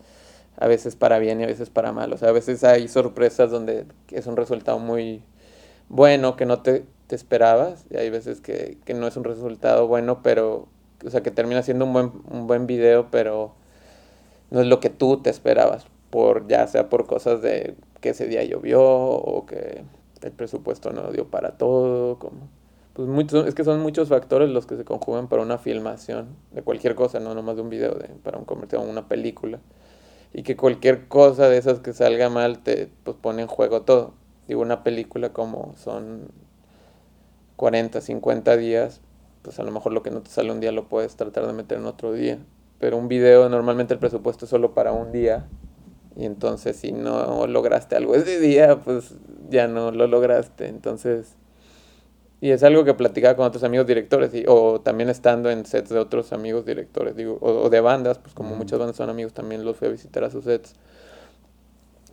a 0.57 0.67
veces 0.67 0.97
para 0.97 1.17
bien 1.17 1.39
y 1.39 1.45
a 1.45 1.47
veces 1.47 1.69
para 1.69 1.93
mal. 1.93 2.11
O 2.11 2.17
sea, 2.17 2.27
a 2.27 2.31
veces 2.33 2.61
hay 2.65 2.89
sorpresas 2.89 3.49
donde 3.49 3.85
es 4.11 4.27
un 4.27 4.35
resultado 4.35 4.79
muy 4.79 5.23
bueno 5.87 6.35
que 6.35 6.45
no 6.45 6.61
te, 6.61 6.83
te 7.07 7.15
esperabas 7.15 7.85
y 7.89 7.95
hay 7.95 8.09
veces 8.09 8.41
que, 8.41 8.79
que, 8.83 8.93
no 8.93 9.07
es 9.07 9.15
un 9.15 9.23
resultado 9.23 9.87
bueno, 9.87 10.21
pero, 10.23 10.67
o 11.05 11.09
sea, 11.09 11.23
que 11.23 11.31
termina 11.31 11.63
siendo 11.63 11.85
un 11.85 11.93
buen, 11.93 12.11
un 12.29 12.47
buen 12.47 12.67
video, 12.67 13.07
pero 13.09 13.53
no 14.51 14.59
es 14.59 14.67
lo 14.67 14.81
que 14.81 14.89
tú 14.89 15.21
te 15.21 15.29
esperabas, 15.29 15.85
por 16.09 16.49
ya 16.49 16.67
sea 16.67 16.89
por 16.89 17.07
cosas 17.07 17.41
de 17.41 17.75
que 18.01 18.09
ese 18.09 18.27
día 18.27 18.43
llovió 18.43 18.83
o 18.83 19.45
que 19.45 19.85
el 20.21 20.31
presupuesto 20.33 20.91
no 20.91 21.13
dio 21.13 21.29
para 21.29 21.51
todo, 21.57 22.19
como 22.19 22.49
pues 22.93 23.07
muchos, 23.07 23.47
es 23.47 23.55
que 23.55 23.63
son 23.63 23.81
muchos 23.81 24.09
factores 24.09 24.49
los 24.49 24.65
que 24.65 24.77
se 24.77 24.85
conjugan 24.85 25.27
para 25.27 25.41
una 25.41 25.57
filmación 25.57 26.35
de 26.51 26.61
cualquier 26.61 26.95
cosa, 26.95 27.19
no 27.19 27.33
nomás 27.33 27.55
de 27.55 27.61
un 27.63 27.69
video, 27.69 27.95
de, 27.95 28.07
para 28.23 28.37
un 28.37 28.45
comercial 28.45 28.83
o 28.83 28.89
una 28.89 29.07
película 29.07 29.59
y 30.33 30.41
que 30.41 30.57
cualquier 30.57 31.07
cosa 31.07 31.47
de 31.47 31.57
esas 31.57 31.79
que 31.79 31.93
salga 31.93 32.29
mal 32.29 32.59
te 32.59 32.89
pues, 33.03 33.15
pone 33.15 33.43
en 33.43 33.47
juego 33.47 33.83
todo. 33.83 34.15
Digo, 34.47 34.61
una 34.61 34.83
película 34.83 35.31
como 35.31 35.75
son 35.77 36.31
40, 37.55 38.01
50 38.01 38.57
días, 38.57 39.01
pues 39.43 39.59
a 39.59 39.63
lo 39.63 39.71
mejor 39.71 39.93
lo 39.93 40.01
que 40.01 40.09
no 40.09 40.21
te 40.21 40.31
sale 40.31 40.51
un 40.51 40.59
día 40.59 40.71
lo 40.71 40.89
puedes 40.89 41.15
tratar 41.15 41.45
de 41.45 41.53
meter 41.53 41.77
en 41.77 41.85
otro 41.85 42.11
día. 42.11 42.39
Pero 42.79 42.97
un 42.97 43.07
video 43.07 43.47
normalmente 43.47 43.93
el 43.93 43.99
presupuesto 43.99 44.45
es 44.45 44.49
solo 44.49 44.73
para 44.73 44.91
un 44.91 45.11
día. 45.11 45.47
Y 46.15 46.25
entonces 46.25 46.77
si 46.77 46.91
no 46.91 47.47
lograste 47.47 47.95
algo 47.95 48.15
ese 48.15 48.39
día, 48.39 48.81
pues 48.81 49.15
ya 49.49 49.67
no 49.67 49.91
lo 49.91 50.07
lograste. 50.07 50.67
Entonces 50.67 51.35
y 52.43 52.51
es 52.51 52.61
algo 52.63 52.83
que 52.83 52.93
platicaba 52.93 53.37
con 53.37 53.45
otros 53.45 53.63
amigos 53.63 53.87
directores, 53.87 54.33
y, 54.33 54.43
o 54.49 54.81
también 54.81 55.09
estando 55.09 55.49
en 55.49 55.65
sets 55.65 55.87
de 55.91 55.97
otros 55.97 56.33
amigos 56.33 56.65
directores, 56.65 57.15
digo, 57.15 57.37
o, 57.39 57.69
de 57.69 57.79
bandas, 57.79 58.19
pues 58.19 58.33
como 58.33 58.53
muchas 58.57 58.79
bandas 58.79 58.97
son 58.97 59.09
amigos, 59.09 59.31
también 59.31 59.63
los 59.63 59.77
fui 59.77 59.87
a 59.87 59.91
visitar 59.91 60.25
a 60.25 60.29
sus 60.29 60.43
sets. 60.43 60.75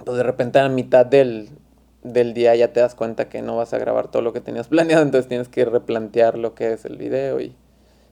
Pues 0.04 0.16
de 0.16 0.22
repente 0.22 0.60
a 0.60 0.68
mitad 0.68 1.04
del, 1.04 1.48
del 2.04 2.32
día 2.32 2.54
ya 2.54 2.72
te 2.72 2.78
das 2.78 2.94
cuenta 2.94 3.28
que 3.28 3.42
no 3.42 3.56
vas 3.56 3.74
a 3.74 3.78
grabar 3.78 4.08
todo 4.08 4.22
lo 4.22 4.32
que 4.32 4.40
tenías 4.40 4.68
planeado, 4.68 5.02
entonces 5.02 5.26
tienes 5.26 5.48
que 5.48 5.64
replantear 5.64 6.38
lo 6.38 6.54
que 6.54 6.74
es 6.74 6.84
el 6.84 6.96
video 6.96 7.40
y, 7.40 7.56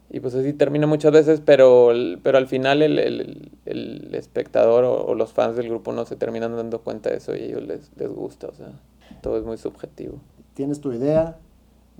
y 0.09 0.19
pues 0.19 0.35
así 0.35 0.51
termina 0.51 0.87
muchas 0.87 1.13
veces, 1.13 1.41
pero, 1.45 1.93
pero 2.21 2.37
al 2.37 2.47
final 2.47 2.81
el, 2.81 2.99
el, 2.99 3.51
el 3.65 4.13
espectador 4.13 4.83
o, 4.83 5.05
o, 5.05 5.15
los 5.15 5.31
fans 5.31 5.55
del 5.55 5.69
grupo 5.69 5.93
no 5.93 6.05
se 6.05 6.17
terminan 6.17 6.53
dando 6.57 6.81
cuenta 6.81 7.11
de 7.11 7.15
eso 7.15 7.33
y 7.33 7.39
a 7.39 7.45
ellos 7.45 7.63
les, 7.63 7.91
les 7.95 8.09
gusta, 8.09 8.47
o 8.47 8.53
sea, 8.53 8.73
todo 9.21 9.37
es 9.37 9.45
muy 9.45 9.57
subjetivo. 9.57 10.19
Tienes 10.53 10.81
tu 10.81 10.91
idea, 10.91 11.37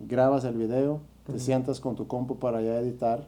grabas 0.07 0.43
el 0.45 0.55
video, 0.55 1.01
te 1.25 1.39
sientas 1.39 1.79
con 1.79 1.95
tu 1.95 2.07
compu 2.07 2.37
para 2.39 2.61
ya 2.61 2.79
editar 2.79 3.27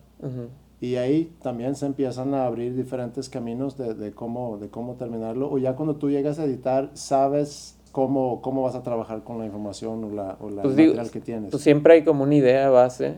y 0.80 0.96
ahí 0.96 1.32
también 1.44 1.76
se 1.76 1.86
empiezan 1.86 2.34
a 2.34 2.46
abrir 2.46 2.76
diferentes 2.76 3.30
caminos 3.30 3.78
de, 3.78 3.94
de, 3.94 4.12
cómo, 4.12 4.58
de 4.58 4.70
cómo 4.70 4.96
terminarlo 4.96 5.52
o 5.52 5.58
ya 5.60 5.76
cuando 5.76 5.96
tú 5.96 6.10
llegas 6.10 6.40
a 6.40 6.46
editar 6.46 6.90
sabes 6.94 7.78
cómo, 7.92 8.42
cómo 8.42 8.64
vas 8.64 8.76
a 8.76 8.82
trabajar 8.82 9.24
con 9.24 9.38
la 9.38 9.46
información 9.46 10.04
o 10.04 10.10
la, 10.10 10.38
o 10.40 10.50
la 10.50 10.64
pues 10.64 10.76
material 10.76 11.12
que 11.12 11.22
tienes. 11.22 11.52
Pues 11.52 11.62
siempre 11.62 11.94
hay 11.94 12.04
como 12.04 12.24
una 12.24 12.36
idea 12.36 12.70
base 12.70 13.18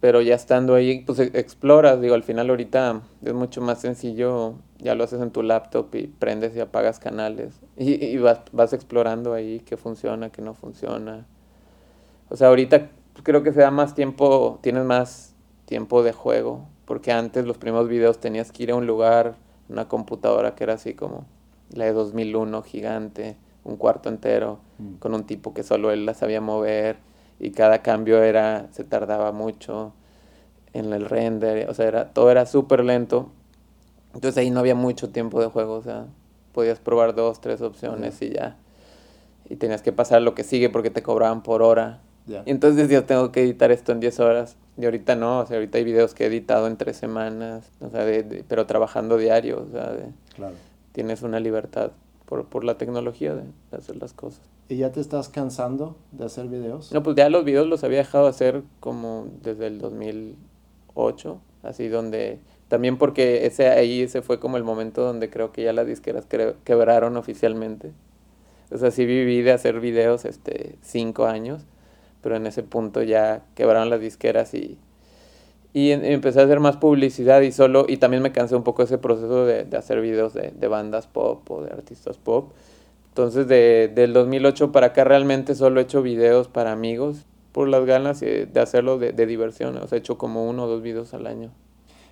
pero 0.00 0.20
ya 0.20 0.34
estando 0.34 0.74
ahí, 0.74 1.02
pues 1.04 1.18
e- 1.18 1.30
exploras, 1.34 2.00
digo, 2.00 2.14
al 2.14 2.22
final 2.22 2.50
ahorita 2.50 3.02
es 3.24 3.34
mucho 3.34 3.60
más 3.60 3.80
sencillo, 3.80 4.54
ya 4.78 4.94
lo 4.94 5.04
haces 5.04 5.20
en 5.20 5.30
tu 5.30 5.42
laptop 5.42 5.94
y 5.94 6.06
prendes 6.06 6.54
y 6.54 6.60
apagas 6.60 6.98
canales 6.98 7.60
y, 7.76 8.04
y 8.04 8.18
vas, 8.18 8.40
vas 8.52 8.72
explorando 8.72 9.32
ahí 9.32 9.60
qué 9.60 9.76
funciona, 9.76 10.30
qué 10.30 10.42
no 10.42 10.54
funciona. 10.54 11.26
O 12.28 12.36
sea, 12.36 12.48
ahorita 12.48 12.90
creo 13.22 13.42
que 13.42 13.52
se 13.52 13.60
da 13.60 13.70
más 13.70 13.94
tiempo, 13.94 14.58
tienes 14.62 14.84
más 14.84 15.34
tiempo 15.64 16.02
de 16.02 16.12
juego, 16.12 16.66
porque 16.84 17.12
antes 17.12 17.44
los 17.46 17.58
primeros 17.58 17.88
videos 17.88 18.18
tenías 18.18 18.52
que 18.52 18.64
ir 18.64 18.70
a 18.70 18.76
un 18.76 18.86
lugar, 18.86 19.34
una 19.68 19.88
computadora 19.88 20.54
que 20.54 20.64
era 20.64 20.74
así 20.74 20.94
como 20.94 21.26
la 21.70 21.84
de 21.84 21.92
2001, 21.92 22.62
gigante, 22.62 23.36
un 23.64 23.76
cuarto 23.76 24.08
entero, 24.08 24.58
Mm. 24.78 24.96
con 24.98 25.14
un 25.14 25.24
tipo 25.24 25.54
que 25.54 25.62
solo 25.62 25.90
él 25.90 26.04
la 26.04 26.14
sabía 26.14 26.40
mover 26.40 26.98
y 27.40 27.50
cada 27.50 27.82
cambio 27.82 28.22
era, 28.22 28.68
se 28.72 28.84
tardaba 28.84 29.32
mucho 29.32 29.92
en 30.72 30.92
el 30.92 31.06
render, 31.06 31.68
o 31.70 31.74
sea, 31.74 31.86
era, 31.86 32.12
todo 32.12 32.30
era 32.30 32.44
súper 32.46 32.84
lento. 32.84 33.30
Entonces 34.14 34.36
ahí 34.38 34.50
no 34.50 34.60
había 34.60 34.74
mucho 34.74 35.10
tiempo 35.10 35.40
de 35.40 35.46
juego, 35.48 35.74
o 35.74 35.82
sea, 35.82 36.06
podías 36.52 36.78
probar 36.78 37.14
dos, 37.14 37.40
tres 37.40 37.60
opciones 37.62 38.20
y 38.22 38.30
ya. 38.30 38.56
Y 39.48 39.56
tenías 39.56 39.82
que 39.82 39.92
pasar 39.92 40.22
lo 40.22 40.34
que 40.34 40.44
sigue 40.44 40.68
porque 40.70 40.90
te 40.90 41.02
cobraban 41.02 41.42
por 41.42 41.62
hora. 41.62 42.00
Y 42.28 42.50
entonces 42.50 42.76
decías, 42.88 43.06
tengo 43.06 43.30
que 43.32 43.42
editar 43.42 43.70
esto 43.70 43.92
en 43.92 44.00
10 44.00 44.18
horas. 44.20 44.56
Y 44.78 44.84
ahorita 44.84 45.14
no, 45.16 45.40
o 45.40 45.46
sea, 45.46 45.56
ahorita 45.56 45.78
hay 45.78 45.84
videos 45.84 46.12
que 46.14 46.24
he 46.24 46.26
editado 46.26 46.66
en 46.66 46.76
tres 46.76 46.96
semanas, 46.96 47.70
o 47.80 47.88
sea, 47.88 48.04
de- 48.04 48.22
de- 48.24 48.44
pero 48.46 48.66
trabajando 48.66 49.16
diario, 49.16 49.64
o 49.66 49.70
sea, 49.72 49.90
de- 49.92 50.10
Claro. 50.34 50.54
tienes 50.92 51.22
una 51.22 51.40
libertad 51.40 51.92
por, 52.26 52.44
por 52.46 52.64
la 52.64 52.76
tecnología 52.76 53.34
de, 53.34 53.42
de 53.70 53.76
hacer 53.76 53.96
las 53.96 54.12
cosas. 54.12 54.40
¿Y 54.68 54.76
ya 54.78 54.90
te 54.92 55.00
estás 55.00 55.28
cansando 55.28 55.96
de 56.12 56.24
hacer 56.26 56.48
videos? 56.48 56.92
No, 56.92 57.02
pues 57.02 57.16
ya 57.16 57.28
los 57.30 57.44
videos 57.44 57.68
los 57.68 57.84
había 57.84 57.98
dejado 57.98 58.26
hacer 58.26 58.62
como 58.80 59.28
desde 59.42 59.68
el 59.68 59.78
2008, 60.94 61.40
así 61.62 61.88
donde... 61.88 62.40
También 62.68 62.98
porque 62.98 63.46
ese 63.46 63.68
ahí 63.68 64.02
ese 64.02 64.22
fue 64.22 64.40
como 64.40 64.56
el 64.56 64.64
momento 64.64 65.02
donde 65.04 65.30
creo 65.30 65.52
que 65.52 65.62
ya 65.62 65.72
las 65.72 65.86
disqueras 65.86 66.26
quebraron 66.64 67.16
oficialmente. 67.16 67.92
O 68.72 68.78
sea, 68.78 68.90
sí 68.90 69.06
viví 69.06 69.42
de 69.42 69.52
hacer 69.52 69.78
videos 69.78 70.24
este, 70.24 70.74
cinco 70.82 71.26
años, 71.26 71.62
pero 72.26 72.38
en 72.38 72.48
ese 72.48 72.64
punto 72.64 73.04
ya 73.04 73.44
quebraron 73.54 73.88
las 73.88 74.00
disqueras 74.00 74.52
y, 74.52 74.80
y 75.72 75.92
em- 75.92 76.04
empecé 76.04 76.40
a 76.40 76.44
hacer 76.44 76.60
más 76.60 76.76
publicidad 76.76 77.40
y 77.42 77.52
solo, 77.52 77.86
y 77.88 77.98
también 77.98 78.22
me 78.22 78.32
cansé 78.32 78.56
un 78.56 78.64
poco 78.64 78.82
ese 78.82 78.98
proceso 78.98 79.46
de, 79.46 79.64
de 79.64 79.76
hacer 79.76 80.00
videos 80.00 80.34
de, 80.34 80.50
de 80.52 80.68
bandas 80.68 81.06
pop 81.06 81.48
o 81.50 81.62
de 81.62 81.72
artistas 81.72 82.18
pop. 82.18 82.52
Entonces, 83.10 83.48
de, 83.48 83.92
del 83.94 84.12
2008 84.14 84.72
para 84.72 84.88
acá 84.88 85.04
realmente 85.04 85.54
solo 85.54 85.80
he 85.80 85.84
hecho 85.84 86.02
videos 86.02 86.48
para 86.48 86.72
amigos 86.72 87.26
por 87.52 87.68
las 87.68 87.86
ganas 87.86 88.20
de 88.20 88.50
hacerlo 88.60 88.98
de, 88.98 89.12
de 89.12 89.26
diversión. 89.26 89.76
O 89.78 89.86
sea, 89.86 89.96
he 89.96 90.00
hecho 90.00 90.18
como 90.18 90.48
uno 90.48 90.64
o 90.64 90.68
dos 90.68 90.82
videos 90.82 91.14
al 91.14 91.26
año. 91.28 91.52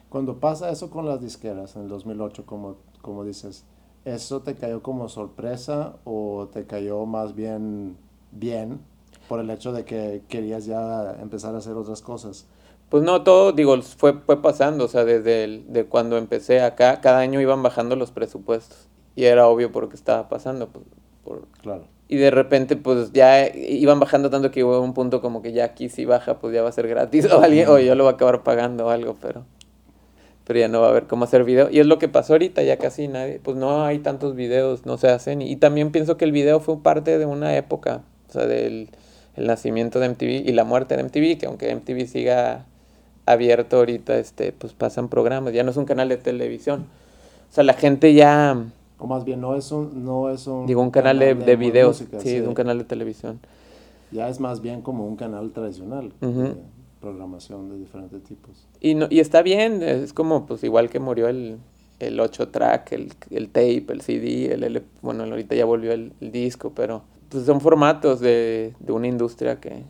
Cuando 0.08 0.38
pasa 0.40 0.70
eso 0.70 0.90
con 0.90 1.06
las 1.06 1.20
disqueras 1.20 1.76
en 1.76 1.82
el 1.82 1.88
2008, 1.88 2.46
como, 2.46 2.76
como 3.02 3.24
dices, 3.24 3.64
¿eso 4.04 4.42
te 4.42 4.54
cayó 4.54 4.82
como 4.82 5.08
sorpresa 5.08 5.96
o 6.04 6.48
te 6.52 6.66
cayó 6.66 7.04
más 7.06 7.34
bien 7.34 7.96
bien 8.30 8.80
por 9.28 9.40
el 9.40 9.50
hecho 9.50 9.72
de 9.72 9.84
que 9.84 10.22
querías 10.28 10.66
ya 10.66 11.16
empezar 11.20 11.54
a 11.54 11.58
hacer 11.58 11.74
otras 11.74 12.02
cosas? 12.02 12.46
Pues 12.88 13.02
no, 13.02 13.22
todo, 13.22 13.52
digo, 13.52 13.80
fue, 13.82 14.12
fue 14.12 14.40
pasando. 14.42 14.84
O 14.84 14.88
sea, 14.88 15.04
desde 15.04 15.44
el- 15.44 15.72
de 15.72 15.84
cuando 15.86 16.16
empecé 16.16 16.60
acá, 16.60 17.00
cada 17.00 17.18
año 17.18 17.40
iban 17.40 17.62
bajando 17.62 17.96
los 17.96 18.10
presupuestos. 18.10 18.88
Y 19.16 19.24
era 19.24 19.46
obvio 19.48 19.72
por 19.72 19.84
lo 19.84 19.88
que 19.88 19.96
estaba 19.96 20.28
pasando. 20.28 20.68
pues, 20.68 20.84
por, 21.24 21.46
Claro. 21.62 21.84
Y 22.06 22.16
de 22.16 22.30
repente, 22.30 22.76
pues 22.76 23.12
ya 23.12 23.48
iban 23.48 23.98
bajando 23.98 24.28
tanto 24.28 24.50
que 24.50 24.62
hubo 24.62 24.78
un 24.80 24.92
punto 24.92 25.22
como 25.22 25.40
que 25.40 25.52
ya 25.52 25.64
aquí 25.64 25.88
si 25.88 26.04
baja, 26.04 26.38
pues 26.38 26.54
ya 26.54 26.62
va 26.62 26.68
a 26.68 26.72
ser 26.72 26.86
gratis 26.86 27.24
o 27.32 27.40
alguien, 27.40 27.66
o 27.68 27.78
yo 27.78 27.94
lo 27.94 28.04
voy 28.04 28.12
a 28.12 28.14
acabar 28.14 28.42
pagando 28.42 28.86
o 28.86 28.90
algo, 28.90 29.16
pero, 29.22 29.44
pero 30.44 30.58
ya 30.58 30.68
no 30.68 30.82
va 30.82 30.88
a 30.88 30.90
haber 30.90 31.06
cómo 31.06 31.24
hacer 31.24 31.44
video. 31.44 31.70
Y 31.70 31.80
es 31.80 31.86
lo 31.86 31.98
que 31.98 32.08
pasó 32.08 32.34
ahorita, 32.34 32.62
ya 32.62 32.76
casi 32.76 33.08
nadie, 33.08 33.40
pues 33.42 33.56
no 33.56 33.84
hay 33.84 34.00
tantos 34.00 34.34
videos, 34.36 34.84
no 34.84 34.98
se 34.98 35.08
hacen. 35.08 35.40
Y, 35.40 35.56
también 35.56 35.92
pienso 35.92 36.18
que 36.18 36.26
el 36.26 36.32
video 36.32 36.60
fue 36.60 36.82
parte 36.82 37.18
de 37.18 37.24
una 37.24 37.56
época, 37.56 38.02
o 38.28 38.32
sea, 38.32 38.46
del 38.46 38.90
el 39.36 39.46
nacimiento 39.46 40.00
de 40.00 40.06
MTV 40.06 40.48
y 40.48 40.52
la 40.52 40.64
muerte 40.64 40.96
de 40.96 41.02
MTV, 41.02 41.38
que 41.38 41.46
aunque 41.46 41.70
MTV 41.74 42.06
siga 42.06 42.64
abierto 43.26 43.78
ahorita, 43.78 44.18
este, 44.18 44.52
pues 44.52 44.72
pasan 44.74 45.08
programas, 45.08 45.52
ya 45.54 45.62
no 45.62 45.70
es 45.70 45.76
un 45.76 45.84
canal 45.86 46.08
de 46.08 46.16
televisión. 46.16 46.86
O 47.50 47.54
sea, 47.54 47.64
la 47.64 47.74
gente 47.74 48.12
ya, 48.14 48.56
O 48.98 49.06
más 49.06 49.24
bien, 49.24 49.40
no 49.40 49.56
es 49.56 49.70
un, 49.72 50.04
no 50.04 50.30
es 50.30 50.46
un, 50.46 50.66
digo, 50.66 50.82
un 50.82 50.90
canal 50.90 51.18
de, 51.18 51.34
de 51.34 51.56
videos, 51.56 52.00
música, 52.00 52.20
sí, 52.20 52.36
es 52.36 52.46
un 52.46 52.54
canal 52.54 52.78
de 52.78 52.84
televisión. 52.84 53.40
Ya 54.12 54.28
es 54.28 54.38
más 54.40 54.60
bien 54.60 54.82
como 54.82 55.06
un 55.06 55.16
canal 55.16 55.50
tradicional 55.50 56.12
de 56.20 56.54
programación 57.00 57.70
de 57.70 57.78
diferentes 57.78 58.22
tipos. 58.24 58.66
Y, 58.80 58.94
no, 58.94 59.06
y 59.10 59.20
está 59.20 59.42
bien, 59.42 59.82
es 59.82 60.12
como 60.12 60.46
pues 60.46 60.62
igual 60.64 60.88
que 60.90 61.00
murió 61.00 61.28
el, 61.28 61.58
el 62.00 62.20
8 62.20 62.48
track, 62.48 62.92
el, 62.92 63.12
el 63.30 63.48
tape, 63.48 63.86
el 63.88 64.00
CD, 64.02 64.52
el, 64.54 64.64
L- 64.64 64.82
bueno, 65.02 65.24
ahorita 65.24 65.54
ya 65.54 65.64
volvió 65.64 65.92
el, 65.92 66.12
el 66.20 66.30
disco, 66.32 66.72
pero 66.74 67.02
pues 67.34 67.46
son 67.46 67.60
formatos 67.60 68.20
de, 68.20 68.74
de 68.78 68.92
una 68.92 69.08
industria 69.08 69.58
que, 69.58 69.82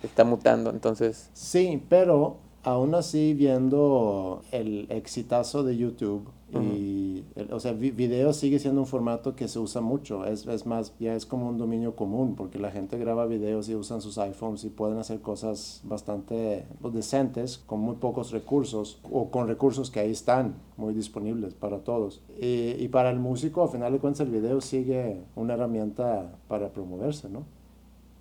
que 0.00 0.06
está 0.06 0.22
mutando, 0.22 0.70
entonces, 0.70 1.30
Sí, 1.32 1.82
pero 1.88 2.36
aún 2.62 2.94
así 2.94 3.34
viendo 3.34 4.42
el 4.52 4.86
exitazo 4.88 5.64
de 5.64 5.76
YouTube 5.76 6.28
y, 6.54 7.24
o 7.50 7.60
sea, 7.60 7.72
vi- 7.72 7.90
video 7.92 8.32
sigue 8.32 8.58
siendo 8.58 8.80
un 8.82 8.86
formato 8.86 9.34
que 9.34 9.48
se 9.48 9.58
usa 9.58 9.80
mucho, 9.80 10.26
es, 10.26 10.46
es 10.46 10.66
más, 10.66 10.92
ya 11.00 11.14
es 11.14 11.24
como 11.24 11.48
un 11.48 11.56
dominio 11.58 11.96
común, 11.96 12.34
porque 12.36 12.58
la 12.58 12.70
gente 12.70 12.98
graba 12.98 13.26
videos 13.26 13.68
y 13.68 13.74
usan 13.74 14.00
sus 14.02 14.18
iPhones 14.18 14.64
y 14.64 14.68
pueden 14.68 14.98
hacer 14.98 15.20
cosas 15.20 15.80
bastante 15.84 16.66
pues, 16.80 16.92
decentes 16.94 17.58
con 17.58 17.80
muy 17.80 17.96
pocos 17.96 18.32
recursos 18.32 18.98
o 19.10 19.30
con 19.30 19.48
recursos 19.48 19.90
que 19.90 20.00
ahí 20.00 20.10
están 20.10 20.54
muy 20.76 20.94
disponibles 20.94 21.54
para 21.54 21.78
todos. 21.78 22.20
Y, 22.40 22.74
y 22.78 22.88
para 22.88 23.10
el 23.10 23.18
músico, 23.18 23.62
al 23.62 23.70
final 23.70 23.92
de 23.92 23.98
cuentas, 23.98 24.20
el 24.20 24.30
video 24.30 24.60
sigue 24.60 25.16
una 25.36 25.54
herramienta 25.54 26.36
para 26.48 26.68
promoverse, 26.70 27.28
¿no? 27.30 27.44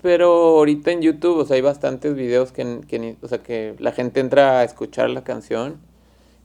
pero 0.01 0.57
ahorita 0.57 0.91
en 0.91 1.01
YouTube, 1.01 1.37
o 1.37 1.45
sea, 1.45 1.55
hay 1.55 1.61
bastantes 1.61 2.15
videos 2.15 2.51
que, 2.51 2.81
que 2.87 3.17
o 3.21 3.27
sea, 3.27 3.43
que 3.43 3.75
la 3.79 3.91
gente 3.91 4.19
entra 4.19 4.59
a 4.59 4.63
escuchar 4.63 5.09
la 5.11 5.23
canción 5.23 5.75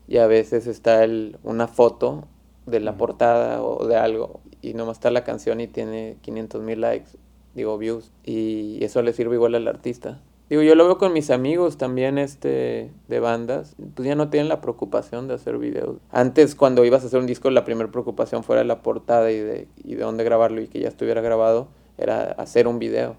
y 0.08 0.18
a 0.18 0.26
veces 0.26 0.66
está 0.66 1.04
el, 1.04 1.38
una 1.42 1.68
foto 1.68 2.24
de 2.66 2.80
la 2.80 2.96
portada 2.96 3.62
o 3.62 3.86
de 3.86 3.96
algo 3.96 4.40
y 4.62 4.74
nomás 4.74 4.96
está 4.96 5.10
la 5.10 5.24
canción 5.24 5.60
y 5.60 5.68
tiene 5.68 6.16
500 6.22 6.62
mil 6.62 6.80
likes, 6.80 7.10
digo 7.54 7.78
views, 7.78 8.12
y 8.24 8.82
eso 8.84 9.02
le 9.02 9.12
sirve 9.12 9.36
igual 9.36 9.54
al 9.54 9.68
artista. 9.68 10.20
Digo, 10.48 10.62
yo 10.62 10.76
lo 10.76 10.84
veo 10.84 10.96
con 10.96 11.12
mis 11.12 11.30
amigos 11.30 11.76
también 11.76 12.18
este 12.18 12.92
de 13.08 13.20
bandas, 13.20 13.74
pues 13.94 14.06
ya 14.06 14.14
no 14.14 14.28
tienen 14.28 14.48
la 14.48 14.60
preocupación 14.60 15.26
de 15.26 15.34
hacer 15.34 15.58
videos. 15.58 15.96
Antes 16.10 16.54
cuando 16.54 16.84
ibas 16.84 17.02
a 17.02 17.06
hacer 17.06 17.18
un 17.18 17.26
disco 17.26 17.50
la 17.50 17.64
primera 17.64 17.90
preocupación 17.90 18.44
fuera 18.44 18.62
la 18.62 18.80
portada 18.80 19.32
y 19.32 19.40
de, 19.40 19.68
y 19.82 19.96
de 19.96 20.04
dónde 20.04 20.22
grabarlo 20.22 20.60
y 20.60 20.68
que 20.68 20.78
ya 20.78 20.88
estuviera 20.88 21.20
grabado, 21.20 21.66
era 21.98 22.22
hacer 22.32 22.68
un 22.68 22.78
video 22.78 23.16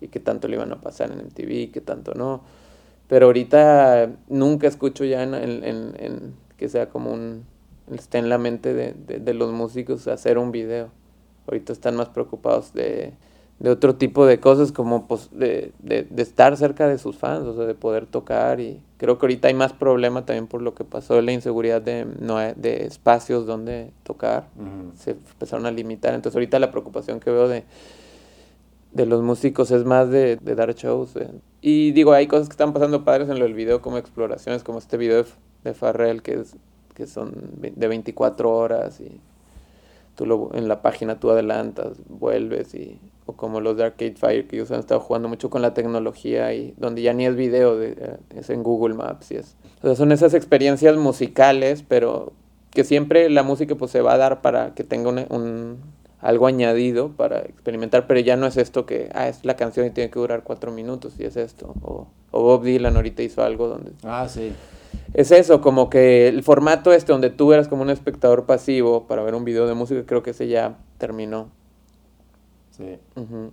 y 0.00 0.08
qué 0.08 0.18
tanto 0.18 0.48
le 0.48 0.56
iban 0.56 0.72
a 0.72 0.80
pasar 0.80 1.12
en 1.12 1.18
MTV, 1.18 1.72
qué 1.72 1.82
tanto 1.84 2.14
no. 2.14 2.42
Pero 3.12 3.26
ahorita 3.26 4.08
nunca 4.30 4.66
escucho 4.66 5.04
ya 5.04 5.22
en, 5.22 5.34
en- 5.34 6.32
que 6.56 6.70
sea 6.70 6.88
como 6.88 7.12
un... 7.12 7.44
esté 7.94 8.16
en 8.16 8.30
la 8.30 8.38
mente 8.38 8.72
de, 8.72 8.94
de- 8.94 9.18
de 9.18 9.34
los 9.34 9.52
músicos 9.52 10.08
hacer 10.08 10.38
un 10.38 10.50
video. 10.50 10.88
Ahorita 11.46 11.74
están 11.74 11.94
más 11.94 12.08
preocupados 12.08 12.72
de, 12.72 13.12
de 13.58 13.68
otro 13.68 13.96
tipo 13.96 14.24
de 14.24 14.40
cosas 14.40 14.72
como 14.72 15.08
pues 15.08 15.28
de, 15.30 15.72
de, 15.80 16.04
de 16.04 16.22
estar 16.22 16.56
cerca 16.56 16.88
de 16.88 16.96
sus 16.96 17.18
fans, 17.18 17.44
o 17.44 17.54
sea, 17.54 17.66
de 17.66 17.74
poder 17.74 18.06
tocar 18.06 18.60
y 18.60 18.80
creo 18.96 19.18
que 19.18 19.26
ahorita 19.26 19.48
hay 19.48 19.54
más 19.54 19.74
problema 19.74 20.24
también 20.24 20.46
por 20.46 20.62
lo 20.62 20.74
que 20.74 20.84
pasó 20.84 21.20
la 21.20 21.32
inseguridad 21.32 21.82
de, 21.82 22.06
no, 22.18 22.38
de 22.38 22.86
espacios 22.86 23.44
donde 23.44 23.90
tocar 24.04 24.46
se 24.96 25.10
empezaron 25.10 25.66
a 25.66 25.70
limitar. 25.70 26.14
Entonces 26.14 26.34
ahorita 26.34 26.58
la 26.58 26.70
preocupación 26.70 27.20
que 27.20 27.30
veo 27.30 27.46
de, 27.46 27.64
de 28.92 29.06
los 29.06 29.22
músicos 29.22 29.70
es 29.70 29.84
más 29.84 30.10
de, 30.10 30.36
de 30.36 30.54
dar 30.54 30.74
shows. 30.74 31.14
de- 31.14 31.28
Y 31.60 31.92
digo, 31.92 32.12
hay 32.12 32.26
cosas 32.26 32.48
que 32.48 32.52
están 32.52 32.72
pasando 32.72 33.04
padres 33.04 33.28
en 33.28 33.38
del 33.38 33.54
video 33.54 33.80
como 33.82 33.98
exploraciones, 33.98 34.62
como 34.62 34.78
este 34.78 34.96
video 34.96 35.22
de, 35.24 35.28
de 35.64 35.74
Farrell 35.74 36.22
que, 36.22 36.34
es, 36.40 36.56
que 36.94 37.06
son 37.06 37.32
de 37.60 37.88
24 37.88 38.50
horas 38.50 39.00
y 39.00 39.20
tú 40.16 40.26
lo, 40.26 40.50
en 40.54 40.68
la 40.68 40.82
página 40.82 41.18
tú 41.18 41.30
adelantas, 41.30 41.96
vuelves 42.08 42.74
y 42.74 42.98
o 43.24 43.34
como 43.34 43.60
los 43.60 43.76
de 43.76 43.84
Arcade 43.84 44.16
Fire 44.16 44.46
que 44.48 44.56
ellos 44.56 44.70
han 44.72 44.80
estado 44.80 45.00
jugando 45.00 45.28
mucho 45.28 45.48
con 45.48 45.62
la 45.62 45.74
tecnología 45.74 46.52
y 46.54 46.74
donde 46.76 47.02
ya 47.02 47.12
ni 47.14 47.24
es 47.24 47.36
video, 47.36 47.78
de- 47.78 47.92
eh, 47.96 48.16
es 48.36 48.50
en 48.50 48.62
Google 48.62 48.94
Maps 48.94 49.30
y 49.30 49.36
es. 49.36 49.56
O 49.80 49.86
sea, 49.86 49.94
son 49.96 50.10
esas 50.12 50.34
experiencias 50.34 50.96
musicales, 50.96 51.84
pero 51.86 52.32
que 52.72 52.84
siempre 52.84 53.30
la 53.30 53.42
música 53.44 53.74
pues 53.76 53.90
se 53.92 54.00
va 54.00 54.14
a 54.14 54.18
dar 54.18 54.42
para 54.42 54.74
que 54.74 54.82
tenga 54.84 55.08
un- 55.10 55.78
algo 56.22 56.46
añadido 56.46 57.10
para 57.10 57.40
experimentar, 57.40 58.06
pero 58.06 58.20
ya 58.20 58.36
no 58.36 58.46
es 58.46 58.56
esto 58.56 58.86
que, 58.86 59.10
ah, 59.12 59.28
es 59.28 59.44
la 59.44 59.56
canción 59.56 59.86
y 59.86 59.90
tiene 59.90 60.08
que 60.10 60.18
durar 60.20 60.44
cuatro 60.44 60.70
minutos 60.72 61.14
y 61.18 61.24
es 61.24 61.36
esto. 61.36 61.74
O, 61.82 62.06
o 62.30 62.42
Bob 62.42 62.62
Dylan 62.62 62.96
ahorita 62.96 63.22
hizo 63.22 63.42
algo 63.42 63.68
donde 63.68 63.90
Ah, 64.04 64.26
sí. 64.28 64.52
es 65.14 65.30
eso, 65.32 65.60
como 65.60 65.90
que 65.90 66.28
el 66.28 66.42
formato 66.42 66.92
este 66.92 67.12
donde 67.12 67.28
tú 67.30 67.52
eras 67.52 67.68
como 67.68 67.82
un 67.82 67.90
espectador 67.90 68.46
pasivo 68.46 69.02
para 69.08 69.22
ver 69.22 69.34
un 69.34 69.44
video 69.44 69.66
de 69.66 69.74
música, 69.74 70.04
creo 70.06 70.22
que 70.22 70.30
ese 70.30 70.46
ya 70.48 70.78
terminó. 70.98 71.48
Sí. 72.70 72.98
Ujú, 73.16 73.50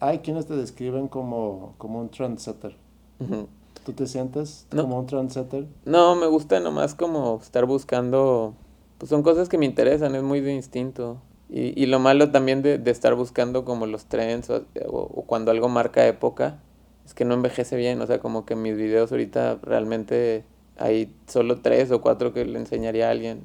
Hay 0.00 0.18
quienes 0.20 0.46
te 0.46 0.54
describen 0.54 1.08
como, 1.08 1.74
como 1.78 1.98
un 2.00 2.10
trendsetter. 2.10 2.76
ujú. 3.20 3.48
¿Tú 3.84 3.92
te 3.94 4.06
sientes 4.06 4.66
como 4.70 4.98
un 4.98 5.06
trendsetter? 5.06 5.66
No, 5.86 6.14
me 6.14 6.26
gusta 6.26 6.60
nomás 6.60 6.94
como 6.94 7.40
estar 7.42 7.64
buscando, 7.64 8.52
pues 8.98 9.08
son 9.08 9.22
cosas 9.22 9.48
que 9.48 9.56
me 9.56 9.64
interesan, 9.64 10.14
es 10.14 10.22
muy 10.22 10.40
de 10.42 10.52
instinto. 10.52 11.16
Y, 11.50 11.80
y 11.82 11.86
lo 11.86 11.98
malo 11.98 12.30
también 12.30 12.62
de, 12.62 12.78
de, 12.78 12.90
estar 12.90 13.14
buscando 13.14 13.64
como 13.64 13.86
los 13.86 14.04
trends 14.04 14.50
o, 14.50 14.66
o, 14.86 15.22
cuando 15.24 15.50
algo 15.50 15.68
marca 15.68 16.06
época, 16.06 16.60
es 17.06 17.14
que 17.14 17.24
no 17.24 17.34
envejece 17.34 17.76
bien, 17.76 18.00
o 18.02 18.06
sea, 18.06 18.18
como 18.18 18.44
que 18.44 18.54
mis 18.54 18.76
videos 18.76 19.10
ahorita 19.12 19.58
realmente 19.62 20.44
hay 20.76 21.12
solo 21.26 21.60
tres 21.60 21.90
o 21.90 22.00
cuatro 22.00 22.32
que 22.34 22.44
le 22.44 22.58
enseñaría 22.58 23.08
a 23.08 23.10
alguien 23.10 23.44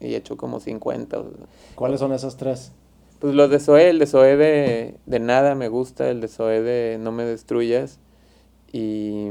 y 0.00 0.14
he 0.14 0.16
hecho 0.16 0.36
como 0.36 0.60
50. 0.60 1.22
¿Cuáles 1.74 2.00
son 2.00 2.12
esos 2.12 2.36
tres? 2.36 2.72
Pues 3.18 3.34
los 3.34 3.48
de 3.48 3.58
Zoe, 3.58 3.88
el 3.88 3.98
de 3.98 4.06
Zoe 4.06 4.36
de, 4.36 4.96
de 5.06 5.20
Nada 5.20 5.54
me 5.54 5.68
gusta, 5.68 6.10
el 6.10 6.20
de 6.20 6.28
Zoe 6.28 6.60
de 6.60 6.98
No 7.00 7.10
me 7.10 7.24
destruyas 7.24 7.98
y 8.72 9.28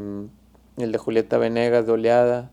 el 0.77 0.91
de 0.91 0.97
Julieta 0.97 1.37
Venegas 1.37 1.85
de 1.85 1.91
Oleada. 1.91 2.51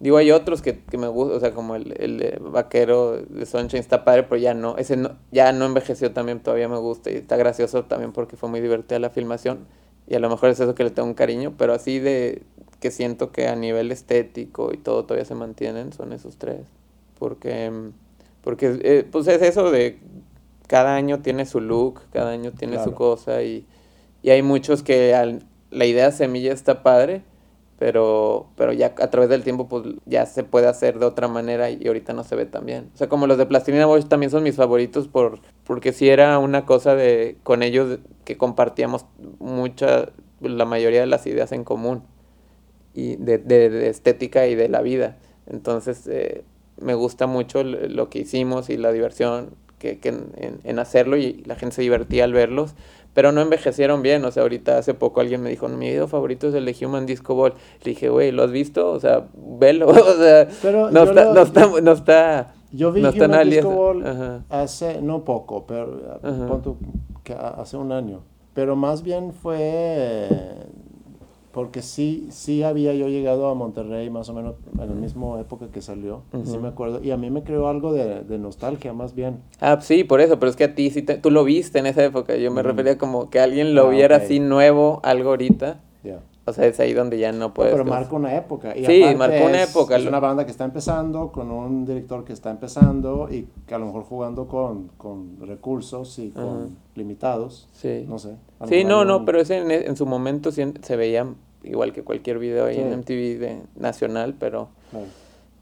Digo, 0.00 0.16
hay 0.16 0.30
otros 0.30 0.62
que, 0.62 0.80
que 0.80 0.96
me 0.96 1.08
gustan, 1.08 1.36
o 1.36 1.40
sea, 1.40 1.52
como 1.52 1.76
el, 1.76 1.92
el, 2.00 2.38
Vaquero 2.40 3.18
de 3.18 3.44
Sunshine 3.44 3.80
está 3.80 4.02
padre, 4.02 4.22
pero 4.22 4.40
ya 4.40 4.54
no, 4.54 4.78
ese 4.78 4.96
no, 4.96 5.18
ya 5.30 5.52
no 5.52 5.66
envejeció 5.66 6.12
también, 6.12 6.40
todavía 6.40 6.68
me 6.68 6.78
gusta 6.78 7.10
y 7.10 7.16
está 7.16 7.36
gracioso 7.36 7.84
también 7.84 8.12
porque 8.12 8.36
fue 8.36 8.48
muy 8.48 8.62
divertida 8.62 8.98
la 8.98 9.10
filmación 9.10 9.66
y 10.06 10.14
a 10.14 10.18
lo 10.18 10.30
mejor 10.30 10.48
es 10.48 10.58
eso 10.58 10.74
que 10.74 10.84
le 10.84 10.90
tengo 10.90 11.06
un 11.06 11.14
cariño, 11.14 11.54
pero 11.58 11.74
así 11.74 11.98
de 11.98 12.42
que 12.80 12.90
siento 12.90 13.30
que 13.30 13.46
a 13.46 13.56
nivel 13.56 13.92
estético 13.92 14.72
y 14.72 14.78
todo 14.78 15.04
todavía 15.04 15.26
se 15.26 15.34
mantienen 15.34 15.92
son 15.92 16.14
esos 16.14 16.38
tres, 16.38 16.62
porque, 17.18 17.70
porque 18.40 18.80
eh, 18.82 19.06
pues 19.10 19.28
es 19.28 19.42
eso 19.42 19.70
de 19.70 19.98
cada 20.66 20.96
año 20.96 21.20
tiene 21.20 21.44
su 21.44 21.60
look, 21.60 22.00
cada 22.10 22.30
año 22.30 22.52
tiene 22.52 22.76
claro. 22.76 22.90
su 22.90 22.96
cosa 22.96 23.42
y, 23.42 23.66
y 24.22 24.30
hay 24.30 24.42
muchos 24.42 24.82
que 24.82 25.14
al, 25.14 25.42
la 25.70 25.84
idea 25.84 26.10
semilla 26.10 26.54
está 26.54 26.82
padre, 26.82 27.22
pero, 27.80 28.50
pero 28.56 28.74
ya 28.74 28.94
a 28.98 29.08
través 29.08 29.30
del 29.30 29.42
tiempo 29.42 29.66
pues 29.66 29.84
ya 30.04 30.26
se 30.26 30.44
puede 30.44 30.66
hacer 30.66 30.98
de 30.98 31.06
otra 31.06 31.28
manera 31.28 31.70
y 31.70 31.86
ahorita 31.86 32.12
no 32.12 32.24
se 32.24 32.36
ve 32.36 32.44
tan 32.44 32.66
bien. 32.66 32.90
O 32.94 32.98
sea, 32.98 33.08
como 33.08 33.26
los 33.26 33.38
de 33.38 33.46
Plastilina 33.46 33.86
Bosch 33.86 34.06
también 34.06 34.30
son 34.30 34.42
mis 34.42 34.56
favoritos 34.56 35.08
por, 35.08 35.38
porque 35.64 35.94
sí 35.94 36.10
era 36.10 36.38
una 36.38 36.66
cosa 36.66 36.94
de 36.94 37.38
con 37.42 37.62
ellos 37.62 37.98
que 38.26 38.36
compartíamos 38.36 39.06
mucha, 39.38 40.10
la 40.42 40.66
mayoría 40.66 41.00
de 41.00 41.06
las 41.06 41.26
ideas 41.26 41.52
en 41.52 41.64
común 41.64 42.02
y 42.92 43.16
de, 43.16 43.38
de, 43.38 43.70
de 43.70 43.88
estética 43.88 44.46
y 44.46 44.56
de 44.56 44.68
la 44.68 44.82
vida. 44.82 45.16
Entonces 45.46 46.06
eh, 46.06 46.44
me 46.78 46.92
gusta 46.92 47.26
mucho 47.26 47.64
lo 47.64 48.10
que 48.10 48.18
hicimos 48.18 48.68
y 48.68 48.76
la 48.76 48.92
diversión 48.92 49.54
que, 49.80 49.98
que 49.98 50.10
en, 50.10 50.60
en, 50.62 50.78
hacerlo 50.78 51.16
y 51.16 51.42
la 51.46 51.56
gente 51.56 51.74
se 51.74 51.82
divertía 51.82 52.22
al 52.22 52.32
verlos 52.32 52.76
pero 53.14 53.32
no 53.32 53.40
envejecieron 53.40 54.02
bien. 54.02 54.24
O 54.24 54.30
sea, 54.30 54.42
ahorita 54.42 54.78
hace 54.78 54.94
poco 54.94 55.20
alguien 55.20 55.42
me 55.42 55.50
dijo, 55.50 55.68
mi 55.68 55.88
video 55.88 56.08
favorito 56.08 56.48
es 56.48 56.54
el 56.54 56.64
de 56.64 56.76
Human 56.84 57.06
Disco 57.06 57.34
Ball. 57.34 57.54
Le 57.82 57.90
dije, 57.90 58.08
güey, 58.08 58.32
¿lo 58.32 58.42
has 58.42 58.52
visto? 58.52 58.90
O 58.90 59.00
sea, 59.00 59.26
velo. 59.34 59.88
o 59.88 59.94
sea, 59.94 60.48
pero 60.62 60.90
no, 60.90 61.02
está, 61.04 61.24
lo, 61.24 61.34
no, 61.34 61.42
está, 61.42 61.66
no 61.82 61.92
está. 61.92 62.54
Yo 62.72 62.92
vi 62.92 63.02
no 63.02 63.10
Human 63.10 63.30
está 63.30 63.44
Disco 63.44 63.70
Ball 63.70 64.06
Ajá. 64.06 64.44
hace, 64.48 65.02
no 65.02 65.24
poco, 65.24 65.66
pero 65.66 66.20
que 67.24 67.32
hace 67.32 67.76
un 67.76 67.92
año. 67.92 68.22
Pero 68.54 68.76
más 68.76 69.02
bien 69.02 69.32
fue 69.32 70.28
porque 71.52 71.82
sí, 71.82 72.28
sí 72.30 72.62
había 72.62 72.94
yo 72.94 73.08
llegado 73.08 73.48
a 73.48 73.54
Monterrey 73.54 74.08
más 74.08 74.28
o 74.28 74.34
menos 74.34 74.54
en 74.72 74.88
la 74.88 74.94
misma 74.94 75.40
época 75.40 75.68
que 75.72 75.82
salió, 75.82 76.22
uh 76.32 76.38
-huh. 76.38 76.46
sí 76.46 76.58
me 76.58 76.68
acuerdo, 76.68 77.02
y 77.02 77.10
a 77.10 77.16
mí 77.16 77.30
me 77.30 77.42
creó 77.42 77.68
algo 77.68 77.92
de, 77.92 78.22
de, 78.22 78.38
nostalgia 78.38 78.92
más 78.92 79.14
bien. 79.14 79.40
Ah, 79.60 79.78
sí, 79.80 80.04
por 80.04 80.20
eso, 80.20 80.38
pero 80.38 80.50
es 80.50 80.56
que 80.56 80.64
a 80.64 80.74
ti 80.74 80.90
sí 80.90 81.02
te, 81.02 81.16
tú 81.18 81.30
lo 81.30 81.42
viste 81.44 81.78
en 81.80 81.86
esa 81.86 82.04
época, 82.04 82.36
yo 82.36 82.50
me 82.50 82.60
uh 82.60 82.64
-huh. 82.64 82.66
refería 82.68 82.98
como 82.98 83.30
que 83.30 83.40
alguien 83.40 83.74
lo 83.74 83.88
ah, 83.88 83.90
viera 83.90 84.16
okay. 84.16 84.26
así 84.26 84.40
nuevo, 84.40 85.00
algo 85.02 85.30
ahorita. 85.30 85.80
Yeah. 86.02 86.20
O 86.50 86.52
sea, 86.52 86.66
es 86.66 86.78
ahí 86.80 86.92
donde 86.92 87.18
ya 87.18 87.32
no 87.32 87.54
puedes. 87.54 87.72
No, 87.72 87.78
pero 87.78 87.90
marca 87.90 88.14
una 88.14 88.36
época. 88.36 88.76
Y 88.76 88.84
sí, 88.84 89.02
marcó 89.16 89.46
una 89.46 89.62
época. 89.62 89.96
Es 89.96 90.06
una 90.06 90.20
banda 90.20 90.44
que 90.44 90.50
está 90.50 90.64
empezando, 90.64 91.32
con 91.32 91.50
un 91.50 91.86
director 91.86 92.24
que 92.24 92.32
está 92.32 92.50
empezando 92.50 93.28
y 93.30 93.48
que 93.66 93.74
a 93.74 93.78
lo 93.78 93.86
mejor 93.86 94.04
jugando 94.04 94.46
con, 94.48 94.88
con 94.96 95.38
recursos 95.40 96.18
y 96.18 96.30
con 96.30 96.76
limitados. 96.94 97.68
Sí. 97.72 98.04
No 98.08 98.18
sé. 98.18 98.36
Sí, 98.68 98.84
no, 98.84 99.04
no, 99.04 99.24
pero 99.24 99.40
ese 99.40 99.58
en, 99.58 99.70
en, 99.70 99.96
su 99.96 100.06
momento 100.06 100.52
sí, 100.52 100.62
se 100.82 100.96
veía 100.96 101.26
igual 101.64 101.92
que 101.92 102.02
cualquier 102.02 102.38
video 102.38 102.66
ahí 102.66 102.76
sí. 102.76 102.80
en 102.80 102.98
MTV 102.98 103.38
de, 103.38 103.62
nacional, 103.76 104.34
pero. 104.38 104.68
Claro. 104.90 105.06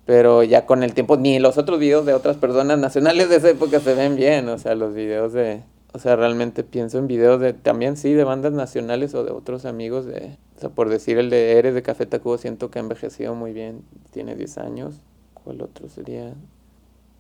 Pero 0.09 0.43
ya 0.43 0.65
con 0.65 0.83
el 0.83 0.95
tiempo, 0.95 1.19
ni 1.19 1.39
los 1.39 1.59
otros 1.59 1.79
videos 1.79 2.07
de 2.07 2.15
otras 2.15 2.39
personas 2.39 2.79
nacionales 2.79 3.29
de 3.29 3.37
esa 3.37 3.51
época 3.51 3.79
se 3.79 3.95
ven 3.95 4.17
bien. 4.17 4.49
O 4.49 4.57
sea, 4.57 4.75
los 4.75 4.95
videos 4.95 5.35
de. 5.35 5.63
O 5.93 5.99
sea, 5.99 6.17
realmente 6.17 6.65
pienso 6.65 6.99
en 6.99 7.07
videos 7.07 7.41
de. 7.41 7.53
También 7.53 7.97
sí, 7.97 8.13
de 8.13 8.25
bandas 8.25 8.53
nacionales 8.53 9.15
o 9.15 9.25
de 9.25 9.33
otros 9.33 9.65
amigos 9.65 10.07
de 10.07 10.37
o 10.59 10.61
sea, 10.61 10.71
por 10.71 10.89
decir 10.89 11.19
el 11.19 11.31
de 11.31 11.53
Eres 11.53 11.73
de 11.73 11.83
Café 11.83 12.05
Tacuba, 12.05 12.37
siento 12.37 12.69
que 12.69 12.81
ha 12.81 12.83
envejecido 12.83 13.37
muy 13.37 13.53
bien. 13.53 13.83
Tiene 14.11 14.35
10 14.35 14.59
años. 14.59 14.97
¿Cuál 15.33 15.63
otro 15.63 15.89
sería? 15.89 16.35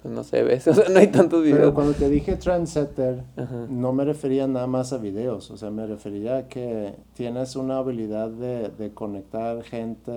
Pues 0.02 0.12
no 0.12 0.24
sé, 0.24 0.42
ves. 0.42 0.66
O 0.66 0.74
sea, 0.74 0.88
no 0.88 0.98
hay 0.98 1.06
tantos 1.06 1.44
videos. 1.44 1.60
Pero 1.60 1.74
cuando 1.74 1.92
te 1.92 2.08
dije 2.08 2.34
trendsetter, 2.34 3.22
Ajá. 3.36 3.66
no 3.68 3.92
me 3.92 4.04
refería 4.04 4.48
nada 4.48 4.66
más 4.66 4.92
a 4.92 4.98
videos. 4.98 5.52
O 5.52 5.56
sea, 5.56 5.70
me 5.70 5.86
refería 5.86 6.36
a 6.38 6.48
que 6.48 6.96
tienes 7.14 7.54
una 7.54 7.78
habilidad 7.78 8.28
de, 8.28 8.70
de 8.70 8.92
conectar 8.92 9.62
gente, 9.62 10.10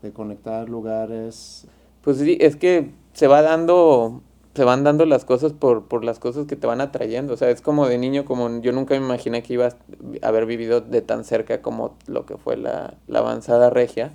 de 0.00 0.12
conectar 0.14 0.66
lugares. 0.70 1.66
Pues 2.00 2.16
sí, 2.16 2.38
es 2.40 2.56
que 2.56 2.90
se 3.12 3.26
va 3.26 3.42
dando 3.42 4.22
se 4.54 4.64
van 4.64 4.84
dando 4.84 5.04
las 5.04 5.24
cosas 5.24 5.52
por, 5.52 5.88
por 5.88 6.04
las 6.04 6.18
cosas 6.20 6.46
que 6.46 6.56
te 6.56 6.66
van 6.66 6.80
atrayendo. 6.80 7.34
O 7.34 7.36
sea, 7.36 7.50
es 7.50 7.60
como 7.60 7.88
de 7.88 7.98
niño, 7.98 8.24
como 8.24 8.60
yo 8.60 8.72
nunca 8.72 8.94
me 8.98 9.04
imaginé 9.04 9.42
que 9.42 9.54
iba 9.54 9.66
a 9.66 10.28
haber 10.28 10.46
vivido 10.46 10.80
de 10.80 11.02
tan 11.02 11.24
cerca 11.24 11.60
como 11.60 11.96
lo 12.06 12.24
que 12.24 12.36
fue 12.36 12.56
la, 12.56 12.94
la 13.08 13.18
avanzada 13.18 13.70
regia. 13.70 14.12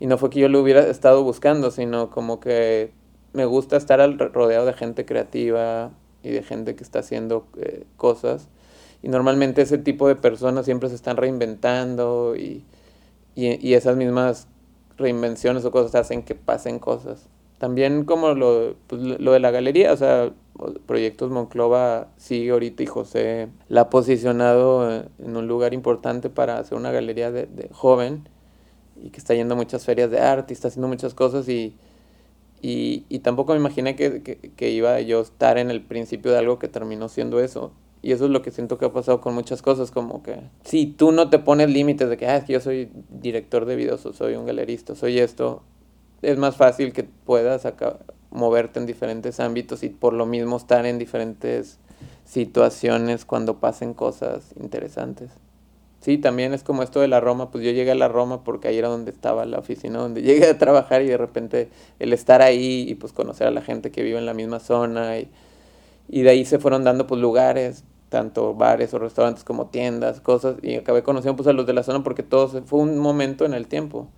Y 0.00 0.06
no 0.06 0.18
fue 0.18 0.30
que 0.30 0.40
yo 0.40 0.48
lo 0.48 0.60
hubiera 0.60 0.80
estado 0.80 1.22
buscando, 1.22 1.70
sino 1.70 2.10
como 2.10 2.40
que 2.40 2.92
me 3.32 3.44
gusta 3.44 3.76
estar 3.76 4.00
al 4.00 4.18
rodeado 4.18 4.66
de 4.66 4.72
gente 4.72 5.04
creativa 5.06 5.92
y 6.24 6.30
de 6.30 6.42
gente 6.42 6.74
que 6.74 6.82
está 6.82 6.98
haciendo 7.00 7.46
eh, 7.56 7.86
cosas. 7.96 8.48
Y 9.02 9.08
normalmente 9.08 9.62
ese 9.62 9.78
tipo 9.78 10.08
de 10.08 10.16
personas 10.16 10.64
siempre 10.64 10.88
se 10.88 10.96
están 10.96 11.16
reinventando 11.16 12.34
y, 12.36 12.64
y, 13.36 13.66
y 13.66 13.74
esas 13.74 13.96
mismas 13.96 14.48
reinvenciones 14.96 15.64
o 15.64 15.70
cosas 15.70 15.94
hacen 15.94 16.22
que 16.22 16.34
pasen 16.34 16.80
cosas. 16.80 17.28
También 17.62 18.04
como 18.04 18.34
lo, 18.34 18.74
pues, 18.88 19.00
lo 19.00 19.30
de 19.30 19.38
la 19.38 19.52
galería, 19.52 19.92
o 19.92 19.96
sea, 19.96 20.32
Proyectos 20.84 21.30
Monclova 21.30 22.08
sigue 22.16 22.50
ahorita 22.50 22.82
y 22.82 22.86
José 22.86 23.50
la 23.68 23.82
ha 23.82 23.88
posicionado 23.88 25.04
en 25.20 25.36
un 25.36 25.46
lugar 25.46 25.72
importante 25.72 26.28
para 26.28 26.58
hacer 26.58 26.76
una 26.76 26.90
galería 26.90 27.30
de, 27.30 27.68
joven 27.70 28.28
y 29.00 29.10
que 29.10 29.18
está 29.18 29.34
yendo 29.34 29.54
a 29.54 29.56
muchas 29.56 29.84
ferias 29.84 30.10
de 30.10 30.18
arte 30.18 30.52
y 30.52 30.54
está 30.54 30.66
haciendo 30.66 30.88
muchas 30.88 31.14
cosas 31.14 31.48
y, 31.48 31.76
y, 32.62 33.20
tampoco 33.20 33.52
me 33.52 33.60
imaginé 33.60 33.94
que, 33.94 34.24
que, 34.24 34.38
que, 34.38 34.70
iba 34.70 35.00
yo 35.00 35.20
a 35.20 35.22
estar 35.22 35.56
en 35.56 35.70
el 35.70 35.82
principio 35.82 36.32
de 36.32 36.38
algo 36.38 36.58
que 36.58 36.66
terminó 36.66 37.08
siendo 37.08 37.38
eso. 37.38 37.70
Y 38.02 38.10
eso 38.10 38.24
es 38.24 38.32
lo 38.32 38.42
que 38.42 38.50
siento 38.50 38.76
que 38.76 38.86
ha 38.86 38.92
pasado 38.92 39.20
con 39.20 39.34
muchas 39.34 39.62
cosas, 39.62 39.92
como 39.92 40.24
que 40.24 40.40
si 40.64 40.86
tú 40.86 41.12
no 41.12 41.30
te 41.30 41.38
pones 41.38 41.70
límites 41.70 42.10
de 42.10 42.16
que, 42.16 42.26
ah, 42.26 42.38
es 42.38 42.42
que 42.44 42.54
yo 42.54 42.60
soy 42.60 42.90
director 43.08 43.66
de 43.66 43.76
videos 43.76 44.04
o 44.04 44.12
soy 44.12 44.34
un 44.34 44.46
galerista, 44.46 44.96
soy 44.96 45.20
esto, 45.20 45.62
es 46.22 46.38
más 46.38 46.56
fácil 46.56 46.92
que 46.92 47.02
puedas 47.02 47.66
acá, 47.66 47.98
moverte 48.30 48.80
en 48.80 48.86
diferentes 48.86 49.40
ámbitos 49.40 49.82
y 49.82 49.88
por 49.88 50.14
lo 50.14 50.24
mismo 50.24 50.56
estar 50.56 50.86
en 50.86 50.98
diferentes 50.98 51.78
situaciones 52.24 53.24
cuando 53.24 53.58
pasen 53.58 53.92
cosas 53.92 54.54
interesantes. 54.58 55.30
Sí, 56.00 56.18
también 56.18 56.52
es 56.52 56.64
como 56.64 56.82
esto 56.82 57.00
de 57.00 57.06
la 57.06 57.20
Roma, 57.20 57.50
pues 57.50 57.64
yo 57.64 57.70
llegué 57.70 57.92
a 57.92 57.94
la 57.94 58.08
Roma 58.08 58.42
porque 58.42 58.68
ahí 58.68 58.78
era 58.78 58.88
donde 58.88 59.12
estaba 59.12 59.44
la 59.44 59.58
oficina, 59.58 59.98
donde 59.98 60.22
llegué 60.22 60.48
a 60.48 60.58
trabajar 60.58 61.02
y 61.02 61.06
de 61.06 61.16
repente 61.16 61.68
el 61.98 62.12
estar 62.12 62.42
ahí 62.42 62.86
y 62.88 62.94
pues 62.94 63.12
conocer 63.12 63.46
a 63.46 63.50
la 63.50 63.62
gente 63.62 63.90
que 63.90 64.02
vive 64.02 64.18
en 64.18 64.26
la 64.26 64.34
misma 64.34 64.58
zona 64.60 65.18
y, 65.18 65.28
y 66.08 66.22
de 66.22 66.30
ahí 66.30 66.44
se 66.44 66.58
fueron 66.58 66.84
dando 66.84 67.06
pues 67.06 67.20
lugares, 67.20 67.84
tanto 68.08 68.54
bares 68.54 68.92
o 68.94 68.98
restaurantes 68.98 69.44
como 69.44 69.66
tiendas, 69.66 70.20
cosas 70.20 70.56
y 70.62 70.74
acabé 70.76 71.02
conociendo 71.02 71.36
pues 71.36 71.46
a 71.48 71.52
los 71.52 71.66
de 71.66 71.72
la 71.72 71.82
zona 71.82 72.02
porque 72.02 72.22
todo 72.22 72.48
fue 72.48 72.80
un 72.80 72.98
momento 72.98 73.44
en 73.44 73.54
el 73.54 73.68
tiempo 73.68 74.08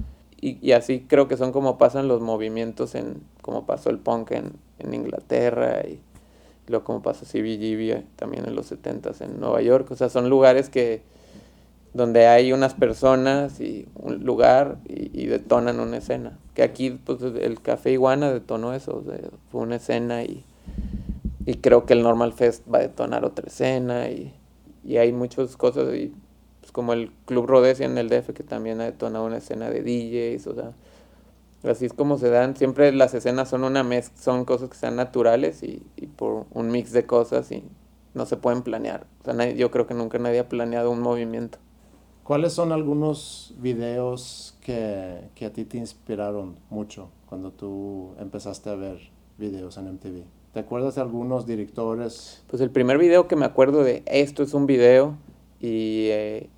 y, 0.44 0.58
y, 0.60 0.72
así 0.72 1.06
creo 1.08 1.26
que 1.26 1.38
son 1.38 1.52
como 1.52 1.78
pasan 1.78 2.06
los 2.06 2.20
movimientos 2.20 2.94
en 2.94 3.22
como 3.40 3.64
pasó 3.64 3.88
el 3.88 3.98
punk 3.98 4.32
en, 4.32 4.52
en 4.78 4.92
Inglaterra 4.92 5.80
y 5.88 6.00
luego 6.66 6.84
como 6.84 7.00
pasó 7.00 7.24
CBGB 7.24 8.02
también 8.16 8.46
en 8.46 8.54
los 8.54 8.70
70s 8.70 9.22
en 9.22 9.40
Nueva 9.40 9.62
York, 9.62 9.90
o 9.90 9.96
sea, 9.96 10.10
son 10.10 10.28
lugares 10.28 10.68
que 10.68 11.00
donde 11.94 12.26
hay 12.26 12.52
unas 12.52 12.74
personas 12.74 13.58
y 13.60 13.86
un 13.94 14.24
lugar 14.24 14.76
y, 14.86 15.18
y 15.18 15.26
detonan 15.28 15.80
una 15.80 15.96
escena. 15.96 16.38
Que 16.54 16.62
aquí 16.62 16.90
pues 16.90 17.22
el 17.22 17.62
Café 17.62 17.92
Iguana 17.92 18.30
detonó 18.30 18.74
eso, 18.74 19.02
fue 19.50 19.62
una 19.62 19.76
escena 19.76 20.24
y, 20.24 20.44
y 21.46 21.54
creo 21.54 21.86
que 21.86 21.94
el 21.94 22.02
Normal 22.02 22.34
Fest 22.34 22.64
va 22.70 22.78
a 22.78 22.82
detonar 22.82 23.24
otra 23.24 23.46
escena 23.46 24.10
y, 24.10 24.34
y 24.84 24.98
hay 24.98 25.10
muchas 25.10 25.56
cosas 25.56 25.94
y 25.94 26.12
como 26.74 26.92
el 26.92 27.12
Club 27.24 27.46
Rhodesia 27.46 27.86
en 27.86 27.96
el 27.98 28.08
DF, 28.08 28.32
que 28.34 28.42
también 28.42 28.80
ha 28.80 28.84
detonado 28.84 29.24
una 29.24 29.36
escena 29.36 29.70
de 29.70 29.82
DJs, 29.82 30.48
o 30.48 30.54
sea, 30.56 30.72
así 31.70 31.84
es 31.84 31.92
como 31.92 32.18
se 32.18 32.30
dan, 32.30 32.56
siempre 32.56 32.92
las 32.92 33.14
escenas 33.14 33.48
son 33.48 33.62
una 33.62 33.84
mez 33.84 34.10
son 34.18 34.44
cosas 34.44 34.70
que 34.70 34.76
sean 34.76 34.96
naturales 34.96 35.62
y, 35.62 35.86
y, 35.94 36.08
por 36.08 36.46
un 36.52 36.72
mix 36.72 36.90
de 36.90 37.06
cosas 37.06 37.52
y 37.52 37.62
no 38.12 38.26
se 38.26 38.36
pueden 38.36 38.62
planear. 38.62 39.06
O 39.20 39.24
sea, 39.24 39.34
nadie, 39.34 39.54
yo 39.54 39.70
creo 39.70 39.86
que 39.86 39.94
nunca 39.94 40.18
nadie 40.18 40.40
ha 40.40 40.48
planeado 40.48 40.90
un 40.90 41.00
movimiento. 41.00 41.58
¿Cuáles 42.24 42.52
son 42.52 42.72
algunos 42.72 43.54
videos 43.58 44.58
que, 44.60 45.28
que, 45.36 45.46
a 45.46 45.52
ti 45.52 45.64
te 45.64 45.78
inspiraron 45.78 46.56
mucho 46.70 47.08
cuando 47.26 47.52
tú 47.52 48.14
empezaste 48.18 48.70
a 48.70 48.74
ver 48.74 48.98
videos 49.38 49.78
en 49.78 49.92
MTV? 49.92 50.24
¿Te 50.52 50.58
acuerdas 50.58 50.96
de 50.96 51.02
algunos 51.02 51.46
directores? 51.46 52.42
Pues 52.48 52.60
el 52.60 52.70
primer 52.70 52.98
video 52.98 53.28
que 53.28 53.36
me 53.36 53.46
acuerdo 53.46 53.84
de 53.84 54.02
esto 54.06 54.42
es 54.42 54.54
un 54.54 54.66
video 54.66 55.16
y, 55.60 56.08
eh, 56.10 56.50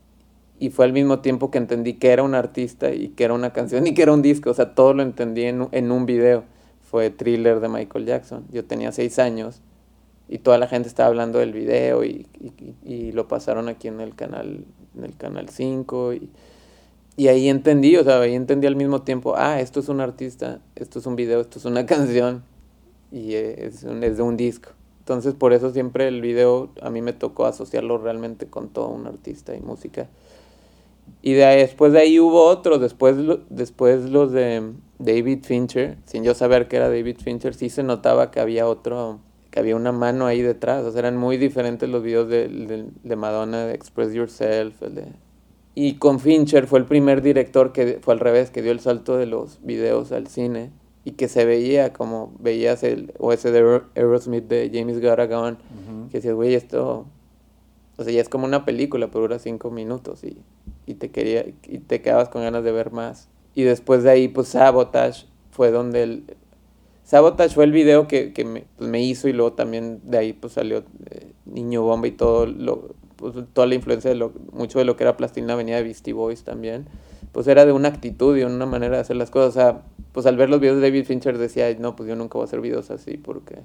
y 0.59 0.71
fue 0.71 0.85
al 0.85 0.93
mismo 0.93 1.21
tiempo 1.21 1.51
que 1.51 1.59
entendí 1.59 1.95
que 1.95 2.11
era 2.11 2.23
un 2.23 2.35
artista 2.35 2.93
y 2.93 3.09
que 3.09 3.25
era 3.25 3.35
una 3.35 3.53
canción 3.53 3.87
y 3.87 3.95
que 3.95 4.03
era 4.03 4.13
un 4.13 4.23
disco, 4.23 4.51
o 4.51 4.55
sea, 4.55 4.75
todo 4.75 4.95
lo 4.95 5.03
entendí 5.03 5.45
en, 5.45 5.69
en 5.73 5.93
un 5.93 6.07
video. 6.07 6.45
Fue 6.83 7.11
Thriller 7.11 7.61
de 7.61 7.69
Michael 7.69 8.07
Jackson. 8.07 8.45
Yo 8.53 8.65
tenía 8.65 8.93
seis 8.93 9.19
años 9.19 9.61
y 10.29 10.39
toda 10.39 10.59
la 10.59 10.67
gente 10.67 10.89
estaba 10.89 11.09
hablando 11.09 11.39
del 11.39 11.53
video 11.53 12.05
y, 12.05 12.27
y, 12.85 13.13
lo 13.13 13.29
pasaron 13.29 13.69
aquí 13.69 13.89
en 13.89 14.01
el 14.01 14.15
canal 14.15 14.65
en 14.97 15.05
el 15.05 15.17
canal 15.17 15.49
5 15.49 16.15
y, 16.15 16.31
y, 17.17 17.29
ahí 17.29 17.49
entendí, 17.49 17.97
o 17.97 18.05
sea, 18.05 18.21
ahí 18.21 18.35
entendí 18.35 18.67
al 18.67 18.77
mismo 18.77 19.03
tiempo, 19.03 19.35
ah, 19.37 19.61
esto 19.61 19.81
es 19.81 19.89
un 19.89 20.01
artista, 20.01 20.61
esto 20.75 20.99
es 20.99 21.07
un 21.07 21.17
video, 21.17 21.41
esto 21.41 21.59
es 21.59 21.65
una 21.65 21.87
canción 21.87 22.43
y 23.13 23.35
es, 23.35 23.85
es 23.85 24.17
de 24.17 24.23
un 24.23 24.37
disco. 24.37 24.71
Entonces 25.01 25.35
por 25.35 25.53
eso 25.53 25.73
siempre 25.73 26.09
el 26.09 26.21
video 26.21 26.71
a 26.83 26.91
mí 26.91 27.03
me 27.03 27.13
tocó 27.13 27.47
asociarlo 27.47 27.99
realmente 27.99 28.47
con 28.47 28.69
todo 28.69 28.89
un 28.89 29.07
artista 29.07 29.55
y 29.55 29.61
música. 29.61 30.09
Y 31.23 31.33
de 31.33 31.45
después 31.45 31.93
de 31.93 32.01
ahí 32.01 32.21
hubo 32.21 32.45
otros, 32.45 32.81
después, 32.81 33.17
después 33.51 34.09
los 34.11 34.31
de 34.31 34.75
David 34.99 35.41
Fincher, 35.43 35.99
sin 36.05 36.23
yo 36.23 36.35
saber 36.35 36.69
que 36.69 36.77
era 36.77 36.89
David 36.89 37.17
Fincher, 37.23 37.55
sí 37.55 37.69
se 37.69 37.83
notaba 37.83 38.31
que 38.31 38.39
había 38.39 38.69
otro, 38.69 39.19
que 39.51 39.59
había 39.59 39.77
una 39.77 39.91
mano 39.91 40.27
ahí 40.27 40.41
detrás, 40.41 40.85
o 40.85 40.93
sea, 40.93 41.01
eran 41.01 41.17
muy 41.17 41.37
diferentes 41.37 41.89
los 41.89 42.03
videos 42.03 42.29
de, 42.29 42.87
de, 43.03 43.17
Madonna, 43.17 43.67
de 43.67 43.75
Express 43.75 44.13
Yourself, 44.13 44.81
el 44.83 44.95
de... 44.95 45.07
Y 45.75 45.95
con 45.95 46.21
Fincher 46.21 46.67
fue 46.67 46.79
el 46.79 46.87
primer 46.87 47.21
director 47.23 47.73
que 47.73 47.99
fue 48.01 48.15
al 48.15 48.21
revés, 48.21 48.51
que 48.51 48.63
dio 48.63 48.73
el 48.73 48.81
salto 48.81 49.17
de 49.19 49.27
los 49.27 49.59
videos 49.63 50.13
al 50.13 50.29
cine 50.29 50.71
y 51.05 51.13
que 51.13 51.29
se 51.29 51.45
veía 51.45 51.93
como 51.93 52.33
veías 52.39 52.83
el, 52.83 53.13
o 53.19 53.33
ese 53.33 53.51
de 53.51 53.83
Aerosmith 53.95 54.45
de 54.45 54.71
James 54.73 55.01
Garagon, 55.01 55.59
que 56.11 56.19
decías, 56.19 56.35
güey, 56.35 56.55
esto, 56.55 57.05
o 57.97 58.05
sea, 58.05 58.13
ya 58.13 58.21
es 58.21 58.29
como 58.29 58.47
una 58.47 58.65
película, 58.65 59.09
pero 59.09 59.23
dura 59.23 59.39
cinco 59.39 59.71
minutos 59.71 60.25
y, 60.25 60.39
y, 60.87 60.95
te 60.95 61.11
quería, 61.11 61.45
y 61.65 61.79
te 61.79 62.01
quedabas 62.01 62.29
con 62.29 62.43
ganas 62.43 62.65
de 62.65 62.73
ver 62.73 62.93
más. 62.93 63.29
Y 63.55 63.63
después 63.63 64.03
de 64.03 64.11
ahí, 64.11 64.29
pues 64.29 64.49
Sabotage 64.49 65.27
fue 65.51 65.71
donde 65.71 66.03
el... 66.03 66.37
Sabotage 67.05 67.55
fue 67.55 67.65
el 67.65 67.73
video 67.73 68.09
que, 68.09 68.33
que 68.33 68.45
me, 68.45 68.65
pues, 68.77 68.89
me, 68.89 69.03
hizo 69.03 69.29
y 69.29 69.33
luego 69.33 69.53
también 69.53 70.01
de 70.05 70.19
ahí 70.19 70.33
pues 70.33 70.55
salió 70.55 70.79
eh, 71.11 71.33
Niño 71.45 71.83
Bomba 71.83 72.09
y 72.09 72.11
todo 72.11 72.47
lo, 72.47 72.97
pues, 73.17 73.35
toda 73.53 73.67
la 73.67 73.75
influencia 73.75 74.11
de 74.11 74.17
lo, 74.17 74.33
mucho 74.53 74.79
de 74.79 74.85
lo 74.85 74.97
que 74.97 75.05
era 75.05 75.17
Plastilina 75.17 75.55
venía 75.55 75.77
de 75.77 75.85
Beastie 75.85 76.13
Boys 76.13 76.43
también, 76.43 76.87
pues 77.33 77.47
era 77.47 77.65
de 77.65 77.73
una 77.73 77.89
actitud 77.89 78.37
y 78.37 78.43
una 78.43 78.67
manera 78.67 78.97
de 78.97 79.03
hacer 79.03 79.17
las 79.17 79.31
cosas. 79.31 79.51
O 79.51 79.53
sea, 79.53 79.83
pues 80.13 80.27
al 80.27 80.37
ver 80.37 80.51
los 80.51 80.61
videos 80.61 80.77
de 80.77 80.83
David 80.83 81.05
Fincher 81.05 81.39
decía, 81.39 81.75
no, 81.79 81.95
pues 81.95 82.09
yo 82.09 82.17
nunca 82.17 82.39
voy 82.39 82.43
a 82.43 82.47
hacer 82.47 82.61
videos 82.61 82.91
así 82.91 83.17
porque 83.17 83.57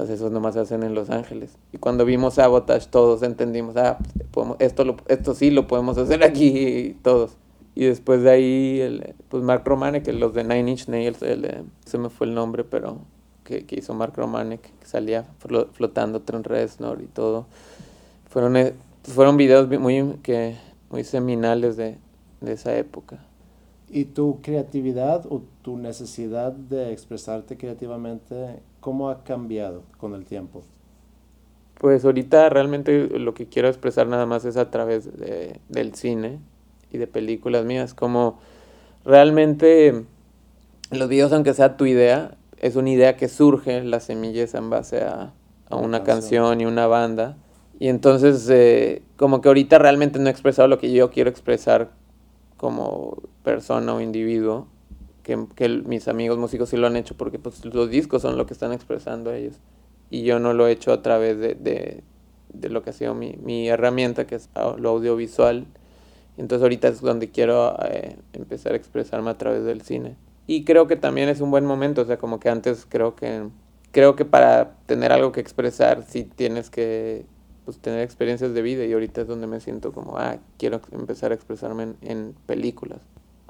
pues 0.00 0.08
esos 0.08 0.32
nomás 0.32 0.54
se 0.54 0.60
hacen 0.60 0.82
en 0.82 0.94
Los 0.94 1.10
Ángeles. 1.10 1.58
Y 1.74 1.76
cuando 1.76 2.06
vimos 2.06 2.34
Sabotage 2.34 2.86
todos 2.86 3.22
entendimos, 3.22 3.76
ah, 3.76 3.98
pues, 3.98 4.28
podemos, 4.30 4.56
esto, 4.58 4.82
lo, 4.82 4.96
esto 5.08 5.34
sí 5.34 5.50
lo 5.50 5.66
podemos 5.66 5.98
hacer 5.98 6.24
aquí 6.24 6.96
todos. 7.02 7.32
Y 7.74 7.84
después 7.84 8.22
de 8.22 8.30
ahí, 8.30 8.80
el, 8.80 9.14
pues 9.28 9.42
Mark 9.42 9.60
Romanek, 9.66 10.08
los 10.14 10.32
de 10.32 10.42
Nine 10.42 10.70
Inch 10.70 10.88
Nails, 10.88 11.20
el, 11.20 11.66
se 11.84 11.98
me 11.98 12.08
fue 12.08 12.28
el 12.28 12.34
nombre, 12.34 12.64
pero 12.64 12.96
que, 13.44 13.66
que 13.66 13.76
hizo 13.76 13.92
Mark 13.92 14.14
Romanek, 14.16 14.62
que 14.62 14.86
salía 14.86 15.26
flotando 15.72 16.22
Trent 16.22 16.46
Reznor 16.46 17.02
y 17.02 17.06
todo. 17.06 17.44
Fueron, 18.30 18.56
eh, 18.56 18.72
fueron 19.02 19.36
videos 19.36 19.68
muy, 19.68 20.14
que, 20.22 20.56
muy 20.88 21.04
seminales 21.04 21.76
de, 21.76 21.98
de 22.40 22.52
esa 22.54 22.74
época. 22.74 23.18
¿Y 23.90 24.06
tu 24.06 24.40
creatividad 24.40 25.26
o 25.28 25.42
tu 25.60 25.76
necesidad 25.76 26.52
de 26.52 26.90
expresarte 26.90 27.58
creativamente, 27.58 28.62
cómo 28.80 29.10
ha 29.10 29.22
cambiado 29.24 29.82
con 29.98 30.14
el 30.14 30.24
tiempo? 30.24 30.62
Pues 31.78 32.04
ahorita 32.04 32.48
realmente 32.50 33.18
lo 33.18 33.32
que 33.32 33.46
quiero 33.46 33.68
expresar 33.68 34.06
nada 34.06 34.26
más 34.26 34.44
es 34.44 34.56
a 34.56 34.70
través 34.70 35.16
de, 35.18 35.60
del 35.68 35.94
cine 35.94 36.40
y 36.92 36.98
de 36.98 37.06
películas 37.06 37.64
mías, 37.64 37.94
como 37.94 38.38
realmente 39.04 40.04
los 40.90 41.08
videos, 41.08 41.32
aunque 41.32 41.54
sea 41.54 41.76
tu 41.76 41.86
idea, 41.86 42.36
es 42.58 42.76
una 42.76 42.90
idea 42.90 43.16
que 43.16 43.28
surge, 43.28 43.82
las 43.82 44.04
semillas 44.04 44.54
en 44.54 44.68
base 44.68 45.02
a, 45.02 45.32
a 45.70 45.76
una 45.76 46.02
canción. 46.02 46.60
y 46.60 46.66
una 46.66 46.86
banda. 46.86 47.36
Y 47.78 47.88
entonces, 47.88 48.46
eh, 48.50 49.02
como 49.16 49.40
que 49.40 49.48
ahorita 49.48 49.78
realmente 49.78 50.18
no 50.18 50.26
he 50.26 50.30
expresado 50.30 50.68
lo 50.68 50.78
que 50.78 50.92
yo 50.92 51.10
quiero 51.10 51.30
expresar 51.30 51.92
como 52.58 53.16
persona 53.42 53.94
o 53.94 54.00
individuo, 54.02 54.66
que, 55.22 55.46
que, 55.54 55.68
mis 55.68 56.08
amigos 56.08 56.38
músicos 56.38 56.68
sí 56.68 56.76
lo 56.76 56.86
han 56.86 56.96
hecho 56.96 57.16
porque 57.16 57.38
pues, 57.38 57.64
los 57.64 57.90
discos 57.90 58.22
son 58.22 58.36
lo 58.36 58.46
que 58.46 58.54
están 58.54 58.72
expresando 58.72 59.32
ellos. 59.32 59.56
Y 60.10 60.24
yo 60.24 60.40
no 60.40 60.52
lo 60.52 60.66
he 60.66 60.72
hecho 60.72 60.92
a 60.92 61.02
través 61.02 61.38
de, 61.38 61.54
de, 61.54 62.02
de 62.52 62.68
lo 62.68 62.82
que 62.82 62.90
ha 62.90 62.92
sido 62.92 63.14
mi, 63.14 63.38
mi, 63.42 63.68
herramienta, 63.68 64.26
que 64.26 64.36
es 64.36 64.48
lo 64.78 64.90
audiovisual. 64.90 65.66
Entonces 66.36 66.62
ahorita 66.62 66.88
es 66.88 67.00
donde 67.00 67.30
quiero 67.30 67.76
eh, 67.84 68.16
empezar 68.32 68.72
a 68.72 68.76
expresarme 68.76 69.30
a 69.30 69.38
través 69.38 69.64
del 69.64 69.82
cine. 69.82 70.16
Y 70.46 70.64
creo 70.64 70.86
que 70.86 70.96
también 70.96 71.28
es 71.28 71.40
un 71.40 71.50
buen 71.50 71.64
momento, 71.64 72.02
o 72.02 72.04
sea, 72.04 72.18
como 72.18 72.40
que 72.40 72.48
antes 72.48 72.86
creo 72.88 73.14
que 73.14 73.48
creo 73.92 74.16
que 74.16 74.24
para 74.24 74.76
tener 74.86 75.12
algo 75.12 75.32
que 75.32 75.40
expresar 75.40 76.04
sí 76.06 76.24
tienes 76.24 76.70
que 76.70 77.24
pues, 77.64 77.78
tener 77.78 78.00
experiencias 78.00 78.52
de 78.54 78.62
vida 78.62 78.84
y 78.84 78.92
ahorita 78.92 79.20
es 79.20 79.28
donde 79.28 79.46
me 79.46 79.60
siento 79.60 79.92
como, 79.92 80.18
ah, 80.18 80.38
quiero 80.58 80.80
empezar 80.92 81.32
a 81.32 81.34
expresarme 81.34 81.94
en, 82.02 82.34
películas. 82.46 83.00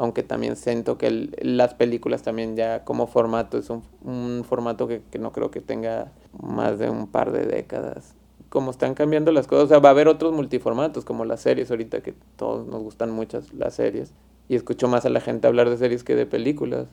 Aunque 0.01 0.23
también 0.23 0.57
siento 0.57 0.97
que 0.97 1.29
las 1.43 1.75
películas 1.75 2.23
también 2.23 2.57
ya 2.57 2.85
como 2.85 3.07
formato 3.07 3.59
es 3.59 3.69
un, 3.69 3.83
un 4.03 4.45
formato 4.49 4.89
que, 4.89 5.03
que, 5.11 5.19
no 5.19 5.31
creo 5.31 5.51
que 5.51 5.61
tenga 5.61 6.11
más 6.41 6.79
de 6.79 6.89
un 6.89 7.07
par 7.07 7.33
de 7.33 7.45
décadas. 7.45 8.15
Como 8.49 8.71
están 8.71 8.95
cambiando 8.95 9.31
las 9.31 9.47
cosas, 9.47 9.65
o 9.67 9.69
sea, 9.69 9.79
va 9.79 9.91
a 9.91 9.93
haber 9.93 10.09
otros 10.09 10.33
multiformatos 10.33 11.05
como 11.05 11.27
las 11.27 11.43
series 11.43 11.71
ahorita 11.71 12.01
que 12.01 12.15
todos 12.37 12.67
nos 12.67 12.83
gustan 12.83 13.11
muchas 13.11 13.53
las 13.53 13.75
series 13.75 14.15
y 14.49 14.57
escucho 14.57 14.89
más 14.89 15.05
a 15.05 15.11
la 15.11 15.21
gente 15.21 15.47
hablar 15.47 15.69
de 15.69 15.77
series 15.77 16.03
que 16.03 16.17
de 16.17 16.25
películas. 16.25 16.89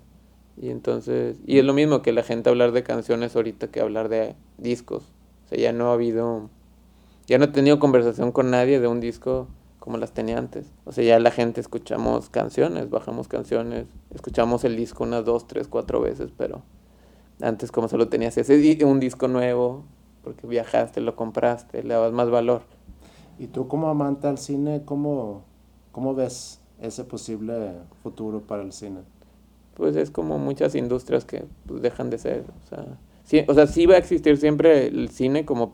Y 0.61 0.69
entonces, 0.69 1.37
y 1.45 1.59
es 1.59 1.63
lo 1.63 1.73
mismo 1.73 2.01
que 2.01 2.11
la 2.11 2.23
gente 2.23 2.49
hablar 2.49 2.73
de 2.73 2.83
canciones 2.83 3.37
ahorita 3.37 3.67
que 3.69 3.79
hablar 3.79 4.09
de 4.09 4.35
discos. 4.57 5.03
O 5.45 5.47
sea, 5.47 5.57
ya 5.57 5.71
no 5.71 5.91
ha 5.91 5.93
habido 5.93 6.49
ya 7.25 7.37
no 7.37 7.45
he 7.45 7.47
tenido 7.47 7.79
conversación 7.79 8.33
con 8.33 8.51
nadie 8.51 8.81
de 8.81 8.87
un 8.87 8.99
disco 8.99 9.47
como 9.87 9.99
las 9.99 10.11
tenía 10.11 10.37
antes. 10.37 10.69
O 10.83 10.91
sea, 10.91 11.05
ya 11.05 11.17
la 11.17 11.31
gente 11.31 11.61
escuchamos 11.61 12.29
canciones, 12.29 12.89
bajamos 12.89 13.29
canciones, 13.29 13.85
escuchamos 14.13 14.65
el 14.65 14.75
disco 14.75 15.05
unas 15.05 15.23
dos, 15.23 15.47
tres, 15.47 15.69
cuatro 15.69 16.01
veces, 16.01 16.29
pero 16.35 16.61
antes 17.39 17.71
como 17.71 17.87
solo 17.87 18.09
tenías 18.09 18.37
ese 18.37 18.83
un 18.83 18.99
disco 18.99 19.29
nuevo, 19.29 19.85
porque 20.25 20.45
viajaste, 20.45 20.99
lo 20.99 21.15
compraste, 21.15 21.83
le 21.83 21.93
dabas 21.93 22.11
más 22.11 22.29
valor. 22.29 22.63
Y 23.39 23.47
tú 23.47 23.69
como 23.69 23.87
amante 23.87 24.27
al 24.27 24.37
cine, 24.37 24.81
¿cómo, 24.83 25.45
cómo 25.93 26.13
ves 26.13 26.59
ese 26.81 27.05
posible 27.05 27.71
futuro 28.03 28.41
para 28.41 28.63
el 28.63 28.73
cine? 28.73 28.99
Pues 29.73 29.95
es 29.95 30.11
como 30.11 30.37
muchas 30.37 30.75
industrias 30.75 31.23
que 31.23 31.45
pues, 31.65 31.81
dejan 31.81 32.09
de 32.09 32.17
ser. 32.17 32.43
O 32.65 32.67
sea, 32.67 32.85
sí, 33.23 33.45
o 33.47 33.53
sea, 33.53 33.67
sí 33.67 33.85
va 33.85 33.95
a 33.95 33.99
existir 33.99 34.35
siempre 34.35 34.87
el 34.87 35.07
cine 35.11 35.45
como... 35.45 35.71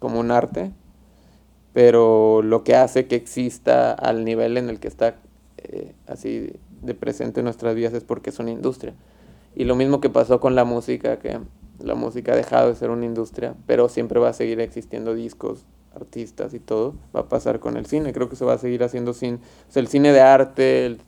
Como 0.00 0.20
un 0.20 0.30
arte, 0.32 0.72
pero 1.74 2.40
lo 2.40 2.64
que 2.64 2.76
hace 2.76 3.06
que 3.06 3.16
exista 3.16 3.92
al 3.92 4.24
nivel 4.24 4.56
en 4.56 4.70
el 4.70 4.78
que 4.80 4.88
está 4.88 5.16
eh, 5.58 5.92
así 6.06 6.52
de 6.80 6.94
presente 6.94 7.40
en 7.40 7.44
nuestras 7.44 7.74
vidas 7.74 7.92
es 7.92 8.04
porque 8.04 8.30
es 8.30 8.38
una 8.38 8.52
industria. 8.52 8.94
Y 9.56 9.64
lo 9.64 9.74
mismo 9.74 10.00
que 10.00 10.08
pasó 10.08 10.40
con 10.40 10.54
la 10.54 10.64
música, 10.64 11.18
que 11.18 11.40
la 11.80 11.96
música 11.96 12.32
ha 12.32 12.36
dejado 12.36 12.68
de 12.68 12.76
ser 12.76 12.90
una 12.90 13.04
industria, 13.04 13.54
pero 13.66 13.88
siempre 13.88 14.20
va 14.20 14.28
a 14.28 14.32
seguir 14.32 14.60
existiendo 14.60 15.14
discos, 15.14 15.64
artistas 15.96 16.54
y 16.54 16.60
todo, 16.60 16.94
va 17.14 17.20
a 17.20 17.28
pasar 17.28 17.58
con 17.58 17.76
el 17.76 17.86
cine. 17.86 18.12
Creo 18.12 18.28
que 18.28 18.36
se 18.36 18.44
va 18.44 18.54
a 18.54 18.58
seguir 18.58 18.84
haciendo 18.84 19.12
sin, 19.12 19.40
el 19.74 19.88
cine 19.88 20.12
de 20.12 20.20
arte, 20.20 20.86
el, 20.86 21.00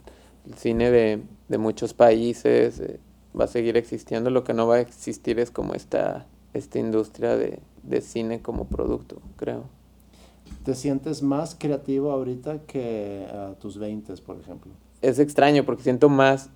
cine 0.57 0.91
de, 0.91 1.23
de, 1.49 1.59
muchos 1.59 1.95
países, 1.95 2.81
eh, 2.81 2.99
va 3.39 3.45
a 3.45 3.49
seguir 3.49 3.77
existiendo. 3.77 4.31
Lo 4.31 4.43
que 4.43 4.53
no 4.53 4.67
va 4.67 4.77
a 4.77 4.81
existir 4.81 5.39
es 5.39 5.53
como 5.53 5.75
esta, 5.75 6.27
esta 6.55 6.81
industria 6.81 7.37
de, 7.37 7.61
de 7.85 8.01
cine 8.01 8.43
como 8.43 8.67
producto, 8.67 9.21
creo. 9.37 9.76
¿Te 10.65 10.75
sientes 10.75 11.23
más 11.23 11.55
creativo 11.55 12.11
ahorita 12.11 12.61
que 12.67 13.27
a 13.33 13.55
tus 13.61 13.79
20, 13.79 14.15
por 14.19 14.39
ejemplo? 14.39 14.73
Es 15.03 15.19
extraño 15.19 15.65
porque 15.65 15.83
siento 15.83 16.09
más, 16.09 16.51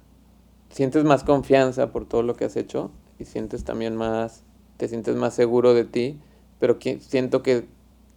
sientes 0.71 1.05
más 1.05 1.25
confianza 1.25 1.93
por 1.93 2.07
todo 2.07 2.23
lo 2.23 2.35
que 2.35 2.45
has 2.45 2.57
hecho 2.57 2.91
y 3.19 3.25
sientes 3.25 3.65
también 3.65 3.97
más, 3.97 4.43
te 4.77 4.89
sientes 4.89 5.17
más 5.17 5.35
seguro 5.35 5.75
de 5.75 5.85
ti, 5.85 6.19
pero 6.59 6.79
que, 6.79 7.01
siento 7.01 7.43
que, 7.43 7.67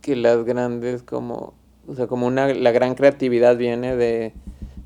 que 0.02 0.16
las 0.16 0.44
grandes 0.46 1.04
como, 1.04 1.54
o 1.88 1.96
sea, 1.96 2.08
como 2.08 2.26
una, 2.28 2.54
la 2.54 2.72
gran 2.72 2.96
creatividad 2.96 3.58
viene 3.58 3.96
de, 3.96 4.34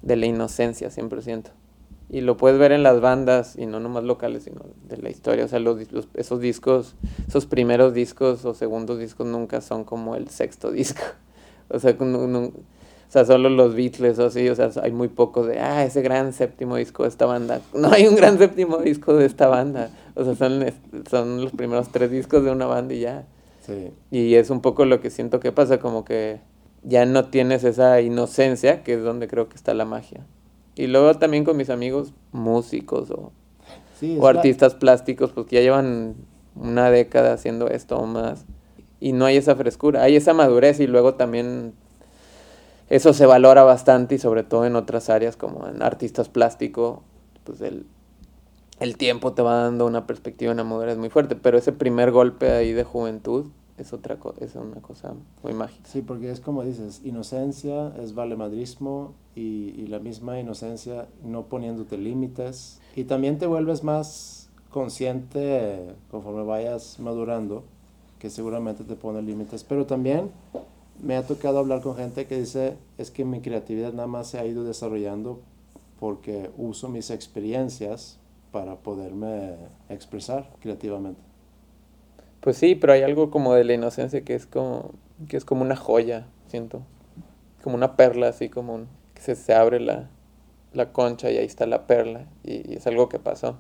de 0.02 0.16
la 0.16 0.26
inocencia, 0.26 0.90
siempre 0.90 1.22
siento 1.22 1.52
y 2.10 2.22
lo 2.22 2.38
puedes 2.38 2.58
ver 2.58 2.72
en 2.72 2.84
las 2.84 3.02
bandas 3.02 3.58
y 3.58 3.66
no 3.66 3.80
nomás 3.80 4.04
locales 4.04 4.44
sino 4.44 4.62
de 4.88 4.98
la 4.98 5.10
historia 5.10 5.46
o 5.46 5.48
sea 5.48 5.60
los, 5.60 5.80
esos 6.14 6.40
discos 6.40 6.96
esos 7.28 7.46
primeros 7.46 7.94
discos 7.94 8.46
o 8.46 8.54
segundos 8.54 9.00
discos 9.00 9.28
nunca 9.28 9.62
son 9.62 9.84
como 9.84 10.16
el 10.16 10.30
sexto 10.30 10.72
disco 10.72 11.04
o 11.70 11.80
sea 11.80 11.96
O 13.08 13.12
sea, 13.12 13.24
solo 13.24 13.48
los 13.48 13.74
Beatles 13.74 14.20
o 14.20 14.26
así, 14.26 14.50
o 14.50 14.56
sea, 14.56 14.70
hay 14.84 14.92
muy 14.92 15.08
pocos 15.08 15.48
de, 15.48 15.60
ah, 15.60 15.86
ese 15.86 16.02
gran 16.02 16.34
séptimo 16.34 16.76
disco 16.76 17.04
de 17.04 17.10
esta 17.10 17.26
banda. 17.26 17.62
No 17.74 17.90
hay 17.90 18.06
un 18.06 18.18
gran 18.18 18.38
séptimo 18.38 18.80
disco 18.80 19.14
de 19.16 19.26
esta 19.26 19.48
banda. 19.48 19.92
O 20.16 20.26
sea, 20.26 20.36
son, 20.36 20.66
son 21.10 21.42
los 21.42 21.54
primeros 21.54 21.90
tres 21.90 22.12
discos 22.12 22.44
de 22.44 22.52
una 22.52 22.66
banda 22.66 22.94
y 22.94 23.00
ya. 23.00 23.26
Sí. 23.66 23.94
Y 24.12 24.36
es 24.36 24.50
un 24.50 24.60
poco 24.60 24.84
lo 24.84 25.00
que 25.00 25.10
siento 25.10 25.40
que 25.40 25.54
pasa, 25.54 25.80
como 25.80 26.04
que 26.04 26.42
ya 26.84 27.06
no 27.06 27.30
tienes 27.30 27.64
esa 27.64 28.02
inocencia, 28.02 28.84
que 28.84 28.96
es 28.96 29.04
donde 29.04 29.30
creo 29.30 29.48
que 29.48 29.56
está 29.56 29.74
la 29.74 29.86
magia. 29.86 30.26
Y 30.78 30.88
luego 30.88 31.14
también 31.16 31.44
con 31.44 31.58
mis 31.58 31.70
amigos 31.70 32.14
músicos 32.32 33.10
o, 33.10 33.32
o 34.20 34.28
artistas 34.28 34.76
plásticos, 34.76 35.32
pues 35.32 35.48
que 35.48 35.56
ya 35.56 35.62
llevan 35.62 36.16
una 36.56 36.92
década 36.92 37.34
haciendo 37.34 37.68
esto 37.68 37.98
o 37.98 38.06
más. 38.06 38.46
Y 39.00 39.14
no 39.14 39.26
hay 39.26 39.38
esa 39.38 39.56
frescura, 39.56 40.04
hay 40.04 40.16
esa 40.16 40.34
madurez 40.34 40.80
y 40.80 40.88
luego 40.88 41.16
también 41.16 41.74
eso 42.90 43.14
se 43.14 43.26
valora 43.26 43.64
bastante 43.64 44.16
y 44.16 44.18
sobre 44.20 44.44
todo 44.44 44.66
en 44.66 44.76
otras 44.76 45.10
áreas 45.10 45.36
como 45.36 45.68
en 45.68 45.82
artistas 45.82 46.30
plásticos, 46.30 47.00
pues 47.44 47.62
el, 47.62 47.86
el 48.80 48.98
tiempo 48.98 49.34
te 49.34 49.42
va 49.42 49.64
dando 49.64 49.86
una 49.86 50.08
perspectiva, 50.08 50.52
una 50.52 50.64
madurez 50.64 50.98
muy 50.98 51.10
fuerte, 51.10 51.36
pero 51.36 51.58
ese 51.58 51.72
primer 51.72 52.12
golpe 52.12 52.52
ahí 52.52 52.72
de 52.74 52.84
juventud 52.84 53.48
es 53.78 53.94
otra 53.94 54.18
cosa, 54.18 54.44
es 54.44 54.56
una 54.56 54.82
cosa 54.82 55.14
muy 55.44 55.54
mágica. 55.54 55.88
Sí, 55.88 56.02
porque 56.02 56.32
es 56.32 56.40
como 56.40 56.64
dices, 56.64 57.02
inocencia 57.04 57.94
es 58.02 58.16
valemadrismo 58.16 59.14
y, 59.36 59.74
y 59.78 59.88
la 59.88 60.00
misma 60.00 60.40
inocencia 60.40 61.08
no 61.24 61.44
poniéndote 61.46 61.98
límites 61.98 62.80
y 62.96 63.04
también 63.04 63.38
te 63.38 63.46
vuelves 63.46 63.84
más 63.84 64.50
consciente 64.72 65.96
conforme 66.10 66.44
vayas 66.44 67.00
madurando 67.00 67.64
que 68.20 68.30
seguramente 68.30 68.84
te 68.84 68.96
pone 68.96 69.22
límites, 69.22 69.64
pero 69.64 69.86
también 69.86 70.32
me 71.02 71.16
ha 71.16 71.26
tocado 71.26 71.60
hablar 71.60 71.82
con 71.82 71.96
gente 71.96 72.26
que 72.26 72.40
dice, 72.40 72.76
es 72.98 73.12
que 73.12 73.26
mi 73.26 73.42
creatividad 73.42 73.94
nada 73.94 74.08
más 74.08 74.28
se 74.28 74.40
ha 74.40 74.46
ido 74.46 74.64
desarrollando 74.64 75.40
porque 76.00 76.50
uso 76.58 76.90
mis 76.90 77.10
experiencias 77.10 78.20
para 78.52 78.76
poderme 78.78 79.56
expresar 79.90 80.50
creativamente. 80.60 81.22
Pues 82.42 82.58
sí, 82.58 82.76
pero 82.76 82.94
hay 82.94 83.04
algo 83.04 83.32
como 83.32 83.54
de 83.54 83.64
la 83.64 83.74
inocencia 83.74 84.22
que 84.22 84.36
es 84.36 84.46
como, 84.46 84.92
que 85.28 85.38
es 85.38 85.46
como 85.46 85.62
una 85.62 85.76
joya, 85.76 86.28
siento. 86.48 86.84
Como 87.64 87.76
una 87.76 87.96
perla, 87.96 88.30
así 88.30 88.50
como 88.50 88.86
que 89.14 89.22
se, 89.22 89.36
se 89.36 89.54
abre 89.54 89.80
la, 89.80 90.10
la, 90.74 90.94
concha 90.94 91.32
y 91.32 91.38
ahí 91.38 91.46
está 91.46 91.66
la 91.66 91.88
perla. 91.88 92.28
Y, 92.44 92.76
es 92.76 92.88
algo 92.88 93.10
que 93.10 93.20
pasó. 93.20 93.58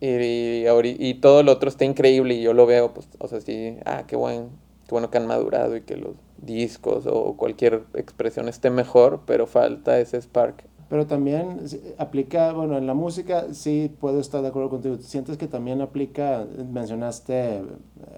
Y, 0.00 0.08
y, 0.08 0.66
y, 0.98 1.14
todo 1.14 1.42
lo 1.42 1.52
otro 1.52 1.68
está 1.68 1.84
increíble 1.84 2.34
y 2.34 2.42
yo 2.42 2.54
lo 2.54 2.66
veo, 2.66 2.94
pues, 2.94 3.08
o 3.18 3.28
sea, 3.28 3.40
sí, 3.40 3.76
ah, 3.84 4.04
qué, 4.06 4.16
buen, 4.16 4.48
qué 4.86 4.90
bueno 4.92 5.10
que 5.10 5.18
han 5.18 5.26
madurado 5.26 5.76
y 5.76 5.82
que 5.82 5.96
los 5.96 6.14
discos 6.38 7.06
o 7.06 7.36
cualquier 7.36 7.84
expresión 7.94 8.48
esté 8.48 8.70
mejor, 8.70 9.22
pero 9.26 9.46
falta 9.46 9.98
ese 10.00 10.20
spark. 10.20 10.64
Pero 10.88 11.06
también 11.06 11.60
aplica, 11.98 12.52
bueno, 12.52 12.78
en 12.78 12.86
la 12.86 12.94
música 12.94 13.52
sí 13.52 13.94
puedo 14.00 14.20
estar 14.20 14.40
de 14.42 14.48
acuerdo 14.48 14.70
contigo. 14.70 14.96
¿Sientes 14.98 15.36
que 15.36 15.46
también 15.46 15.82
aplica, 15.82 16.46
mencionaste 16.72 17.58
eh, 17.58 17.62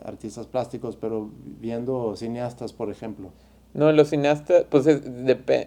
artistas 0.05 0.47
plásticos, 0.47 0.97
pero 0.97 1.31
viendo 1.61 2.15
cineastas, 2.17 2.73
por 2.73 2.91
ejemplo? 2.91 3.31
No, 3.75 3.91
los 3.91 4.11
cineastas, 4.11 4.65
pues 4.71 4.87
es, 4.87 5.03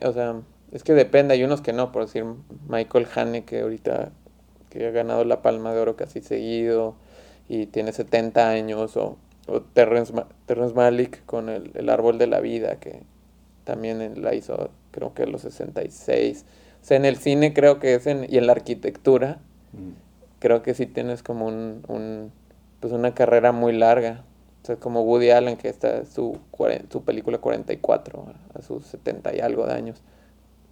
o 0.05 0.13
sea, 0.13 0.41
es 0.71 0.83
que 0.83 0.93
depende, 0.93 1.33
hay 1.33 1.43
unos 1.43 1.61
que 1.61 1.73
no, 1.73 1.91
por 1.91 2.05
decir 2.05 2.25
Michael 2.67 3.07
Haneke 3.13 3.61
ahorita 3.61 4.11
que 4.69 4.87
ha 4.87 4.91
ganado 4.91 5.23
la 5.25 5.41
Palma 5.41 5.73
de 5.73 5.81
Oro 5.81 5.95
casi 5.95 6.21
seguido 6.21 6.95
y 7.47 7.67
tiene 7.67 7.91
70 7.91 8.49
años, 8.49 8.97
o 8.97 9.17
o 9.47 9.61
Terrence, 9.61 10.13
Malick 10.73 11.25
con 11.25 11.49
el, 11.49 11.71
el, 11.73 11.89
Árbol 11.89 12.17
de 12.17 12.27
la 12.27 12.39
Vida, 12.39 12.79
que 12.79 13.03
también 13.63 14.21
la 14.21 14.33
hizo 14.33 14.69
creo 14.91 15.13
que 15.13 15.23
en 15.23 15.31
los 15.31 15.41
66. 15.41 16.45
O 16.83 16.85
sea, 16.85 16.97
en 16.97 17.05
el 17.05 17.15
cine 17.15 17.53
creo 17.53 17.79
que 17.79 17.95
es 17.95 18.07
en, 18.07 18.27
y 18.29 18.37
en 18.37 18.45
la 18.45 18.51
arquitectura, 18.51 19.39
mm. 19.71 19.91
creo 20.39 20.63
que 20.63 20.73
sí 20.73 20.85
tienes 20.85 21.23
como 21.23 21.47
un, 21.47 21.81
un, 21.87 22.33
pues 22.81 22.91
una 22.91 23.15
carrera 23.15 23.53
muy 23.53 23.71
larga. 23.71 24.25
O 24.61 24.65
sea, 24.65 24.75
como 24.75 25.01
Woody 25.03 25.29
Allen, 25.29 25.55
que 25.55 25.69
está 25.69 26.05
su, 26.05 26.39
su 26.89 27.03
película 27.05 27.37
44, 27.37 28.25
a 28.53 28.61
sus 28.61 28.85
70 28.87 29.33
y 29.33 29.39
algo 29.39 29.65
de 29.65 29.73
años, 29.73 30.01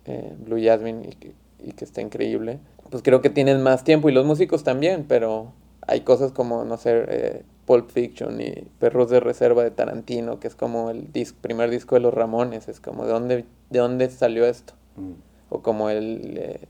eh, 0.04 0.36
Blue 0.38 0.62
Jasmine, 0.62 1.08
y 1.08 1.16
que, 1.16 1.34
y 1.60 1.72
que 1.72 1.86
está 1.86 2.02
increíble. 2.02 2.60
Pues 2.90 3.04
creo 3.04 3.22
que 3.22 3.30
tienen 3.30 3.62
más 3.64 3.86
tiempo, 3.86 4.10
y 4.10 4.12
los 4.12 4.26
músicos 4.26 4.66
también, 4.66 5.06
pero 5.08 5.54
hay 5.88 6.02
cosas 6.02 6.34
como, 6.34 6.66
no 6.66 6.76
sé, 6.76 7.06
eh, 7.08 7.44
Pulp 7.66 7.90
Fiction 7.90 8.42
y 8.42 8.68
Perros 8.80 9.10
de 9.10 9.22
Reserva 9.22 9.64
de 9.64 9.72
Tarantino, 9.72 10.42
que 10.42 10.50
es 10.50 10.56
como 10.56 10.90
el 10.90 11.08
primer 11.40 11.70
disco 11.70 11.96
de 11.96 12.02
los 12.02 12.14
Ramones, 12.14 12.68
es 12.68 12.82
como 12.82 13.06
de 13.06 13.12
dónde, 13.14 13.46
de 13.70 13.80
dónde 13.80 14.10
salió 14.10 14.46
esto. 14.46 14.74
Mm. 14.98 15.31
O 15.52 15.62
como 15.62 15.92
el 15.92 16.38
eh, 16.38 16.68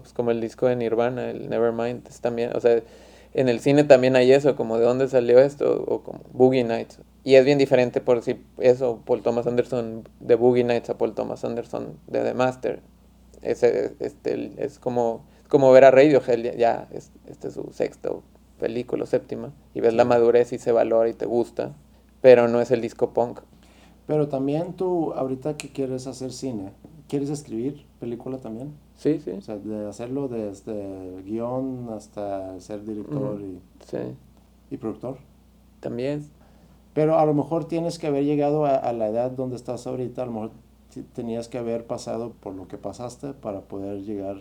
pues 0.00 0.12
como 0.12 0.32
el 0.32 0.40
disco 0.40 0.66
de 0.66 0.74
Nirvana, 0.74 1.30
el 1.30 1.48
Nevermind, 1.48 2.08
es 2.08 2.20
también, 2.20 2.50
o 2.56 2.60
sea, 2.60 2.82
en 3.32 3.48
el 3.48 3.60
cine 3.60 3.84
también 3.84 4.16
hay 4.16 4.32
eso, 4.32 4.56
como 4.56 4.78
de 4.78 4.84
dónde 4.84 5.08
salió 5.08 5.38
esto, 5.38 5.84
o 5.86 6.02
como 6.02 6.20
Boogie 6.32 6.64
Nights. 6.64 6.98
Y 7.22 7.36
es 7.36 7.44
bien 7.44 7.58
diferente 7.58 8.00
por 8.00 8.22
si 8.22 8.40
eso, 8.58 9.00
Paul 9.04 9.22
Thomas 9.22 9.46
Anderson 9.46 10.08
de 10.18 10.34
Boogie 10.34 10.64
Nights 10.64 10.90
a 10.90 10.98
Paul 10.98 11.14
Thomas 11.14 11.44
Anderson 11.44 11.96
de 12.08 12.24
The 12.24 12.34
Master. 12.34 12.80
Ese, 13.42 13.94
este, 14.00 14.52
es 14.58 14.80
como, 14.80 15.24
como 15.48 15.70
ver 15.70 15.84
a 15.84 15.92
Radiohead, 15.92 16.40
ya, 16.40 16.54
ya 16.54 16.88
este 17.28 17.48
es 17.48 17.54
su 17.54 17.70
sexto 17.72 18.22
película 18.58 19.06
séptima 19.06 19.52
y 19.74 19.80
ves 19.80 19.94
la 19.94 20.04
madurez 20.04 20.52
y 20.52 20.58
se 20.58 20.72
valora 20.72 21.08
y 21.08 21.14
te 21.14 21.26
gusta, 21.26 21.74
pero 22.20 22.48
no 22.48 22.60
es 22.60 22.70
el 22.70 22.80
disco 22.80 23.10
punk. 23.10 23.40
Pero 24.06 24.28
también 24.28 24.74
tú, 24.74 25.12
ahorita 25.12 25.56
que 25.56 25.70
quieres 25.70 26.06
hacer 26.06 26.32
cine, 26.32 26.72
¿quieres 27.14 27.30
escribir 27.30 27.86
película 28.00 28.38
también? 28.38 28.72
Sí, 28.96 29.20
sí. 29.24 29.30
O 29.30 29.40
sea, 29.40 29.56
de 29.56 29.86
hacerlo 29.86 30.26
desde 30.26 31.22
guion 31.22 31.90
hasta 31.92 32.58
ser 32.58 32.84
director 32.84 33.40
y, 33.40 33.60
y 34.74 34.76
productor. 34.78 35.18
También. 35.78 36.26
Pero 36.92 37.16
a 37.16 37.24
lo 37.24 37.32
mejor 37.32 37.66
tienes 37.66 38.00
que 38.00 38.08
haber 38.08 38.24
llegado 38.24 38.66
a, 38.66 38.92
la 38.92 39.06
edad 39.06 39.30
donde 39.30 39.54
estás 39.54 39.86
ahorita, 39.86 40.24
a 40.24 40.26
lo 40.26 40.32
mejor 40.32 40.50
tenías 41.12 41.46
que 41.46 41.58
haber 41.58 41.86
pasado 41.86 42.32
por 42.40 42.56
lo 42.56 42.66
que 42.66 42.78
pasaste 42.78 43.32
para 43.32 43.60
poder 43.60 44.02
llegar. 44.02 44.38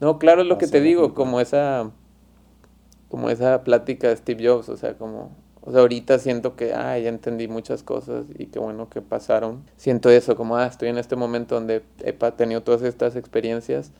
No, 0.00 0.18
claro 0.18 0.42
es 0.42 0.48
lo 0.48 0.58
que 0.58 0.66
te 0.66 0.80
digo, 0.80 1.14
como 1.14 1.38
esa 1.40 1.92
como 3.08 3.30
esa 3.30 3.62
plática 3.62 4.08
de 4.08 4.16
Steve 4.16 4.48
Jobs, 4.48 4.68
o 4.68 4.76
sea, 4.76 4.98
como, 4.98 5.30
o 5.66 5.72
sea, 5.72 5.80
ahorita 5.80 6.18
siento 6.18 6.56
que, 6.56 6.74
ah, 6.74 6.98
ya 6.98 7.08
entendí 7.08 7.48
muchas 7.48 7.82
cosas 7.82 8.26
y 8.38 8.46
qué 8.46 8.58
bueno 8.58 8.90
que 8.90 9.00
pasaron. 9.00 9.64
Siento 9.78 10.10
eso, 10.10 10.36
como, 10.36 10.58
ah, 10.58 10.66
estoy 10.66 10.90
en 10.90 10.98
este 10.98 11.16
momento 11.16 11.54
donde 11.54 11.82
he 12.02 12.12
tenido 12.12 12.62
todas 12.62 12.82
estas 12.82 13.16
experiencias 13.16 13.90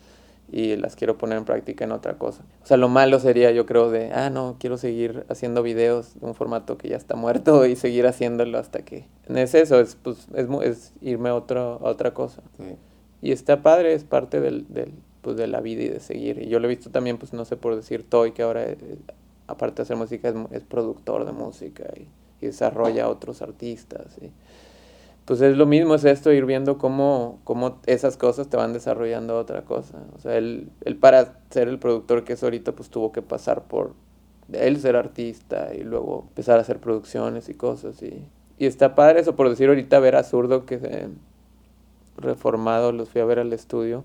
y 0.52 0.76
las 0.76 0.94
quiero 0.94 1.16
poner 1.16 1.38
en 1.38 1.46
práctica 1.46 1.84
en 1.84 1.92
otra 1.92 2.18
cosa. 2.18 2.42
O 2.62 2.66
sea, 2.66 2.76
lo 2.76 2.90
malo 2.90 3.18
sería, 3.18 3.50
yo 3.50 3.64
creo, 3.64 3.90
de, 3.90 4.12
ah, 4.12 4.28
no, 4.28 4.56
quiero 4.60 4.76
seguir 4.76 5.24
haciendo 5.30 5.62
videos 5.62 6.20
de 6.20 6.26
un 6.26 6.34
formato 6.34 6.76
que 6.76 6.90
ya 6.90 6.96
está 6.96 7.16
muerto 7.16 7.64
y 7.66 7.76
seguir 7.76 8.06
haciéndolo 8.06 8.58
hasta 8.58 8.84
que... 8.84 9.06
Es 9.28 9.54
eso, 9.54 9.80
es, 9.80 9.96
pues, 9.96 10.28
es, 10.34 10.48
es 10.62 10.92
irme 11.00 11.30
a, 11.30 11.34
otro, 11.34 11.80
a 11.82 11.88
otra 11.88 12.12
cosa. 12.12 12.42
Y 13.22 13.32
está 13.32 13.62
padre, 13.62 13.94
es 13.94 14.04
parte 14.04 14.40
del, 14.40 14.66
del, 14.68 14.92
pues 15.22 15.38
de 15.38 15.46
la 15.46 15.62
vida 15.62 15.82
y 15.82 15.88
de 15.88 16.00
seguir. 16.00 16.42
Y 16.42 16.48
yo 16.48 16.60
lo 16.60 16.66
he 16.66 16.68
visto 16.68 16.90
también, 16.90 17.16
pues 17.16 17.32
no 17.32 17.46
sé 17.46 17.56
por 17.56 17.74
decir 17.74 18.04
Toy, 18.06 18.32
que 18.32 18.42
ahora, 18.42 18.64
eh, 18.64 18.76
aparte 19.46 19.76
de 19.76 19.82
hacer 19.82 19.96
música, 19.96 20.32
es, 20.50 20.62
productor 20.62 21.24
de 21.24 21.32
música 21.32 21.84
y, 21.96 22.08
desarrolla 22.44 23.04
a 23.04 23.08
otros 23.08 23.40
artistas. 23.40 24.18
Y, 24.20 24.30
pues 25.24 25.40
es 25.40 25.56
lo 25.56 25.64
mismo, 25.64 25.94
es 25.94 26.04
esto, 26.04 26.30
ir 26.30 26.44
viendo 26.44 26.76
cómo, 26.76 27.38
cómo 27.44 27.78
esas 27.86 28.18
cosas 28.18 28.48
te 28.48 28.58
van 28.58 28.74
desarrollando 28.74 29.38
otra 29.38 29.62
cosa. 29.62 29.98
O 30.14 30.18
sea, 30.18 30.36
él, 30.36 30.68
él 30.82 30.96
para 30.96 31.38
ser 31.48 31.68
el 31.68 31.78
productor 31.78 32.24
que 32.24 32.34
es 32.34 32.42
ahorita, 32.42 32.72
pues 32.72 32.90
tuvo 32.90 33.12
que 33.12 33.22
pasar 33.22 33.62
por 33.62 33.94
él 34.52 34.78
ser 34.78 34.96
artista 34.96 35.74
y 35.74 35.82
luego 35.82 36.26
empezar 36.28 36.58
a 36.58 36.60
hacer 36.60 36.78
producciones 36.80 37.48
y 37.48 37.54
cosas. 37.54 38.02
Y, 38.02 38.22
y 38.58 38.66
está 38.66 38.94
padre 38.94 39.20
eso, 39.20 39.34
por 39.36 39.48
decir 39.48 39.68
ahorita 39.68 39.98
ver 39.98 40.16
a 40.16 40.24
Zurdo 40.24 40.66
que 40.66 40.78
se 40.78 41.08
reformado, 42.18 42.92
los 42.92 43.08
fui 43.08 43.22
a 43.22 43.24
ver 43.24 43.38
al 43.38 43.52
estudio 43.54 44.04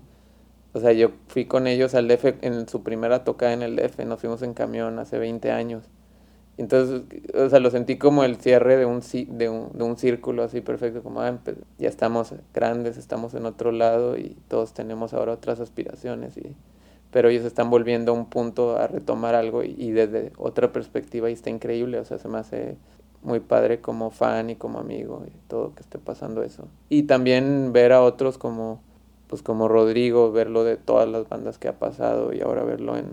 o 0.72 0.80
sea, 0.80 0.92
yo 0.92 1.10
fui 1.28 1.46
con 1.46 1.66
ellos 1.66 1.94
al 1.94 2.08
DF 2.08 2.36
en 2.42 2.68
su 2.68 2.82
primera 2.82 3.24
tocada 3.24 3.52
en 3.52 3.62
el 3.62 3.76
DF, 3.76 4.04
nos 4.06 4.20
fuimos 4.20 4.42
en 4.42 4.54
camión 4.54 4.98
hace 4.98 5.18
20 5.18 5.50
años. 5.50 5.84
Entonces, 6.58 7.02
o 7.34 7.48
sea, 7.48 7.58
lo 7.58 7.70
sentí 7.70 7.96
como 7.96 8.22
el 8.22 8.36
cierre 8.36 8.76
de 8.76 8.84
un, 8.84 9.00
de 9.00 9.48
un, 9.48 9.70
de 9.72 9.82
un 9.82 9.96
círculo 9.96 10.42
así 10.42 10.60
perfecto, 10.60 11.02
como 11.02 11.22
ah, 11.22 11.38
ya 11.78 11.88
estamos 11.88 12.34
grandes, 12.52 12.98
estamos 12.98 13.34
en 13.34 13.46
otro 13.46 13.72
lado 13.72 14.18
y 14.18 14.36
todos 14.48 14.74
tenemos 14.74 15.14
ahora 15.14 15.32
otras 15.32 15.58
aspiraciones. 15.58 16.36
Y, 16.36 16.54
pero 17.10 17.30
ellos 17.30 17.44
están 17.44 17.70
volviendo 17.70 18.12
a 18.12 18.14
un 18.14 18.26
punto 18.26 18.76
a 18.76 18.86
retomar 18.86 19.34
algo 19.34 19.64
y, 19.64 19.74
y 19.78 19.90
desde 19.90 20.32
otra 20.36 20.70
perspectiva 20.70 21.30
y 21.30 21.32
está 21.32 21.50
increíble, 21.50 21.98
o 21.98 22.04
sea, 22.04 22.18
se 22.18 22.28
me 22.28 22.38
hace 22.38 22.76
muy 23.22 23.40
padre 23.40 23.80
como 23.80 24.10
fan 24.10 24.50
y 24.50 24.56
como 24.56 24.78
amigo 24.78 25.24
y 25.26 25.32
todo 25.48 25.74
que 25.74 25.80
esté 25.80 25.98
pasando 25.98 26.42
eso. 26.42 26.68
Y 26.88 27.04
también 27.04 27.72
ver 27.72 27.92
a 27.92 28.02
otros 28.02 28.38
como 28.38 28.82
pues 29.30 29.44
como 29.44 29.68
Rodrigo, 29.68 30.32
verlo 30.32 30.64
de 30.64 30.76
todas 30.76 31.08
las 31.08 31.28
bandas 31.28 31.56
que 31.56 31.68
ha 31.68 31.78
pasado 31.78 32.32
y 32.32 32.40
ahora 32.40 32.64
verlo 32.64 32.96
en, 32.96 33.12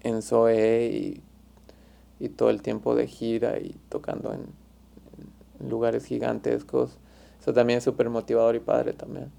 en 0.00 0.22
Zoe 0.22 0.86
y, 0.86 1.22
y 2.24 2.30
todo 2.30 2.48
el 2.48 2.62
tiempo 2.62 2.94
de 2.94 3.06
gira 3.06 3.58
y 3.58 3.76
tocando 3.90 4.32
en, 4.32 4.46
lugares 5.68 6.06
gigantescos, 6.06 6.96
eso 7.38 7.52
también 7.52 7.78
es 7.78 7.84
súper 7.84 8.08
motivador 8.08 8.56
y 8.56 8.60
padre 8.60 8.94
también. 8.94 9.30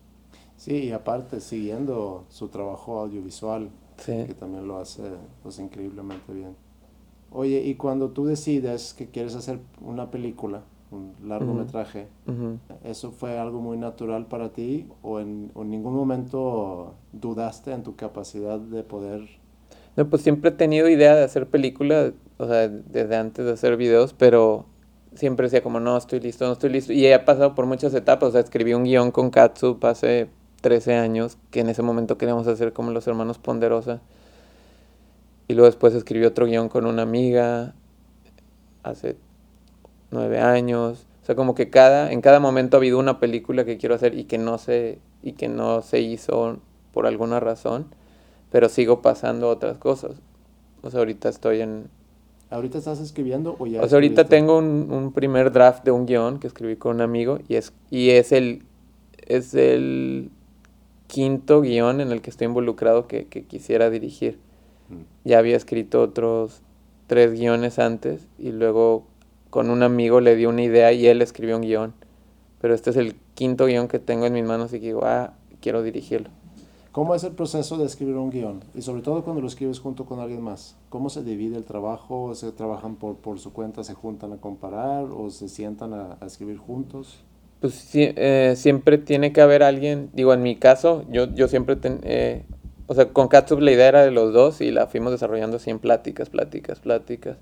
Sí, 0.56 0.86
y 0.86 0.92
aparte 0.92 1.42
siguiendo 1.42 2.26
su 2.30 2.50
trabajo 2.50 3.00
audiovisual, 3.00 3.70
que 4.06 4.36
también 4.40 4.68
lo 4.68 4.78
hace 4.78 5.02
pues, 5.42 5.58
increíblemente 5.58 6.32
bien. 6.32 6.56
Oye, 7.32 7.64
y 7.64 7.74
cuando 7.74 8.10
tú 8.10 8.26
decides 8.26 8.94
que 8.94 9.08
quieres 9.08 9.34
hacer 9.34 9.60
una 9.82 10.12
película, 10.12 10.62
un 10.92 11.14
largometraje, 11.26 12.08
¿eso 12.84 13.12
fue 13.12 13.38
algo 13.38 13.60
muy 13.60 13.78
natural 13.78 14.28
para 14.28 14.50
ti 14.54 14.88
o 15.02 15.20
en, 15.20 15.52
en, 15.56 15.70
ningún 15.70 15.94
momento 15.94 16.96
dudaste 17.14 17.72
en 17.72 17.84
tu 17.84 17.96
capacidad 17.96 18.60
de 18.60 18.84
poder? 18.84 19.28
No, 19.96 20.08
pues 20.10 20.22
siempre 20.22 20.52
he 20.52 20.54
tenido 20.54 20.88
idea 20.88 21.16
de 21.16 21.24
hacer 21.24 21.48
películas, 21.48 22.14
o 22.38 22.48
sea, 22.48 22.68
desde 22.68 23.16
antes 23.16 23.46
de 23.46 23.52
hacer 23.52 23.78
videos, 23.78 24.14
pero 24.14 24.66
siempre 25.18 25.46
decía 25.46 25.62
como, 25.62 25.80
no, 25.80 25.98
estoy 25.98 26.20
listo, 26.20 26.46
no 26.46 26.54
estoy 26.54 26.70
listo. 26.70 26.94
Y 26.94 27.06
he 27.06 27.20
pasado 27.20 27.56
por 27.56 27.66
muchas 27.66 27.94
etapas, 27.94 28.30
o 28.30 28.32
sea, 28.32 28.42
escribí 28.42 28.74
un 28.74 28.84
guion 28.84 29.12
con 29.12 29.30
Katsu 29.30 29.78
hace 29.82 30.30
13 30.62 30.96
años, 30.96 31.38
que 31.52 31.62
en 31.62 31.70
ese 31.70 31.82
momento 31.82 32.18
queríamos 32.18 32.48
hacer 32.48 32.74
como 32.74 32.92
los 32.92 33.08
hermanos 33.08 33.38
Ponderosa. 33.40 34.02
Y 35.48 35.54
luego 35.54 35.68
después 35.68 35.94
escribí 35.94 36.26
otro 36.26 36.46
guion 36.46 36.70
con 36.70 36.86
una 36.86 37.04
amiga 37.04 37.74
hace 38.84 39.18
nueve 40.12 40.40
años. 40.40 41.06
O 41.24 41.26
sea, 41.26 41.36
como 41.36 41.56
que 41.56 41.70
cada, 41.70 42.12
en 42.12 42.22
cada 42.22 42.40
momento 42.40 42.78
ha 42.78 42.80
habido 42.80 43.00
una 43.00 43.20
película 43.20 43.66
que 43.66 43.78
quiero 43.78 43.96
hacer 43.96 44.18
y 44.18 44.26
que 44.26 44.38
no 44.38 44.58
se, 44.58 45.00
y 45.22 45.34
que 45.34 45.48
no 45.50 45.82
se 45.82 46.00
hizo 46.00 46.60
por 46.94 47.06
alguna 47.06 47.40
razón, 47.40 47.88
pero 48.52 48.70
sigo 48.70 49.02
pasando 49.02 49.50
otras 49.50 49.78
cosas. 49.78 50.14
O 50.82 50.90
sea, 50.90 51.00
ahorita 51.00 51.30
estoy 51.30 51.62
en... 51.62 51.90
¿Ahorita 52.50 52.78
estás 52.78 53.02
escribiendo 53.02 53.58
o 53.60 53.68
ya? 53.68 53.82
O 53.82 53.88
sea, 53.90 53.98
ahorita 53.98 54.26
tengo 54.26 54.58
un, 54.58 54.88
un, 54.90 55.12
primer 55.12 55.52
draft 55.52 55.84
de 55.84 55.92
un 55.92 56.06
guion 56.06 56.40
que 56.40 56.48
escribí 56.48 56.78
con 56.78 56.96
un 56.96 57.02
amigo 57.02 57.40
y 57.50 57.56
es, 57.56 57.74
y 57.92 58.12
es 58.12 58.32
el, 58.32 58.64
es 59.26 59.54
el 59.54 60.32
quinto 61.08 61.62
guion 61.62 62.00
en 62.00 62.12
el 62.12 62.22
que 62.22 62.30
estoy 62.30 62.46
involucrado 62.46 63.08
que, 63.08 63.26
que 63.26 63.44
quisiera 63.44 63.90
dirigir. 63.90 64.40
Mm. 64.88 65.28
Ya 65.28 65.40
había 65.40 65.58
escrito 65.58 66.02
otros 66.02 66.62
tres 67.08 67.34
guiones 67.34 67.80
antes 67.80 68.28
y 68.38 68.52
luego 68.52 69.06
con 69.58 69.72
un 69.72 69.82
amigo 69.82 70.22
le 70.22 70.36
di 70.36 70.46
una 70.46 70.62
idea 70.62 70.94
y 70.94 71.08
él 71.08 71.20
escribió 71.20 71.56
un 71.56 71.64
guion. 71.64 71.94
Pero 72.62 72.76
este 72.76 72.92
es 72.92 72.96
el 72.96 73.16
quinto 73.34 73.66
guion 73.66 73.88
que 73.88 73.98
tengo 73.98 74.28
en 74.28 74.34
mis 74.34 74.44
manos 74.44 74.72
y 74.72 74.80
que 74.80 74.86
digo, 74.86 75.02
ah, 75.04 75.34
quiero 75.62 75.82
dirigirlo. 75.82 76.30
¿Cómo 76.92 77.16
es 77.16 77.24
el 77.24 77.32
proceso 77.32 77.76
de 77.80 77.86
escribir 77.88 78.18
un 78.18 78.30
guion? 78.30 78.60
Y 78.76 78.84
sobre 78.84 79.02
todo 79.02 79.24
cuando 79.24 79.42
lo 79.42 79.48
escribes 79.48 79.80
junto 79.80 80.06
con 80.06 80.20
alguien 80.20 80.44
más. 80.44 80.76
¿Cómo 80.90 81.10
se 81.10 81.24
divide 81.24 81.58
el 81.58 81.64
trabajo? 81.64 82.36
¿Se 82.36 82.52
trabajan 82.52 82.98
por, 82.98 83.16
por 83.16 83.40
su 83.40 83.52
cuenta, 83.52 83.84
se 83.84 83.96
juntan 83.96 84.32
a 84.32 84.38
comparar 84.38 85.06
o 85.06 85.32
se 85.32 85.50
sientan 85.50 85.92
a, 85.96 86.20
escribir 86.24 86.58
juntos? 86.60 87.18
Pues 87.60 87.90
eh, 87.96 88.54
siempre 88.56 89.00
tiene 89.00 89.34
que 89.34 89.42
haber 89.42 89.64
alguien, 89.64 90.12
digo, 90.14 90.36
en 90.36 90.44
mi 90.44 90.56
caso, 90.58 91.04
yo, 91.10 91.34
yo 91.34 91.48
siempre, 91.48 91.80
eh, 91.84 92.44
o 92.86 92.94
sea, 92.94 93.12
con 93.12 93.28
Katsup 93.28 93.60
la 93.60 93.72
idea 93.72 93.88
era 93.88 94.06
de 94.06 94.12
los 94.12 94.34
dos 94.34 94.62
y 94.62 94.70
la 94.70 94.86
fuimos 94.86 95.14
desarrollando 95.14 95.58
así 95.58 95.72
en 95.72 95.80
pláticas, 95.80 96.30
pláticas, 96.30 96.80
pláticas. 96.80 97.38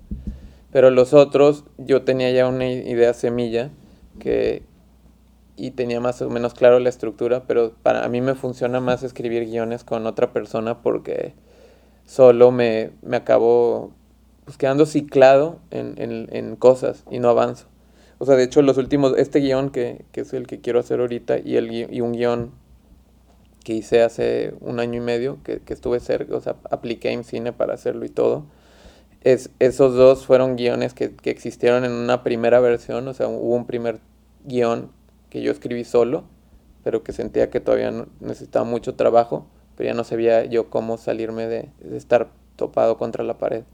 Pero 0.76 0.90
los 0.90 1.14
otros, 1.14 1.64
yo 1.78 2.02
tenía 2.02 2.30
ya 2.32 2.46
una 2.46 2.68
idea 2.68 3.14
semilla 3.14 3.70
que, 4.18 4.62
y 5.56 5.70
tenía 5.70 6.00
más 6.00 6.20
o 6.20 6.28
menos 6.28 6.52
claro 6.52 6.80
la 6.80 6.90
estructura, 6.90 7.44
pero 7.46 7.72
para 7.82 8.06
mí 8.10 8.20
me 8.20 8.34
funciona 8.34 8.78
más 8.78 9.02
escribir 9.02 9.46
guiones 9.46 9.84
con 9.84 10.06
otra 10.06 10.34
persona 10.34 10.82
porque 10.82 11.32
solo 12.04 12.50
me, 12.50 12.90
me 13.00 13.16
acabo 13.16 13.92
pues, 14.44 14.58
quedando 14.58 14.84
ciclado 14.84 15.60
en, 15.70 15.94
en, 15.96 16.28
en, 16.30 16.56
cosas 16.56 17.04
y 17.10 17.20
no 17.20 17.30
avanzo. 17.30 17.68
O 18.18 18.26
sea, 18.26 18.36
de 18.36 18.42
hecho, 18.42 18.60
los 18.60 18.76
últimos, 18.76 19.16
este 19.16 19.38
guion 19.38 19.70
que, 19.70 20.04
que 20.12 20.20
es 20.20 20.34
el 20.34 20.46
que 20.46 20.60
quiero 20.60 20.80
hacer 20.80 21.00
ahorita 21.00 21.38
y, 21.38 21.56
el, 21.56 21.72
y 21.72 22.00
un 22.02 22.12
guion 22.12 22.50
que 23.64 23.72
hice 23.72 24.02
hace 24.02 24.52
un 24.60 24.78
año 24.78 25.00
y 25.00 25.04
medio, 25.06 25.38
que, 25.42 25.60
que 25.60 25.72
estuve 25.72 26.00
cerca, 26.00 26.36
o 26.36 26.40
sea, 26.42 26.56
apliqué 26.70 27.12
en 27.12 27.24
cine 27.24 27.54
para 27.54 27.72
hacerlo 27.72 28.04
y 28.04 28.10
todo 28.10 28.44
es, 29.26 29.50
esos 29.58 29.96
dos 29.96 30.24
fueron 30.24 30.54
guiones 30.54 30.94
que, 30.94 31.12
que, 31.16 31.30
existieron 31.30 31.84
en 31.84 31.90
una 31.90 32.22
primera 32.22 32.60
versión, 32.60 33.08
o 33.08 33.12
sea, 33.12 33.26
hubo 33.26 33.56
un 33.56 33.66
primer 33.66 33.98
guion 34.44 34.92
que 35.30 35.42
yo 35.42 35.50
escribí 35.50 35.82
solo, 35.82 36.22
pero 36.84 37.02
que 37.02 37.12
sentía 37.12 37.50
que 37.50 37.58
todavía 37.58 38.06
necesitaba 38.20 38.64
mucho 38.64 38.94
trabajo, 38.94 39.44
pero 39.74 39.90
ya 39.90 39.94
no 39.94 40.04
sabía 40.04 40.44
yo 40.44 40.70
cómo 40.70 40.96
salirme 40.96 41.48
de, 41.48 41.68
estar 41.96 42.28
topado 42.54 42.98
contra 42.98 43.24
la 43.24 43.36
pared. 43.36 43.64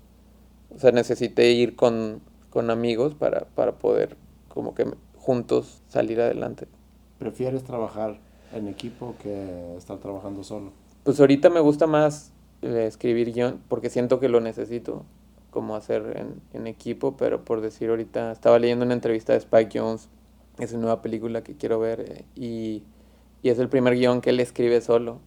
O 0.74 0.78
sea, 0.78 0.90
necesité 0.90 1.50
ir 1.50 1.76
con, 1.76 2.22
con 2.48 2.70
amigos 2.70 3.14
para, 3.14 3.40
para 3.54 3.72
poder 3.72 4.16
como 4.48 4.74
que 4.74 4.86
juntos 5.18 5.82
salir 5.86 6.18
adelante. 6.22 6.66
¿Prefieres 7.18 7.62
trabajar 7.62 8.18
en 8.54 8.68
equipo 8.68 9.16
que 9.22 9.76
estar 9.76 9.98
trabajando 9.98 10.44
solo? 10.44 10.72
Pues 11.04 11.20
ahorita 11.20 11.50
me 11.50 11.60
gusta 11.60 11.86
más 11.86 12.32
eh, 12.62 12.86
escribir 12.88 13.34
guion 13.34 13.60
porque 13.68 13.90
siento 13.90 14.18
que 14.18 14.30
lo 14.30 14.40
necesito 14.40 15.04
cómo 15.52 15.76
hacer 15.76 16.14
en, 16.16 16.40
en, 16.58 16.66
equipo, 16.66 17.16
pero 17.16 17.44
por 17.44 17.60
decir 17.60 17.90
ahorita, 17.90 18.32
estaba 18.32 18.58
leyendo 18.58 18.84
una 18.84 18.94
entrevista 18.94 19.34
de 19.34 19.38
Spike 19.38 19.78
Jones, 19.78 20.08
es 20.58 20.72
una 20.72 20.82
nueva 20.82 21.02
película 21.02 21.44
que 21.44 21.54
quiero 21.56 21.78
ver, 21.78 22.00
eh, 22.00 22.24
y, 22.34 22.82
y, 23.42 23.50
es 23.50 23.58
el 23.58 23.68
primer 23.68 23.94
guion 23.94 24.22
que 24.22 24.30
él 24.30 24.40
escribe 24.40 24.80
solo. 24.80 25.20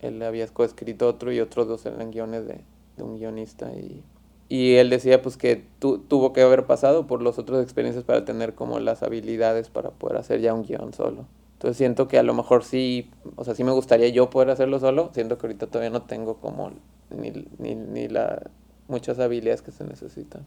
Él 0.00 0.20
había 0.22 0.46
coescrito 0.48 1.06
otro 1.06 1.32
y 1.32 1.38
otros 1.38 1.68
dos 1.68 1.86
eran 1.86 2.10
guiones 2.10 2.44
de, 2.46 2.60
de 2.96 3.02
un 3.04 3.16
guionista, 3.16 3.72
y, 3.72 4.02
y, 4.48 4.74
él 4.74 4.90
decía 4.90 5.22
pues 5.22 5.36
que 5.36 5.64
tu, 5.78 5.98
tuvo 5.98 6.32
que 6.32 6.42
haber 6.42 6.66
pasado 6.66 7.06
por 7.06 7.22
las 7.22 7.38
otras 7.38 7.62
experiencias 7.62 8.04
para 8.04 8.24
tener 8.24 8.54
como 8.54 8.80
las 8.80 9.04
habilidades 9.04 9.70
para 9.70 9.90
poder 9.92 10.18
hacer 10.18 10.40
ya 10.40 10.52
un 10.54 10.64
guion 10.64 10.92
solo. 10.92 11.26
Entonces 11.54 11.76
siento 11.76 12.08
que 12.08 12.18
a 12.18 12.24
lo 12.24 12.34
mejor 12.34 12.64
sí, 12.64 13.08
o 13.36 13.44
sea, 13.44 13.54
sí 13.54 13.62
me 13.62 13.70
gustaría 13.70 14.08
yo 14.08 14.28
poder 14.28 14.50
hacerlo 14.50 14.80
solo, 14.80 15.10
siento 15.14 15.38
que 15.38 15.46
ahorita 15.46 15.68
todavía 15.68 15.90
no 15.90 16.02
tengo 16.02 16.38
como 16.38 16.72
ni, 17.10 17.30
ni, 17.58 17.76
ni 17.76 18.08
la 18.08 18.50
muchas 18.88 19.18
habilidades 19.18 19.62
que 19.62 19.72
se 19.72 19.84
necesitan. 19.84 20.42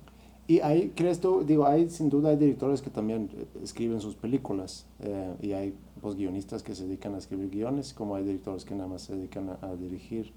Y 0.48 0.60
ahí, 0.60 0.92
¿crees 0.96 1.20
tú? 1.20 1.44
Digo, 1.44 1.66
hay 1.66 1.90
sin 1.90 2.10
duda 2.10 2.30
hay 2.30 2.36
directores 2.36 2.82
que 2.82 2.92
también 2.92 3.32
eh, 3.36 3.46
escriben 3.64 4.00
sus 4.00 4.16
películas 4.16 4.86
eh, 5.00 5.34
y 5.42 5.54
hay 5.54 5.74
pues, 6.02 6.16
guionistas 6.16 6.62
que 6.62 6.76
se 6.76 6.86
dedican 6.86 7.16
a 7.16 7.18
escribir 7.18 7.50
guiones, 7.50 7.94
como 7.94 8.16
hay 8.16 8.24
directores 8.24 8.64
que 8.64 8.76
nada 8.76 8.88
más 8.88 9.02
se 9.02 9.16
dedican 9.16 9.50
a, 9.50 9.76
dirigir. 9.76 10.34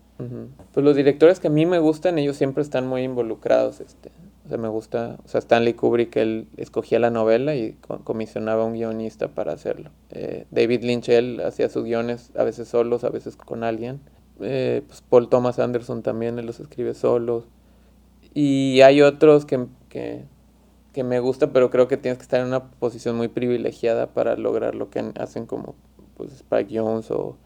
Pues 0.73 0.85
los 0.85 0.97
directores 0.97 1.41
que 1.41 1.49
a 1.49 1.51
mí 1.51 1.67
me 1.67 1.79
gustan, 1.79 2.19
ellos 2.19 2.37
siempre 2.37 2.63
están 2.63 2.89
muy 2.89 3.03
involucrados. 3.03 3.81
Este, 3.81 4.11
o 4.47 4.49
sea, 4.49 4.57
me 4.57 4.69
gusta, 4.69 5.19
o 5.25 5.29
sea, 5.29 5.41
Stanley 5.41 5.75
Kubrick, 5.75 6.17
él 6.17 6.49
escogía 6.57 6.99
la 6.99 7.11
novela 7.11 7.55
y 7.55 7.77
comisionaba 8.05 8.63
a 8.63 8.67
un 8.67 8.73
guionista 8.73 9.29
para 9.29 9.53
hacerlo. 9.53 9.91
Eh, 10.11 10.47
David 10.51 10.85
Lynch, 10.85 11.11
él 11.11 11.41
hacía 11.45 11.69
sus 11.69 11.85
guiones 11.85 12.33
a 12.35 12.45
veces 12.45 12.67
solos, 12.69 13.05
a 13.05 13.11
veces 13.11 13.37
con 13.37 13.63
alguien. 13.63 14.01
pues 14.39 15.03
Paul 15.09 15.29
Thomas 15.29 15.59
Anderson 15.59 16.03
también, 16.03 16.39
él 16.39 16.47
los 16.47 16.61
escribe 16.61 16.95
solos. 16.95 17.45
Y 18.35 18.81
hay 18.83 19.03
otros 19.03 19.47
que, 19.47 19.67
que, 19.89 20.25
que, 20.93 21.05
me 21.05 21.21
gusta, 21.21 21.53
pero 21.53 21.71
creo 21.71 21.89
que 21.89 21.97
tienes 21.97 22.19
que 22.19 22.23
estar 22.23 22.41
en 22.41 22.47
una 22.47 22.71
posición 22.71 23.17
muy 23.17 23.29
privilegiada 23.29 24.09
para 24.09 24.37
lograr 24.37 24.75
lo 24.75 24.91
que 24.91 25.13
hacen 25.19 25.47
como 25.47 25.75
pues, 26.17 26.33
Spike 26.33 26.79
Jones 26.79 27.11
o, 27.11 27.37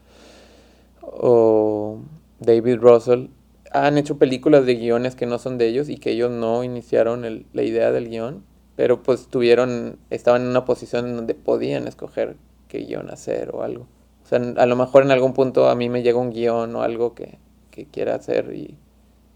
o 1.01 1.99
David 2.39 2.77
Russell. 2.79 3.27
Han 3.71 3.97
hecho 3.97 4.17
películas 4.17 4.65
de 4.65 4.75
guiones 4.75 5.15
que 5.15 5.25
no 5.25 5.39
son 5.39 5.57
de 5.57 5.67
ellos 5.67 5.89
y 5.89 5.97
que 5.97 6.11
ellos 6.11 6.29
no 6.29 6.63
iniciaron 6.63 7.25
el, 7.25 7.45
la 7.53 7.63
idea 7.63 7.91
del 7.91 8.09
guion, 8.09 8.43
pero 8.75 9.01
pues 9.01 9.27
tuvieron, 9.27 9.97
estaban 10.09 10.43
en 10.43 10.49
una 10.49 10.65
posición 10.65 11.07
en 11.07 11.15
donde 11.15 11.33
podían 11.33 11.87
escoger 11.87 12.35
qué 12.67 12.79
guion 12.79 13.09
hacer 13.09 13.51
o 13.53 13.63
algo. 13.63 13.87
O 14.23 14.27
sea, 14.27 14.39
a 14.39 14.65
lo 14.65 14.75
mejor 14.75 15.03
en 15.03 15.11
algún 15.11 15.33
punto 15.33 15.69
a 15.69 15.75
mí 15.75 15.89
me 15.89 16.03
llega 16.03 16.19
un 16.19 16.31
guion 16.31 16.75
o 16.75 16.81
algo 16.81 17.15
que, 17.15 17.39
que 17.71 17.85
quiera 17.85 18.15
hacer 18.15 18.53
y 18.53 18.77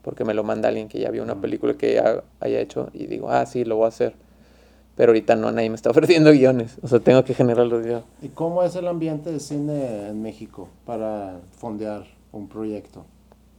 porque 0.07 0.23
me 0.23 0.33
lo 0.33 0.45
manda 0.45 0.69
alguien 0.69 0.87
que 0.87 1.01
ya 1.01 1.11
vio 1.11 1.21
una 1.21 1.41
película 1.41 1.73
que 1.73 1.95
ya 1.95 2.23
haya 2.39 2.61
hecho 2.61 2.89
y 2.93 3.07
digo, 3.07 3.29
ah, 3.29 3.45
sí, 3.45 3.65
lo 3.65 3.75
voy 3.75 3.83
a 3.83 3.87
hacer. 3.89 4.13
Pero 4.95 5.09
ahorita 5.09 5.35
no, 5.35 5.51
nadie 5.51 5.69
me 5.69 5.75
está 5.75 5.89
ofreciendo 5.91 6.31
guiones, 6.31 6.77
o 6.81 6.87
sea, 6.87 7.01
tengo 7.01 7.25
que 7.25 7.33
generarlos 7.33 7.85
yo. 7.85 8.03
¿Y 8.21 8.29
cómo 8.29 8.63
es 8.63 8.77
el 8.77 8.87
ambiente 8.87 9.33
de 9.33 9.41
cine 9.41 10.07
en 10.07 10.21
México 10.21 10.69
para 10.85 11.41
fondear 11.57 12.05
un 12.31 12.47
proyecto? 12.47 13.03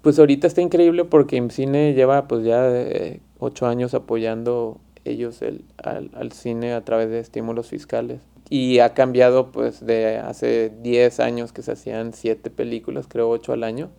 Pues 0.01 0.19
ahorita 0.19 0.47
está 0.47 0.63
increíble 0.63 1.05
porque 1.05 1.37
IMCINE 1.37 1.93
lleva 1.93 2.27
pues 2.29 2.47
ya 2.47 2.67
eh, 2.67 3.21
ocho 3.39 3.67
años 3.67 3.93
apoyando 3.93 4.81
ellos 5.05 5.43
el, 5.43 5.67
al, 5.77 6.11
al, 6.15 6.33
cine 6.33 6.73
a 6.73 6.83
través 6.83 7.11
de 7.11 7.19
estímulos 7.19 7.67
fiscales. 7.67 8.23
Y 8.49 8.79
ha 8.79 8.95
cambiado 8.95 9.53
pues 9.53 9.85
de 9.85 10.17
hace 10.17 10.73
10 10.81 11.21
años 11.21 11.53
que 11.53 11.61
se 11.61 11.73
hacían 11.73 12.15
siete 12.15 12.49
películas, 12.49 13.05
creo 13.07 13.29
ocho 13.29 13.53
al 13.53 13.65
año, 13.65 13.91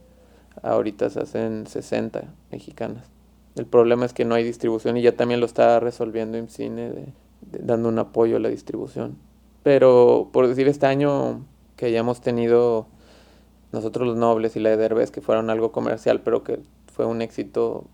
ahorita 0.62 1.10
se 1.10 1.20
hacen 1.20 1.68
60 1.68 2.24
mexicanas. 2.52 3.10
El 3.56 3.66
problema 3.66 4.06
es 4.06 4.14
que 4.14 4.26
no 4.26 4.36
hay 4.36 4.44
distribución 4.44 4.98
y 4.98 5.02
ya 5.02 5.16
también 5.16 5.40
lo 5.40 5.46
está 5.46 5.80
resolviendo 5.80 6.38
IMCINE, 6.38 6.90
de, 6.90 7.14
dando 7.42 7.90
un 7.90 8.00
apoyo 8.00 8.38
a 8.38 8.40
la 8.40 8.50
distribución. 8.50 9.18
Pero 9.64 10.30
por 10.32 10.48
decir 10.48 10.68
este 10.68 10.86
año 10.86 11.46
que 11.76 11.88
hayamos 11.88 12.22
tenido 12.22 12.88
nosotros 13.72 14.08
los 14.08 14.18
nobles 14.18 14.56
y 14.56 14.60
la 14.60 14.70
de 14.70 14.78
Derbez, 14.78 15.12
que 15.12 15.22
fueron 15.22 15.50
algo 15.50 15.72
comercial, 15.72 16.22
pero 16.22 16.44
que 16.44 16.60
fue 16.92 17.06
un 17.06 17.22
éxito 17.22 17.86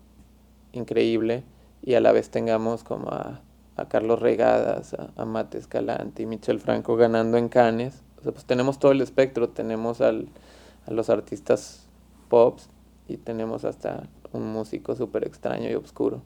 increíble, 0.72 1.44
y 1.82 1.94
a 1.94 2.00
la 2.00 2.12
vez 2.12 2.30
tengamos 2.30 2.82
como 2.82 3.10
a 3.10 3.42
a 3.76 3.88
Carlos 3.88 4.20
Regadas, 4.20 4.94
a, 4.94 5.10
a 5.16 5.24
Mate 5.24 5.58
Escalante 5.58 6.22
y 6.22 6.26
Michel 6.26 6.60
Franco 6.60 6.96
ganando 6.96 7.36
en 7.36 7.48
Cannes. 7.48 8.02
O 8.18 8.22
sea, 8.22 8.32
pues 8.32 8.44
tenemos 8.44 8.78
todo 8.78 8.92
el 8.92 9.00
espectro, 9.00 9.50
tenemos 9.50 10.00
al, 10.00 10.28
a 10.86 10.90
los 10.90 11.10
artistas 11.10 11.85
pops 12.28 12.68
y 13.08 13.16
tenemos 13.18 13.64
hasta 13.64 14.08
un 14.32 14.52
músico 14.52 14.96
súper 14.96 15.26
extraño 15.26 15.70
y 15.70 15.74
oscuro. 15.74 16.22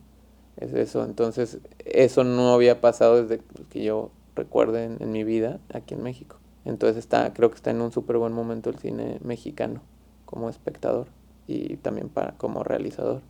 Es 0.56 0.72
eso, 0.74 1.04
entonces 1.04 1.58
eso 1.84 2.24
no 2.24 2.52
había 2.52 2.80
pasado 2.80 3.22
desde 3.24 3.42
que 3.70 3.82
yo 3.84 4.10
recuerde 4.36 4.84
en, 4.84 4.96
en 5.00 5.12
mi 5.12 5.24
vida 5.24 5.60
aquí 5.72 5.94
en 5.94 6.02
México. 6.02 6.36
Entonces 6.64 6.98
está, 6.98 7.32
creo 7.32 7.50
que 7.50 7.56
está 7.56 7.70
en 7.70 7.80
un 7.80 7.92
súper 7.92 8.18
buen 8.18 8.32
momento 8.32 8.70
el 8.70 8.78
cine 8.78 9.18
mexicano 9.24 9.82
como 10.26 10.50
espectador 10.50 11.08
y 11.46 11.76
también 11.78 12.08
para, 12.10 12.32
como 12.36 12.62
realizador. 12.64 13.22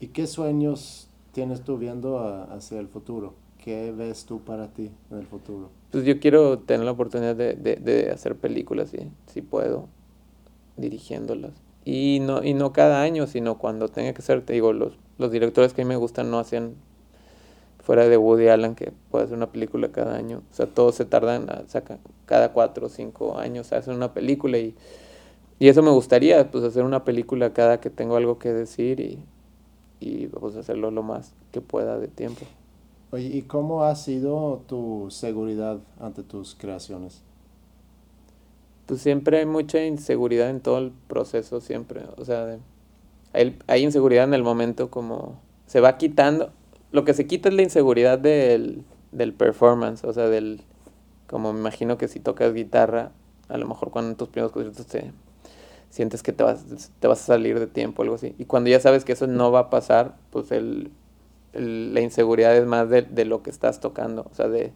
¿Y 0.00 0.08
qué 0.08 0.26
sueños 0.26 1.08
tienes 1.32 1.62
tú 1.62 1.78
viendo 1.78 2.18
a- 2.18 2.44
hacia 2.44 2.80
el 2.80 2.88
futuro? 2.88 3.34
¿Qué 3.58 3.92
ves 3.92 4.24
tú 4.26 4.40
para 4.40 4.68
ti 4.72 4.90
en 5.10 5.18
el 5.18 5.26
futuro? 5.26 5.70
Pues 5.90 6.04
yo 6.04 6.18
quiero 6.20 6.58
tener 6.60 6.84
la 6.84 6.92
oportunidad 6.92 7.36
de, 7.36 7.54
de, 7.54 7.76
de 7.76 8.10
hacer 8.10 8.36
películas, 8.36 8.90
si, 8.90 8.98
si 9.26 9.42
puedo, 9.42 9.88
dirigiéndolas. 10.76 11.54
Y 11.84 12.20
no, 12.20 12.42
y 12.44 12.54
no 12.54 12.72
cada 12.72 13.02
año, 13.02 13.26
sino 13.26 13.58
cuando 13.58 13.88
tenga 13.88 14.14
que 14.14 14.22
ser, 14.22 14.42
te 14.44 14.54
digo, 14.54 14.72
los, 14.72 14.94
los 15.18 15.30
directores 15.32 15.74
que 15.74 15.82
a 15.82 15.84
mí 15.84 15.88
me 15.90 15.96
gustan 15.96 16.30
no 16.30 16.38
hacen 16.38 16.76
fuera 17.82 18.08
de 18.08 18.16
Woody 18.16 18.48
Allen, 18.48 18.74
que 18.74 18.92
puede 19.10 19.24
hacer 19.26 19.36
una 19.36 19.52
película 19.52 19.88
cada 19.92 20.16
año. 20.16 20.42
O 20.50 20.54
sea, 20.54 20.66
todos 20.66 20.94
se 20.94 21.04
tardan, 21.04 21.50
a- 21.50 21.64
sacan 21.68 21.98
cada 22.26 22.52
cuatro 22.52 22.86
o 22.86 22.88
cinco 22.88 23.38
años 23.38 23.72
a 23.72 23.78
hacer 23.78 23.94
una 23.94 24.14
película 24.14 24.58
y, 24.58 24.74
y 25.60 25.68
eso 25.68 25.82
me 25.82 25.90
gustaría, 25.90 26.50
pues 26.50 26.64
hacer 26.64 26.84
una 26.84 27.04
película 27.04 27.52
cada 27.54 27.80
que 27.80 27.90
tengo 27.90 28.16
algo 28.16 28.38
que 28.38 28.52
decir 28.52 29.00
y, 29.00 29.24
y 30.00 30.28
pues 30.28 30.56
hacerlo 30.56 30.90
lo 30.90 31.02
más 31.02 31.34
que 31.52 31.60
pueda 31.62 31.98
de 31.98 32.08
tiempo. 32.08 32.46
Oye, 33.10 33.28
¿y 33.34 33.42
cómo 33.42 33.84
ha 33.84 33.94
sido 33.96 34.62
tu 34.68 35.06
seguridad 35.10 35.80
ante 35.98 36.22
tus 36.22 36.54
creaciones? 36.54 37.22
Pues 38.86 39.00
siempre 39.00 39.38
hay 39.38 39.46
mucha 39.46 39.84
inseguridad 39.84 40.50
en 40.50 40.60
todo 40.60 40.78
el 40.78 40.92
proceso, 41.08 41.60
siempre. 41.60 42.02
O 42.16 42.24
sea, 42.24 42.44
de- 42.46 42.58
hay, 43.32 43.58
hay 43.66 43.82
inseguridad 43.84 44.24
en 44.24 44.34
el 44.34 44.42
momento 44.42 44.90
como 44.90 45.40
se 45.66 45.80
va 45.80 45.98
quitando. 45.98 46.52
Lo 46.92 47.04
que 47.04 47.14
se 47.14 47.26
quita 47.26 47.48
es 47.48 47.54
la 47.54 47.62
inseguridad 47.62 48.18
del, 48.18 48.84
del 49.12 49.32
performance, 49.34 50.04
o 50.04 50.12
sea, 50.12 50.28
del, 50.28 50.62
como 51.28 51.52
me 51.52 51.60
imagino 51.60 51.98
que 51.98 52.08
si 52.08 52.20
tocas 52.20 52.54
guitarra, 52.54 53.12
a 53.48 53.58
lo 53.58 53.66
mejor 53.68 53.90
cuando 53.90 54.16
tus 54.16 54.28
primeros 54.28 54.52
conciertos 54.52 54.86
te 54.86 55.12
sientes 55.90 56.22
que 56.22 56.32
te 56.32 56.44
vas, 56.44 56.64
te 57.00 57.08
vas 57.08 57.22
a 57.22 57.26
salir 57.26 57.60
de 57.60 57.66
tiempo, 57.66 58.02
algo 58.02 58.16
así. 58.16 58.34
Y 58.38 58.46
cuando 58.46 58.70
ya 58.70 58.80
sabes 58.80 59.04
que 59.04 59.12
eso 59.12 59.26
no 59.26 59.52
va 59.52 59.60
a 59.60 59.70
pasar, 59.70 60.16
pues 60.30 60.50
el- 60.52 60.90
la 61.52 62.00
inseguridad 62.00 62.56
es 62.56 62.66
más 62.66 62.88
de, 62.90 63.02
de 63.02 63.24
lo 63.24 63.42
que 63.42 63.50
estás 63.50 63.80
tocando, 63.80 64.26
o 64.30 64.34
sea, 64.34 64.48
de, 64.48 64.72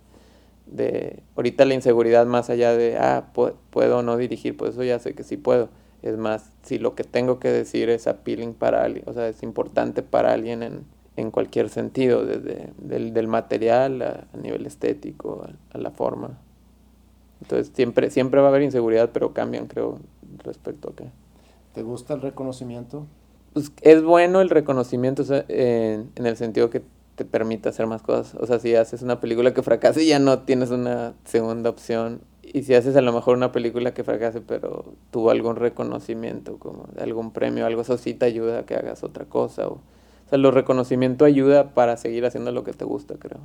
de 0.71 1.23
ahorita 1.37 1.65
la 1.65 1.75
inseguridad 1.75 2.27
más 2.27 2.51
allá 2.51 2.77
de 2.77 2.97
ah 2.99 3.31
pu- 3.35 3.55
puedo 3.71 3.99
o 3.99 4.03
no 4.03 4.17
dirigir 4.17 4.57
pues 4.57 4.73
eso 4.73 4.85
ya 4.85 4.99
sé 4.99 5.15
que 5.15 5.25
sí 5.25 5.37
puedo. 5.37 5.69
Es 6.03 6.17
más 6.17 6.51
si 6.63 6.79
lo 6.79 6.95
que 6.95 7.05
tengo 7.05 7.41
que 7.41 7.49
decir 7.51 7.91
es 7.91 8.07
appealing 8.07 8.55
para 8.55 8.85
alguien 8.85 9.05
o 9.09 9.13
sea 9.15 9.29
es 9.29 9.43
importante 9.43 10.03
para 10.03 10.33
alguien 10.33 10.63
en, 10.63 10.85
en 11.17 11.31
cualquier 11.31 11.69
sentido 11.71 12.25
desde 12.25 12.71
del, 12.79 13.13
del 13.15 13.27
material 13.29 14.03
a, 14.03 14.29
a 14.33 14.37
nivel 14.39 14.67
estético 14.67 15.45
a, 15.45 15.77
a 15.77 15.81
la 15.81 15.91
forma. 15.91 16.39
Entonces 17.41 17.71
siempre 17.75 18.11
siempre 18.11 18.41
va 18.41 18.47
a 18.47 18.51
haber 18.51 18.63
inseguridad 18.63 19.11
pero 19.13 19.33
cambian 19.33 19.67
creo 19.67 19.99
respecto 20.45 20.91
a 20.91 20.97
qué. 20.97 21.05
¿Te 21.75 21.83
gusta 21.83 22.15
el 22.15 22.23
reconocimiento? 22.23 23.07
pues 23.53 23.73
es 23.83 24.03
bueno 24.03 24.41
el 24.41 24.51
reconocimiento 24.51 25.23
o 25.23 25.25
sea, 25.25 25.45
en, 25.49 26.11
en 26.15 26.27
el 26.27 26.37
sentido 26.37 26.71
que 26.71 26.83
te 27.19 27.25
permite 27.25 27.69
hacer 27.69 27.87
más 27.87 28.01
cosas. 28.03 28.35
O 28.41 28.47
sea, 28.47 28.59
si 28.61 28.75
haces 28.77 29.03
una 29.03 29.21
película 29.21 29.53
que 29.53 29.63
fracase, 29.63 30.07
ya 30.07 30.19
no 30.21 30.39
tienes 30.41 30.71
una 30.71 31.15
segunda 31.25 31.69
opción. 31.69 32.21
Y 32.43 32.63
si 32.63 32.75
haces 32.75 32.97
a 32.97 33.03
lo 33.03 33.13
mejor 33.13 33.37
una 33.37 33.51
película 33.53 33.93
que 33.93 34.05
fracase, 34.05 34.41
pero 34.41 34.95
tuvo 35.11 35.31
algún 35.31 35.57
reconocimiento, 35.57 36.59
como 36.59 36.87
algún 36.99 37.33
premio, 37.33 37.67
algo, 37.67 37.83
eso 37.83 37.99
sí 37.99 38.15
te 38.15 38.25
ayuda 38.27 38.61
a 38.61 38.67
que 38.67 38.77
hagas 38.77 39.03
otra 39.05 39.25
cosa. 39.27 39.67
O, 39.69 39.73
o 39.75 39.81
sea, 40.31 40.39
el 40.39 40.53
reconocimiento 40.53 41.25
ayuda 41.25 41.75
para 41.75 41.97
seguir 41.97 42.25
haciendo 42.25 42.53
lo 42.53 42.63
que 42.65 42.73
te 42.73 42.85
gusta, 42.85 43.17
creo. 43.19 43.41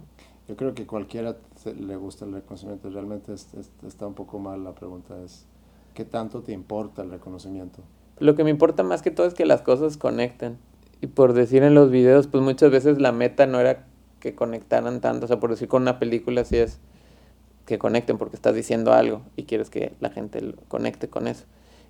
Yo 0.48 0.56
creo 0.56 0.74
que 0.76 0.86
cualquiera 0.86 1.36
le 1.80 1.96
gusta 1.96 2.26
el 2.26 2.34
reconocimiento. 2.34 2.90
Realmente 2.92 3.34
es- 3.34 3.54
es- 3.56 3.72
está 3.88 4.06
un 4.06 4.14
poco 4.14 4.38
mal 4.40 4.64
la 4.64 4.76
pregunta. 4.76 5.16
Es, 5.24 5.46
¿qué 5.96 6.06
tanto 6.06 6.42
te 6.42 6.52
importa 6.54 7.02
el 7.02 7.10
reconocimiento? 7.10 7.82
Lo 8.20 8.36
que 8.36 8.44
me 8.44 8.52
importa 8.52 8.84
más 8.84 9.02
que 9.02 9.10
todo 9.12 9.26
es 9.26 9.34
que 9.34 9.46
las 9.46 9.62
cosas 9.64 9.98
conecten. 9.98 10.58
Y 11.04 11.08
por 11.08 11.34
decir 11.34 11.64
en 11.64 11.76
los 11.76 11.92
videos, 11.92 12.28
pues 12.28 12.42
muchas 12.42 12.72
veces 12.72 12.98
la 12.98 13.12
meta 13.12 13.46
no 13.46 13.60
era 13.60 13.86
que 14.22 14.36
conectaran 14.36 15.02
tanto. 15.02 15.26
O 15.26 15.28
sea, 15.28 15.38
por 15.42 15.50
decir 15.50 15.68
con 15.68 15.82
una 15.82 16.00
película 16.00 16.46
sí 16.46 16.56
es 16.58 16.80
que 17.66 17.80
conecten 17.80 18.18
porque 18.18 18.36
estás 18.38 18.56
diciendo 18.56 18.94
algo 18.94 19.22
y 19.36 19.44
quieres 19.44 19.70
que 19.70 19.94
la 20.00 20.10
gente 20.12 20.56
conecte 20.70 21.10
con 21.10 21.28
eso. 21.28 21.46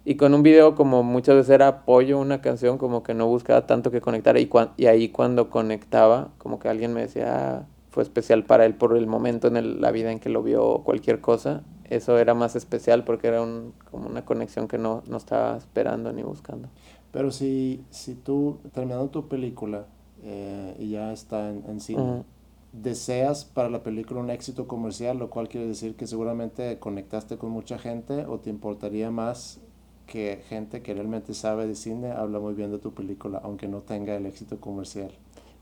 Y 0.06 0.16
con 0.16 0.34
un 0.34 0.44
video 0.44 0.76
como 0.76 1.04
muchas 1.04 1.36
veces 1.36 1.52
era 1.52 1.68
apoyo 1.70 2.20
una 2.20 2.42
canción, 2.42 2.80
como 2.80 3.04
que 3.04 3.14
no 3.14 3.28
buscaba 3.28 3.68
tanto 3.68 3.92
que 3.92 4.02
conectara. 4.02 4.40
Y, 4.40 4.50
y 4.78 4.88
ahí 4.88 5.10
cuando 5.10 5.50
conectaba, 5.52 6.32
como 6.40 6.60
que 6.60 6.70
alguien 6.70 6.94
me 6.94 7.02
decía, 7.02 7.58
ah, 7.60 7.66
fue 7.92 8.04
especial 8.04 8.46
para 8.46 8.66
él 8.66 8.76
por 8.76 8.98
el 8.98 9.08
momento 9.08 9.48
en 9.48 9.58
el- 9.58 9.82
la 9.82 9.92
vida 9.92 10.12
en 10.12 10.20
que 10.20 10.30
lo 10.30 10.44
vio 10.44 10.80
cualquier 10.86 11.22
cosa. 11.22 11.64
Eso 11.90 12.18
era 12.20 12.34
más 12.34 12.56
especial 12.56 13.04
porque 13.04 13.28
era 13.28 13.42
un, 13.44 13.74
como 13.92 14.10
una 14.10 14.26
conexión 14.26 14.68
que 14.68 14.78
no, 14.80 15.04
no 15.08 15.18
estaba 15.18 15.58
esperando 15.58 16.12
ni 16.14 16.24
buscando. 16.24 16.70
Pero 17.14 17.32
si, 17.32 17.86
si 17.92 18.16
tú, 18.16 18.60
terminando 18.74 19.10
tu 19.12 19.30
película 19.30 19.88
eh, 20.24 20.76
y 20.80 20.92
ya 20.92 21.14
está 21.14 21.50
en, 21.52 21.64
en 21.70 21.80
cine, 21.82 22.12
Ujú. 22.12 22.26
deseas 22.74 23.46
para 23.46 23.70
la 23.70 23.84
película 23.84 24.22
un 24.22 24.32
éxito 24.32 24.68
comercial, 24.68 25.20
lo 25.20 25.30
cual 25.32 25.50
quiere 25.50 25.68
decir 25.68 25.96
que 25.96 26.08
seguramente 26.08 26.80
conectaste 26.80 27.38
con 27.38 27.52
mucha 27.52 27.80
gente 27.80 28.26
o 28.28 28.40
te 28.40 28.52
importaría 28.52 29.12
más 29.12 29.62
que 30.08 30.44
gente 30.50 30.84
que 30.84 30.94
realmente 30.96 31.34
sabe 31.36 31.68
de 31.68 31.76
cine 31.76 32.12
habla 32.12 32.40
muy 32.40 32.56
bien 32.56 32.72
de 32.72 32.80
tu 32.80 32.94
película, 32.94 33.42
aunque 33.44 33.68
no 33.70 33.82
tenga 33.82 34.16
el 34.18 34.26
éxito 34.28 34.60
comercial. 34.62 35.12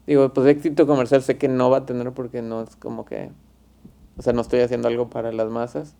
Digo, 0.08 0.34
pues 0.34 0.48
éxito 0.48 0.88
comercial 0.88 1.22
sé 1.22 1.38
que 1.38 1.48
no 1.48 1.70
va 1.70 1.78
a 1.80 1.86
tener 1.86 2.12
porque 2.14 2.42
no 2.42 2.62
es 2.64 2.76
como 2.76 3.06
que, 3.06 3.32
o 4.18 4.24
sea, 4.24 4.34
no 4.34 4.42
estoy 4.42 4.62
haciendo 4.62 4.90
algo 4.90 5.10
para 5.10 5.32
las 5.34 5.50
masas. 5.52 5.96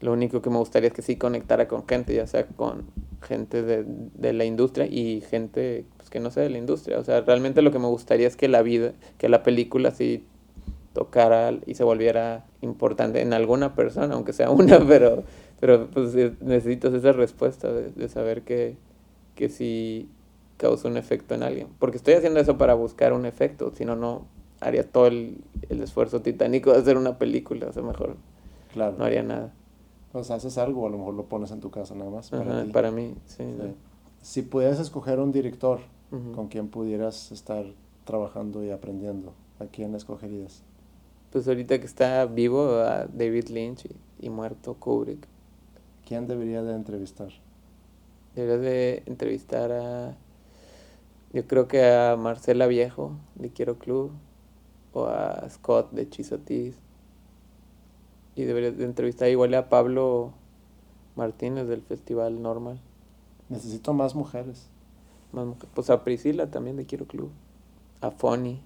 Lo 0.00 0.12
único 0.12 0.42
que 0.42 0.50
me 0.50 0.58
gustaría 0.58 0.88
es 0.88 0.94
que 0.94 1.02
sí 1.02 1.16
conectara 1.16 1.66
con 1.68 1.86
gente, 1.86 2.14
ya 2.14 2.26
sea 2.26 2.46
con 2.46 2.84
gente 3.22 3.62
de, 3.62 3.84
de 3.86 4.32
la 4.32 4.44
industria 4.44 4.86
y 4.86 5.20
gente 5.22 5.84
pues, 5.96 6.08
que 6.10 6.20
no 6.20 6.30
sea 6.30 6.44
de 6.44 6.50
la 6.50 6.58
industria. 6.58 6.98
O 6.98 7.04
sea, 7.04 7.20
realmente 7.22 7.62
lo 7.62 7.72
que 7.72 7.78
me 7.80 7.88
gustaría 7.88 8.26
es 8.28 8.36
que 8.36 8.48
la 8.48 8.62
vida, 8.62 8.92
que 9.18 9.28
la 9.28 9.42
película 9.42 9.90
sí 9.90 10.24
tocara 10.92 11.52
y 11.66 11.74
se 11.74 11.84
volviera 11.84 12.44
importante 12.62 13.20
en 13.20 13.32
alguna 13.32 13.74
persona, 13.74 14.14
aunque 14.14 14.32
sea 14.32 14.50
una, 14.50 14.78
pero, 14.88 15.24
pero 15.60 15.88
pues 15.90 16.14
eh, 16.14 16.32
necesitas 16.40 16.92
esa 16.94 17.12
respuesta 17.12 17.72
de, 17.72 17.90
de 17.90 18.08
saber 18.08 18.42
que, 18.42 18.76
que 19.34 19.48
sí 19.48 20.08
causa 20.56 20.88
un 20.88 20.96
efecto 20.96 21.34
en 21.34 21.42
alguien. 21.42 21.68
Porque 21.78 21.96
estoy 21.98 22.14
haciendo 22.14 22.40
eso 22.40 22.58
para 22.58 22.74
buscar 22.74 23.12
un 23.12 23.26
efecto, 23.26 23.72
si 23.74 23.84
no, 23.84 23.96
no 23.96 24.26
haría 24.60 24.84
todo 24.84 25.06
el, 25.06 25.38
el 25.68 25.82
esfuerzo 25.82 26.20
titánico 26.20 26.72
de 26.72 26.78
hacer 26.78 26.96
una 26.96 27.18
película, 27.18 27.66
o 27.68 27.72
sea, 27.72 27.82
mejor 27.82 28.16
Claro. 28.72 28.96
no 28.98 29.04
haría 29.04 29.22
nada. 29.22 29.52
Pues 30.18 30.32
haces 30.32 30.58
algo, 30.58 30.84
a 30.84 30.90
lo 30.90 30.98
mejor 30.98 31.14
lo 31.14 31.26
pones 31.26 31.52
en 31.52 31.60
tu 31.60 31.70
casa 31.70 31.94
nada 31.94 32.10
más 32.10 32.30
para 32.30 32.50
Ajá, 32.50 32.64
ti. 32.64 32.72
para 32.72 32.90
mí, 32.90 33.14
sí. 33.26 33.44
Sí. 33.44 33.74
Si 34.20 34.42
pudieras 34.42 34.80
escoger 34.80 35.20
un 35.20 35.30
director 35.30 35.78
Ujú. 36.10 36.32
con 36.32 36.48
quien 36.48 36.66
pudieras 36.66 37.30
estar 37.30 37.64
trabajando 38.04 38.64
y 38.64 38.70
aprendiendo, 38.70 39.32
¿a 39.60 39.66
quién 39.66 39.94
escogerías? 39.94 40.64
Pues 41.30 41.46
ahorita 41.46 41.78
que 41.78 41.86
está 41.86 42.24
vivo 42.26 42.64
a 42.80 43.06
David 43.06 43.46
Lynch 43.50 43.84
y, 43.84 44.26
y 44.26 44.28
muerto 44.28 44.74
Kubrick. 44.74 45.24
¿Quién 46.04 46.26
debería 46.26 46.64
de 46.64 46.74
entrevistar? 46.74 47.28
Deberías 48.34 48.60
de 48.60 49.02
entrevistar 49.06 49.70
a. 49.70 50.16
Yo 51.32 51.46
creo 51.46 51.68
que 51.68 51.84
a 51.84 52.16
Marcela 52.16 52.66
Viejo 52.66 53.12
de 53.36 53.50
Quiero 53.50 53.78
Club 53.78 54.10
o 54.92 55.04
a 55.06 55.48
Scott 55.48 55.92
de 55.92 56.10
Chisotis. 56.10 56.74
Y 58.38 58.44
deberías 58.44 58.78
de 58.78 58.84
entrevistar 58.84 59.28
igual 59.28 59.52
a 59.54 59.68
Pablo 59.68 60.32
Martínez 61.16 61.66
del 61.66 61.82
Festival 61.82 62.40
Normal. 62.40 62.78
Necesito 63.48 63.92
más 63.92 64.14
mujeres. 64.14 64.68
Más 65.32 65.44
mujer- 65.44 65.68
Pues 65.74 65.90
a 65.90 66.04
Priscila 66.04 66.46
también 66.48 66.76
de 66.76 66.86
Quiero 66.86 67.06
Club. 67.06 67.30
A 68.00 68.12
Fonny. 68.12 68.60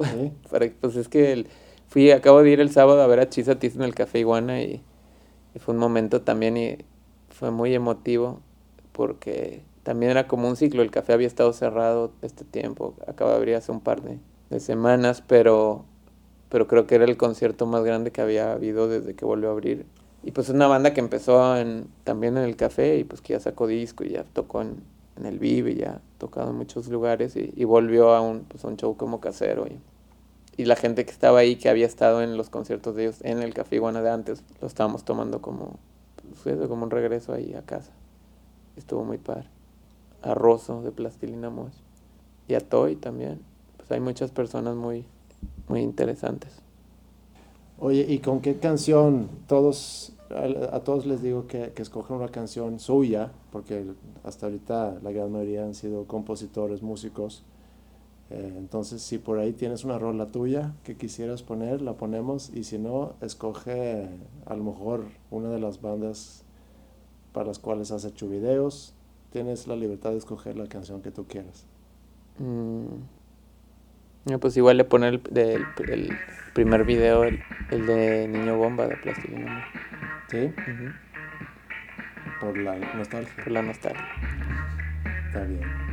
¿sí? 0.00 0.32
Para, 0.50 0.70
pues 0.80 0.94
es 0.94 1.08
que 1.08 1.32
el- 1.32 1.48
fui, 1.88 2.12
acabo 2.12 2.42
de 2.44 2.50
ir 2.50 2.60
el 2.60 2.70
sábado 2.70 3.02
a 3.02 3.08
ver 3.08 3.18
a 3.18 3.28
Chisatis 3.28 3.74
en 3.74 3.82
el 3.82 3.94
Café 3.96 4.20
Iguana 4.20 4.62
y, 4.62 4.82
y 5.54 5.58
fue 5.58 5.74
un 5.74 5.80
momento 5.80 6.22
también 6.22 6.56
y 6.56 6.78
fue 7.30 7.50
muy 7.50 7.74
emotivo 7.74 8.40
porque 8.92 9.62
también 9.82 10.12
era 10.12 10.28
como 10.28 10.48
un 10.48 10.54
ciclo. 10.56 10.82
El 10.82 10.92
café 10.92 11.12
había 11.14 11.26
estado 11.26 11.52
cerrado 11.52 12.12
este 12.22 12.44
tiempo, 12.44 12.94
acaba 13.08 13.32
de 13.32 13.36
abrir 13.38 13.54
hace 13.56 13.72
un 13.72 13.80
par 13.80 14.02
de, 14.02 14.18
de 14.50 14.60
semanas, 14.60 15.24
pero, 15.26 15.84
pero 16.48 16.66
creo 16.66 16.86
que 16.86 16.94
era 16.94 17.04
el 17.04 17.16
concierto 17.16 17.66
más 17.66 17.84
grande 17.84 18.10
que 18.10 18.20
había 18.20 18.52
habido 18.52 18.88
desde 18.88 19.14
que 19.14 19.24
volvió 19.24 19.48
a 19.48 19.52
abrir. 19.52 19.86
Y 20.22 20.32
pues 20.32 20.48
es 20.48 20.54
una 20.54 20.66
banda 20.66 20.94
que 20.94 21.00
empezó 21.00 21.56
en, 21.56 21.86
también 22.04 22.36
en 22.36 22.44
el 22.44 22.56
café 22.56 22.98
y 22.98 23.04
pues 23.04 23.20
que 23.20 23.34
ya 23.34 23.40
sacó 23.40 23.66
disco 23.66 24.04
y 24.04 24.10
ya 24.10 24.24
tocó 24.24 24.62
en, 24.62 24.82
en 25.16 25.26
el 25.26 25.38
Vive 25.38 25.74
ya 25.74 25.90
ha 25.90 26.00
tocado 26.18 26.50
en 26.50 26.56
muchos 26.56 26.88
lugares 26.88 27.36
y, 27.36 27.52
y 27.56 27.64
volvió 27.64 28.14
a 28.14 28.20
un, 28.20 28.40
pues, 28.40 28.64
un 28.64 28.76
show 28.76 28.96
como 28.96 29.20
casero 29.20 29.66
y, 29.66 29.78
y 30.58 30.64
la 30.64 30.74
gente 30.74 31.04
que 31.04 31.12
estaba 31.12 31.38
ahí, 31.38 31.54
que 31.54 31.68
había 31.68 31.86
estado 31.86 32.20
en 32.20 32.36
los 32.36 32.50
conciertos 32.50 32.96
de 32.96 33.04
ellos 33.04 33.20
en 33.22 33.42
el 33.42 33.54
Café 33.54 33.76
Iguana 33.76 34.02
de 34.02 34.10
antes, 34.10 34.42
lo 34.60 34.66
estábamos 34.66 35.04
tomando 35.04 35.40
como, 35.40 35.78
pues, 36.42 36.56
como 36.66 36.82
un 36.82 36.90
regreso 36.90 37.32
ahí 37.32 37.54
a 37.54 37.62
casa. 37.62 37.92
Estuvo 38.76 39.04
muy 39.04 39.18
padre. 39.18 39.48
A 40.20 40.34
Rosso 40.34 40.82
de 40.82 40.90
Plastilina 40.90 41.48
Mosh. 41.48 41.76
Y 42.48 42.54
a 42.54 42.60
Toy 42.60 42.96
también. 42.96 43.40
Pues 43.76 43.88
hay 43.92 44.00
muchas 44.00 44.32
personas 44.32 44.74
muy, 44.74 45.06
muy 45.68 45.80
interesantes. 45.80 46.62
Oye, 47.78 48.04
¿y 48.08 48.18
con 48.18 48.40
qué 48.40 48.56
canción? 48.56 49.28
Todos, 49.46 50.12
a, 50.30 50.80
todos 50.80 51.06
les 51.06 51.22
digo 51.22 51.46
que, 51.46 51.72
que 51.72 51.82
escojan 51.82 52.16
una 52.16 52.28
canción 52.28 52.80
suya, 52.80 53.30
porque 53.52 53.84
hasta 54.24 54.46
ahorita 54.46 54.98
la 55.02 55.12
gran 55.12 55.30
mayoría 55.30 55.64
han 55.64 55.74
sido 55.74 56.06
compositores, 56.06 56.82
músicos. 56.82 57.44
Eh, 58.30 58.54
entonces, 58.58 59.00
si 59.00 59.18
por 59.18 59.38
ahí 59.38 59.52
tienes 59.52 59.84
una 59.84 59.98
rola 59.98 60.26
tuya 60.26 60.74
que 60.84 60.96
quisieras 60.96 61.42
poner, 61.42 61.80
la 61.80 61.94
ponemos. 61.94 62.50
Y 62.54 62.64
si 62.64 62.78
no, 62.78 63.14
escoge 63.20 64.08
a 64.46 64.54
lo 64.54 64.64
mejor 64.64 65.04
una 65.30 65.50
de 65.50 65.60
las 65.60 65.80
bandas 65.80 66.44
para 67.32 67.46
las 67.46 67.58
cuales 67.58 67.90
has 67.90 68.04
hecho 68.04 68.28
videos. 68.28 68.94
Tienes 69.30 69.66
la 69.66 69.76
libertad 69.76 70.10
de 70.10 70.18
escoger 70.18 70.56
la 70.56 70.66
canción 70.66 71.00
que 71.00 71.10
tú 71.10 71.26
quieras. 71.26 71.64
Mm. 72.38 73.17
Pues 74.36 74.56
igual 74.58 74.76
le 74.76 74.84
pone 74.84 75.08
el, 75.08 75.22
el 75.88 76.18
primer 76.52 76.84
video, 76.84 77.24
el, 77.24 77.40
de 77.70 78.28
Niño 78.28 78.56
Bomba 78.56 78.86
de 78.86 78.96
Plastilina. 78.96 79.64
¿Sí? 80.28 80.52
Por 82.40 82.58
la 82.58 82.76
nostalgia. 82.94 83.32
Por 83.42 83.52
la 83.52 83.62
nostalgia. 83.62 84.06
Está 85.26 85.44
bien. 85.44 85.88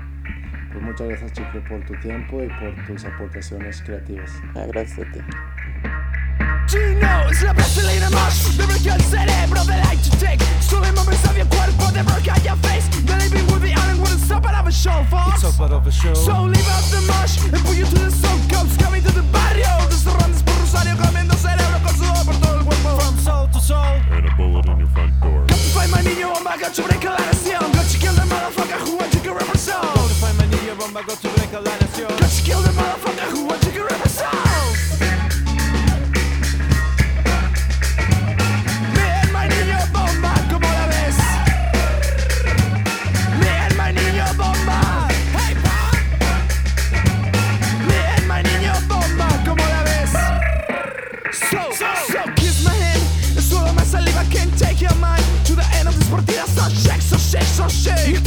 Pues 0.74 0.84
muchas 0.84 1.08
gracias, 1.08 1.32
Chico, 1.32 1.64
por 1.70 1.86
tu 1.86 1.94
tiempo 2.02 2.44
y 2.44 2.48
por 2.48 2.86
tus 2.86 3.06
aportaciones 3.06 3.82
creativas. 3.82 4.32
Ah, 4.56 4.66
gracias 4.68 5.08
a 5.08 5.12
ti. 5.12 5.20
Gino 6.68 7.30
es 7.30 7.41
la 7.41 7.53
brasileña 7.53 8.09
más 8.09 8.57
De 8.57 8.66
bloquea 8.66 8.95
el 8.95 9.03
cerebro 9.03 9.63
de 9.66 9.78
light 9.78 10.01
to 10.01 10.18
take 10.18 10.43
Sube 10.61 10.91
momentos 10.93 11.34
de 11.36 11.45
cuerpo 11.45 11.91
de 11.91 12.01
bloquea 12.03 12.36
your 12.43 12.57
face. 12.57 12.88
The 13.05 13.16
living 13.18 13.45
with 13.51 13.61
the 13.61 13.74
island 13.74 14.01
wouldn't 14.01 14.22
stop 14.22 14.45
out 14.45 14.55
of 14.55 14.68
a 14.68 14.72
show 14.72 15.03
for 15.09 15.22
It's 15.34 15.43
up 15.43 15.59
out 15.61 15.72
of 15.72 15.86
a 15.86 15.91
show. 15.91 16.13
So 16.16 16.43
leave 16.43 16.68
out 16.70 16.84
the 16.91 17.01
mush 17.05 17.38
And 17.53 17.61
put 17.66 17.78
you 17.78 17.86
to 17.86 17.99
the 17.99 18.11
sun 18.11 18.39
comes 18.49 18.76
coming 18.78 19.03
to 19.03 19.11
the 19.11 19.22
barrio. 19.32 19.70
Desde 19.89 20.09
Rondes 20.09 20.41
por 20.43 20.55
Rosario 20.57 20.97
Comiendo 20.97 21.36
cerebro 21.36 21.80
con 21.84 21.93
sudor 21.95 22.26
por 22.26 22.36
todo 22.41 22.59
el 22.59 22.66
cuerpo 22.66 22.89
From 22.99 23.18
soul 23.20 23.47
to 23.51 23.59
soul. 23.59 24.01
And 24.11 24.26
a 24.26 24.32
bullet 24.36 24.66
in 24.66 24.80
your 24.80 24.89
front 24.89 25.13
door. 25.22 25.45
Got 25.45 25.57
to 25.57 25.70
find 25.76 25.91
my 25.91 26.01
niño 26.01 26.34
bomba 26.34 26.57
Got 26.57 26.74
to 26.74 26.82
break 26.82 27.03
a 27.05 27.11
la 27.11 27.22
nación 27.30 27.61
Got 27.74 27.86
to 27.91 27.97
kill 27.99 28.13
the 28.13 28.26
motherfucker 28.26 28.80
who 28.86 28.97
went 28.97 29.11
to 29.13 29.20
get 29.20 29.34
represent 29.36 29.82
Got 29.82 30.09
to 30.09 30.16
find 30.18 30.38
my 30.38 30.45
niño 30.49 30.74
bomba 30.80 31.03
Got 31.05 31.22
to 31.22 31.30
break 31.30 31.53
a 31.53 31.61
la 31.61 31.74
nación 31.78 32.09
Got 32.18 32.32
to 32.32 32.41
kill 32.41 32.61
the 32.61 32.74
motherfucker 32.74 33.28
who 33.34 33.45
went 33.45 33.64
sex 57.36 57.60
or 57.60 57.70
shake 57.70 58.22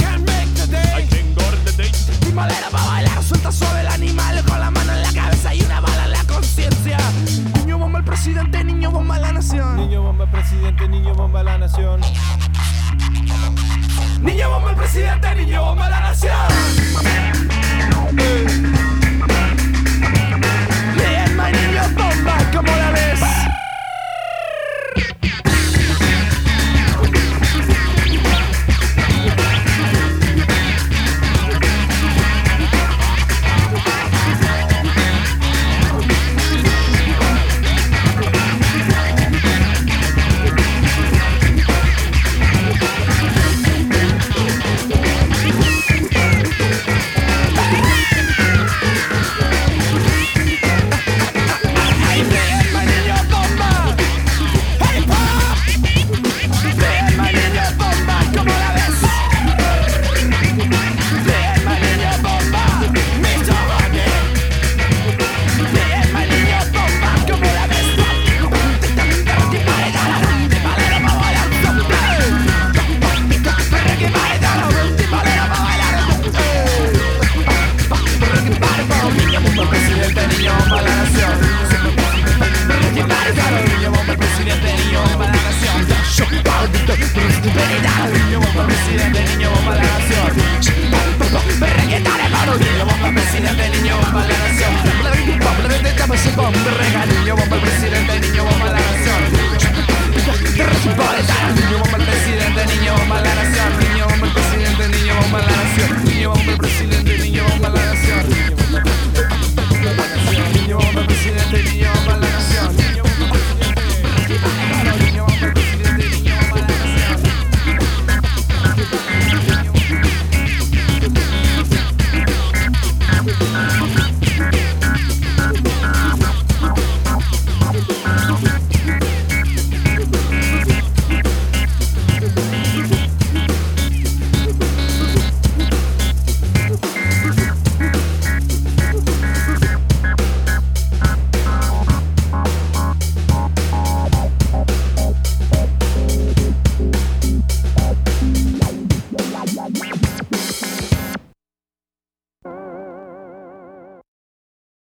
suelta 3.21 3.51
suave 3.51 3.81
el 3.81 3.87
animal 3.87 4.43
Con 4.45 4.59
la 4.59 4.71
mano 4.71 4.93
en 4.93 5.01
la 5.01 5.13
cabeza 5.13 5.53
y 5.53 5.61
una 5.61 5.79
bala 5.81 6.05
en 6.05 6.11
la 6.11 6.23
conciencia 6.25 6.97
Niño 7.55 7.77
bomba 7.77 7.99
el 7.99 8.05
presidente, 8.05 8.63
niño 8.63 8.91
bomba 8.91 9.19
la 9.19 9.31
nación. 9.31 9.77
Niño 9.77 10.01
bomba 10.01 10.23
el 10.25 10.31
presidente, 10.31 10.87
niño 10.87 11.13
bomba 11.13 11.43
la 11.43 11.57
nación. 11.57 12.01
Niño 14.21 14.49
bomba 14.49 14.71
el 14.71 14.75
presidente, 14.75 15.35
niño 15.35 15.61
bomba 15.61 15.89
la 15.89 15.99
nación. 15.99 16.49
niño 21.51 21.83
bomba, 21.95 22.37
como 22.51 22.71
la 22.77 22.91
ves? 22.91 23.38